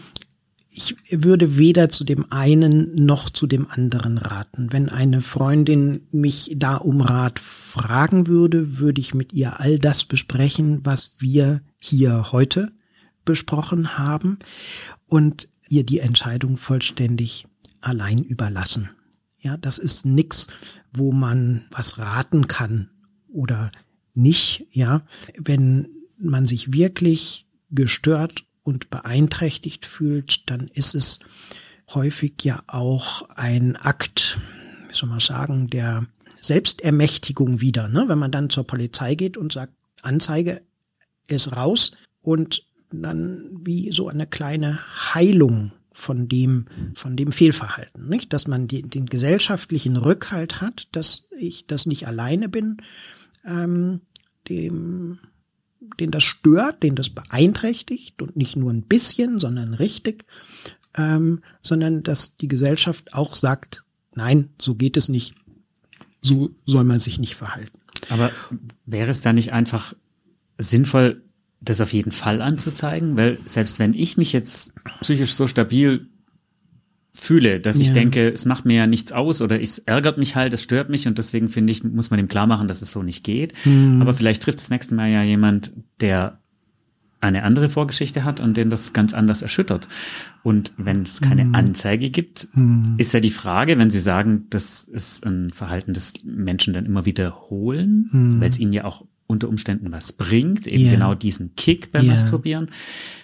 ich 0.79 0.95
würde 1.11 1.57
weder 1.57 1.89
zu 1.89 2.05
dem 2.05 2.31
einen 2.31 2.95
noch 2.95 3.29
zu 3.29 3.47
dem 3.47 3.67
anderen 3.69 4.17
raten. 4.17 4.71
Wenn 4.71 4.87
eine 4.87 5.19
Freundin 5.19 6.07
mich 6.11 6.55
da 6.55 6.77
um 6.77 7.01
Rat 7.01 7.37
fragen 7.39 8.27
würde, 8.27 8.77
würde 8.77 9.01
ich 9.01 9.13
mit 9.13 9.33
ihr 9.33 9.59
all 9.59 9.77
das 9.77 10.05
besprechen, 10.05 10.85
was 10.85 11.15
wir 11.19 11.61
hier 11.79 12.31
heute 12.31 12.71
besprochen 13.25 13.97
haben 13.97 14.39
und 15.07 15.49
ihr 15.67 15.85
die 15.85 15.99
Entscheidung 15.99 16.55
vollständig 16.55 17.45
allein 17.81 18.23
überlassen. 18.23 18.89
Ja, 19.41 19.57
das 19.57 19.79
ist 19.79 20.05
nix, 20.05 20.47
wo 20.93 21.11
man 21.11 21.65
was 21.71 21.97
raten 21.97 22.47
kann 22.47 22.89
oder 23.27 23.71
nicht. 24.13 24.65
Ja, 24.71 25.01
wenn 25.37 25.89
man 26.17 26.45
sich 26.45 26.71
wirklich 26.71 27.47
gestört 27.69 28.45
und 28.69 28.91
beeinträchtigt 28.91 29.85
fühlt, 29.85 30.49
dann 30.49 30.69
ist 30.73 30.93
es 30.93 31.19
häufig 31.93 32.35
ja 32.43 32.61
auch 32.67 33.27
ein 33.35 33.75
Akt, 33.75 34.39
wie 34.87 34.93
soll 34.93 35.09
man 35.09 35.19
sagen, 35.19 35.69
der 35.69 36.05
Selbstermächtigung 36.39 37.61
wieder. 37.61 37.87
Ne? 37.89 38.05
Wenn 38.07 38.19
man 38.19 38.31
dann 38.31 38.51
zur 38.51 38.65
Polizei 38.65 39.15
geht 39.15 39.37
und 39.37 39.51
sagt, 39.51 39.73
Anzeige 40.03 40.61
ist 41.27 41.55
raus 41.55 41.93
und 42.21 42.63
dann 42.91 43.49
wie 43.63 43.91
so 43.91 44.07
eine 44.07 44.27
kleine 44.27 44.79
Heilung 45.13 45.73
von 45.91 46.29
dem, 46.29 46.67
von 46.95 47.15
dem 47.15 47.31
Fehlverhalten, 47.31 48.07
nicht? 48.07 48.31
Dass 48.31 48.47
man 48.47 48.67
die, 48.67 48.83
den 48.83 49.07
gesellschaftlichen 49.07 49.97
Rückhalt 49.97 50.61
hat, 50.61 50.87
dass 50.91 51.27
ich 51.37 51.65
das 51.65 51.87
nicht 51.87 52.07
alleine 52.07 52.49
bin, 52.49 52.77
ähm, 53.45 54.01
dem 54.47 55.19
den 55.99 56.11
das 56.11 56.23
stört, 56.23 56.83
den 56.83 56.95
das 56.95 57.09
beeinträchtigt 57.09 58.21
und 58.21 58.35
nicht 58.35 58.55
nur 58.55 58.71
ein 58.71 58.83
bisschen, 58.83 59.39
sondern 59.39 59.73
richtig, 59.73 60.25
ähm, 60.95 61.41
sondern 61.61 62.03
dass 62.03 62.35
die 62.35 62.47
Gesellschaft 62.47 63.13
auch 63.13 63.35
sagt, 63.35 63.83
nein, 64.15 64.49
so 64.59 64.75
geht 64.75 64.97
es 64.97 65.09
nicht, 65.09 65.35
so 66.21 66.51
soll 66.65 66.83
man 66.83 66.99
sich 66.99 67.19
nicht 67.19 67.35
verhalten. 67.35 67.79
Aber 68.09 68.31
wäre 68.85 69.11
es 69.11 69.21
da 69.21 69.33
nicht 69.33 69.53
einfach 69.53 69.93
sinnvoll, 70.57 71.21
das 71.61 71.81
auf 71.81 71.93
jeden 71.93 72.11
Fall 72.11 72.41
anzuzeigen? 72.41 73.15
Weil 73.17 73.37
selbst 73.45 73.79
wenn 73.79 73.93
ich 73.93 74.17
mich 74.17 74.33
jetzt 74.33 74.73
psychisch 75.01 75.33
so 75.33 75.47
stabil 75.47 76.07
fühle, 77.13 77.59
dass 77.59 77.79
ich 77.79 77.91
denke, 77.91 78.29
es 78.29 78.45
macht 78.45 78.65
mir 78.65 78.77
ja 78.77 78.87
nichts 78.87 79.11
aus 79.11 79.41
oder 79.41 79.61
es 79.61 79.79
ärgert 79.79 80.17
mich 80.17 80.35
halt, 80.35 80.53
es 80.53 80.61
stört 80.61 80.89
mich 80.89 81.07
und 81.07 81.17
deswegen 81.17 81.49
finde 81.49 81.71
ich, 81.71 81.83
muss 81.83 82.11
man 82.11 82.17
dem 82.17 82.27
klar 82.27 82.47
machen, 82.47 82.67
dass 82.67 82.81
es 82.81 82.91
so 82.91 83.03
nicht 83.03 83.23
geht. 83.23 83.53
Mhm. 83.65 84.01
Aber 84.01 84.13
vielleicht 84.13 84.43
trifft 84.43 84.59
das 84.59 84.69
nächste 84.69 84.95
Mal 84.95 85.09
ja 85.09 85.23
jemand, 85.23 85.71
der 86.01 86.39
eine 87.21 87.43
andere 87.43 87.69
Vorgeschichte 87.69 88.23
hat 88.23 88.39
und 88.39 88.55
den 88.55 88.69
das 88.69 88.93
ganz 88.93 89.13
anders 89.13 89.41
erschüttert. 89.41 89.87
Und 90.43 90.71
wenn 90.77 91.01
es 91.01 91.19
keine 91.19 91.45
mhm. 91.45 91.55
Anzeige 91.55 92.09
gibt, 92.09 92.47
mhm. 92.53 92.95
ist 92.97 93.13
ja 93.13 93.19
die 93.19 93.29
Frage, 93.29 93.77
wenn 93.77 93.89
Sie 93.89 93.99
sagen, 93.99 94.45
das 94.49 94.85
ist 94.85 95.25
ein 95.25 95.51
Verhalten, 95.51 95.93
das 95.93 96.13
Menschen 96.23 96.73
dann 96.73 96.85
immer 96.85 97.05
wiederholen, 97.05 98.07
mhm. 98.11 98.39
weil 98.39 98.49
es 98.49 98.59
ihnen 98.59 98.71
ja 98.71 98.85
auch 98.85 99.03
unter 99.27 99.49
Umständen 99.49 99.91
was 99.91 100.13
bringt, 100.13 100.65
eben 100.65 100.83
yeah. 100.83 100.93
genau 100.93 101.13
diesen 101.13 101.55
Kick 101.55 101.91
beim 101.91 102.05
yeah. 102.05 102.13
Masturbieren 102.13 102.69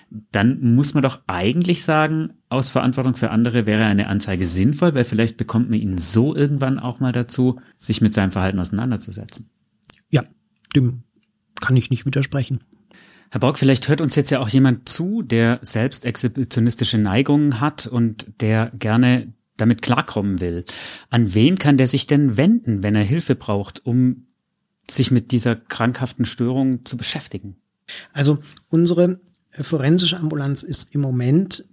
dann 0.10 0.76
muss 0.76 0.94
man 0.94 1.04
doch 1.04 1.22
eigentlich 1.28 1.84
sagen, 1.84 2.34
aus 2.50 2.70
Verantwortung 2.70 3.16
für 3.16 3.32
andere 3.32 3.66
wäre 3.66 3.86
eine 3.86 4.08
Anzeige 4.08 4.46
sinnvoll, 4.48 4.96
weil 4.96 5.04
vielleicht 5.04 5.38
bekommt 5.38 5.70
man 5.70 5.80
ihn 5.80 5.98
so 5.98 6.36
irgendwann 6.36 6.80
auch 6.80 7.00
mal 7.00 7.12
dazu, 7.12 7.60
sich 7.76 8.02
mit 8.02 8.14
seinem 8.14 8.32
Verhalten 8.32 8.60
auseinanderzusetzen. 8.60 9.50
Ja, 10.10 10.24
dem 10.76 11.04
kann 11.60 11.76
ich 11.76 11.90
nicht 11.90 12.06
widersprechen. 12.06 12.62
Herr 13.32 13.40
Borg, 13.40 13.58
vielleicht 13.58 13.90
hört 13.90 14.02
uns 14.02 14.16
jetzt 14.16 14.30
ja 14.30 14.40
auch 14.40 14.50
jemand 14.50 14.88
zu, 14.88 15.22
der 15.22 15.60
selbst 15.62 16.06
exhibitionistische 16.06 16.98
Neigungen 16.98 17.60
hat 17.60 17.88
und 17.88 18.28
der 18.40 18.72
gerne 18.78 19.34
damit 19.58 19.82
klarkommen 19.82 20.42
will. 20.42 20.66
An 21.10 21.34
wen 21.34 21.58
kann 21.58 21.78
der 21.78 21.88
sich 21.88 22.08
denn 22.08 22.38
wenden, 22.38 22.84
wenn 22.84 22.96
er 22.96 23.04
Hilfe 23.04 23.36
braucht, 23.36 23.86
um 23.86 24.28
sich 24.90 25.12
mit 25.12 25.32
dieser 25.32 25.56
krankhaften 25.56 26.26
Störung 26.26 26.86
zu 26.86 26.98
beschäftigen? 26.98 27.56
Also 28.14 28.40
unsere 28.70 29.20
forensische 29.64 30.18
Ambulanz 30.18 30.64
ist 30.64 30.94
im 30.94 31.02
Moment 31.02 31.66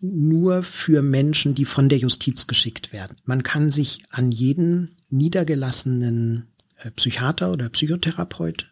nur 0.00 0.62
für 0.62 1.02
Menschen, 1.02 1.54
die 1.54 1.64
von 1.64 1.88
der 1.88 1.98
Justiz 1.98 2.46
geschickt 2.46 2.92
werden. 2.92 3.16
Man 3.24 3.42
kann 3.42 3.70
sich 3.70 4.02
an 4.10 4.32
jeden 4.32 4.88
niedergelassenen 5.10 6.46
äh, 6.76 6.90
Psychiater 6.92 7.52
oder 7.52 7.68
Psychotherapeut 7.68 8.70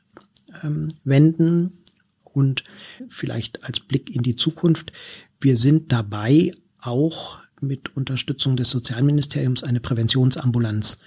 ähm, 0.63 0.89
wenden 1.05 1.73
und 2.25 2.65
vielleicht 3.09 3.65
als 3.65 3.81
Blick 3.81 4.15
in 4.15 4.23
die 4.23 4.37
Zukunft. 4.37 4.93
Wir 5.41 5.57
sind 5.57 5.93
dabei, 5.93 6.53
auch 6.81 7.39
mit 7.61 7.97
Unterstützung 7.97 8.57
des 8.57 8.71
Sozialministeriums 8.71 9.65
eine 9.65 9.81
Präventionsambulanz 9.81 11.01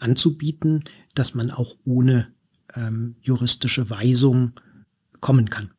anzubieten, 0.00 0.84
dass 1.14 1.34
man 1.34 1.50
auch 1.50 1.76
ohne 1.84 2.28
ähm, 2.74 3.14
juristische 3.22 3.88
Weisung 3.90 4.52
kommen 5.20 5.50
kann. 5.50 5.70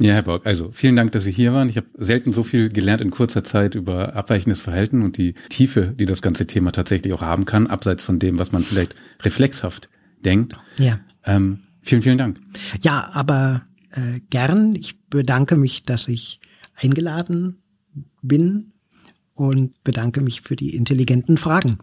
Ja, 0.00 0.14
Herr 0.14 0.22
Bock, 0.22 0.46
also 0.46 0.70
vielen 0.72 0.96
Dank, 0.96 1.12
dass 1.12 1.24
Sie 1.24 1.30
hier 1.30 1.52
waren. 1.52 1.68
Ich 1.68 1.76
habe 1.76 1.86
selten 1.98 2.32
so 2.32 2.42
viel 2.42 2.70
gelernt 2.70 3.02
in 3.02 3.10
kurzer 3.10 3.44
Zeit 3.44 3.74
über 3.74 4.16
abweichendes 4.16 4.58
Verhalten 4.60 5.02
und 5.02 5.18
die 5.18 5.34
Tiefe, 5.50 5.94
die 5.94 6.06
das 6.06 6.22
ganze 6.22 6.46
Thema 6.46 6.72
tatsächlich 6.72 7.12
auch 7.12 7.20
haben 7.20 7.44
kann, 7.44 7.66
abseits 7.66 8.02
von 8.02 8.18
dem, 8.18 8.38
was 8.38 8.50
man 8.50 8.62
vielleicht 8.62 8.94
reflexhaft 9.20 9.90
denkt. 10.24 10.54
Ja. 10.78 11.00
Ähm, 11.26 11.60
vielen, 11.82 12.00
vielen 12.00 12.16
Dank. 12.16 12.40
Ja, 12.80 13.10
aber 13.12 13.66
äh, 13.90 14.20
gern. 14.30 14.74
Ich 14.74 15.02
bedanke 15.10 15.58
mich, 15.58 15.82
dass 15.82 16.08
ich 16.08 16.40
eingeladen 16.76 17.58
bin 18.22 18.72
und 19.34 19.84
bedanke 19.84 20.22
mich 20.22 20.40
für 20.40 20.56
die 20.56 20.76
intelligenten 20.76 21.36
Fragen. 21.36 21.76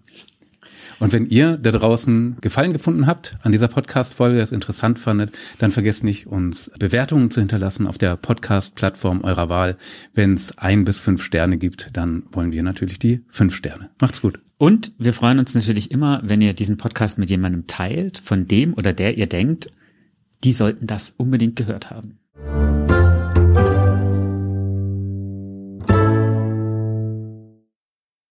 Und 0.99 1.13
wenn 1.13 1.25
ihr 1.27 1.57
da 1.57 1.71
draußen 1.71 2.37
Gefallen 2.41 2.73
gefunden 2.73 3.05
habt 3.05 3.37
an 3.41 3.51
dieser 3.51 3.67
Podcast-Folge, 3.67 4.39
das 4.39 4.51
interessant 4.51 4.97
fandet, 4.97 5.37
dann 5.59 5.71
vergesst 5.71 6.03
nicht, 6.03 6.27
uns 6.27 6.71
Bewertungen 6.79 7.29
zu 7.29 7.39
hinterlassen 7.39 7.87
auf 7.87 7.97
der 7.97 8.15
Podcast-Plattform 8.15 9.23
eurer 9.23 9.49
Wahl. 9.49 9.77
Wenn 10.13 10.33
es 10.33 10.57
ein 10.57 10.85
bis 10.85 10.99
fünf 10.99 11.23
Sterne 11.23 11.57
gibt, 11.57 11.89
dann 11.93 12.23
wollen 12.31 12.51
wir 12.51 12.63
natürlich 12.63 12.99
die 12.99 13.23
fünf 13.27 13.55
Sterne. 13.55 13.89
Macht's 14.01 14.21
gut. 14.21 14.39
Und 14.57 14.91
wir 14.97 15.13
freuen 15.13 15.39
uns 15.39 15.53
natürlich 15.53 15.91
immer, 15.91 16.21
wenn 16.23 16.41
ihr 16.41 16.53
diesen 16.53 16.77
Podcast 16.77 17.19
mit 17.19 17.29
jemandem 17.29 17.67
teilt, 17.67 18.17
von 18.17 18.47
dem 18.47 18.73
oder 18.73 18.91
der 18.91 19.17
ihr 19.17 19.27
denkt, 19.27 19.71
die 20.43 20.51
sollten 20.51 20.87
das 20.87 21.11
unbedingt 21.11 21.55
gehört 21.55 21.91
haben. 21.91 22.19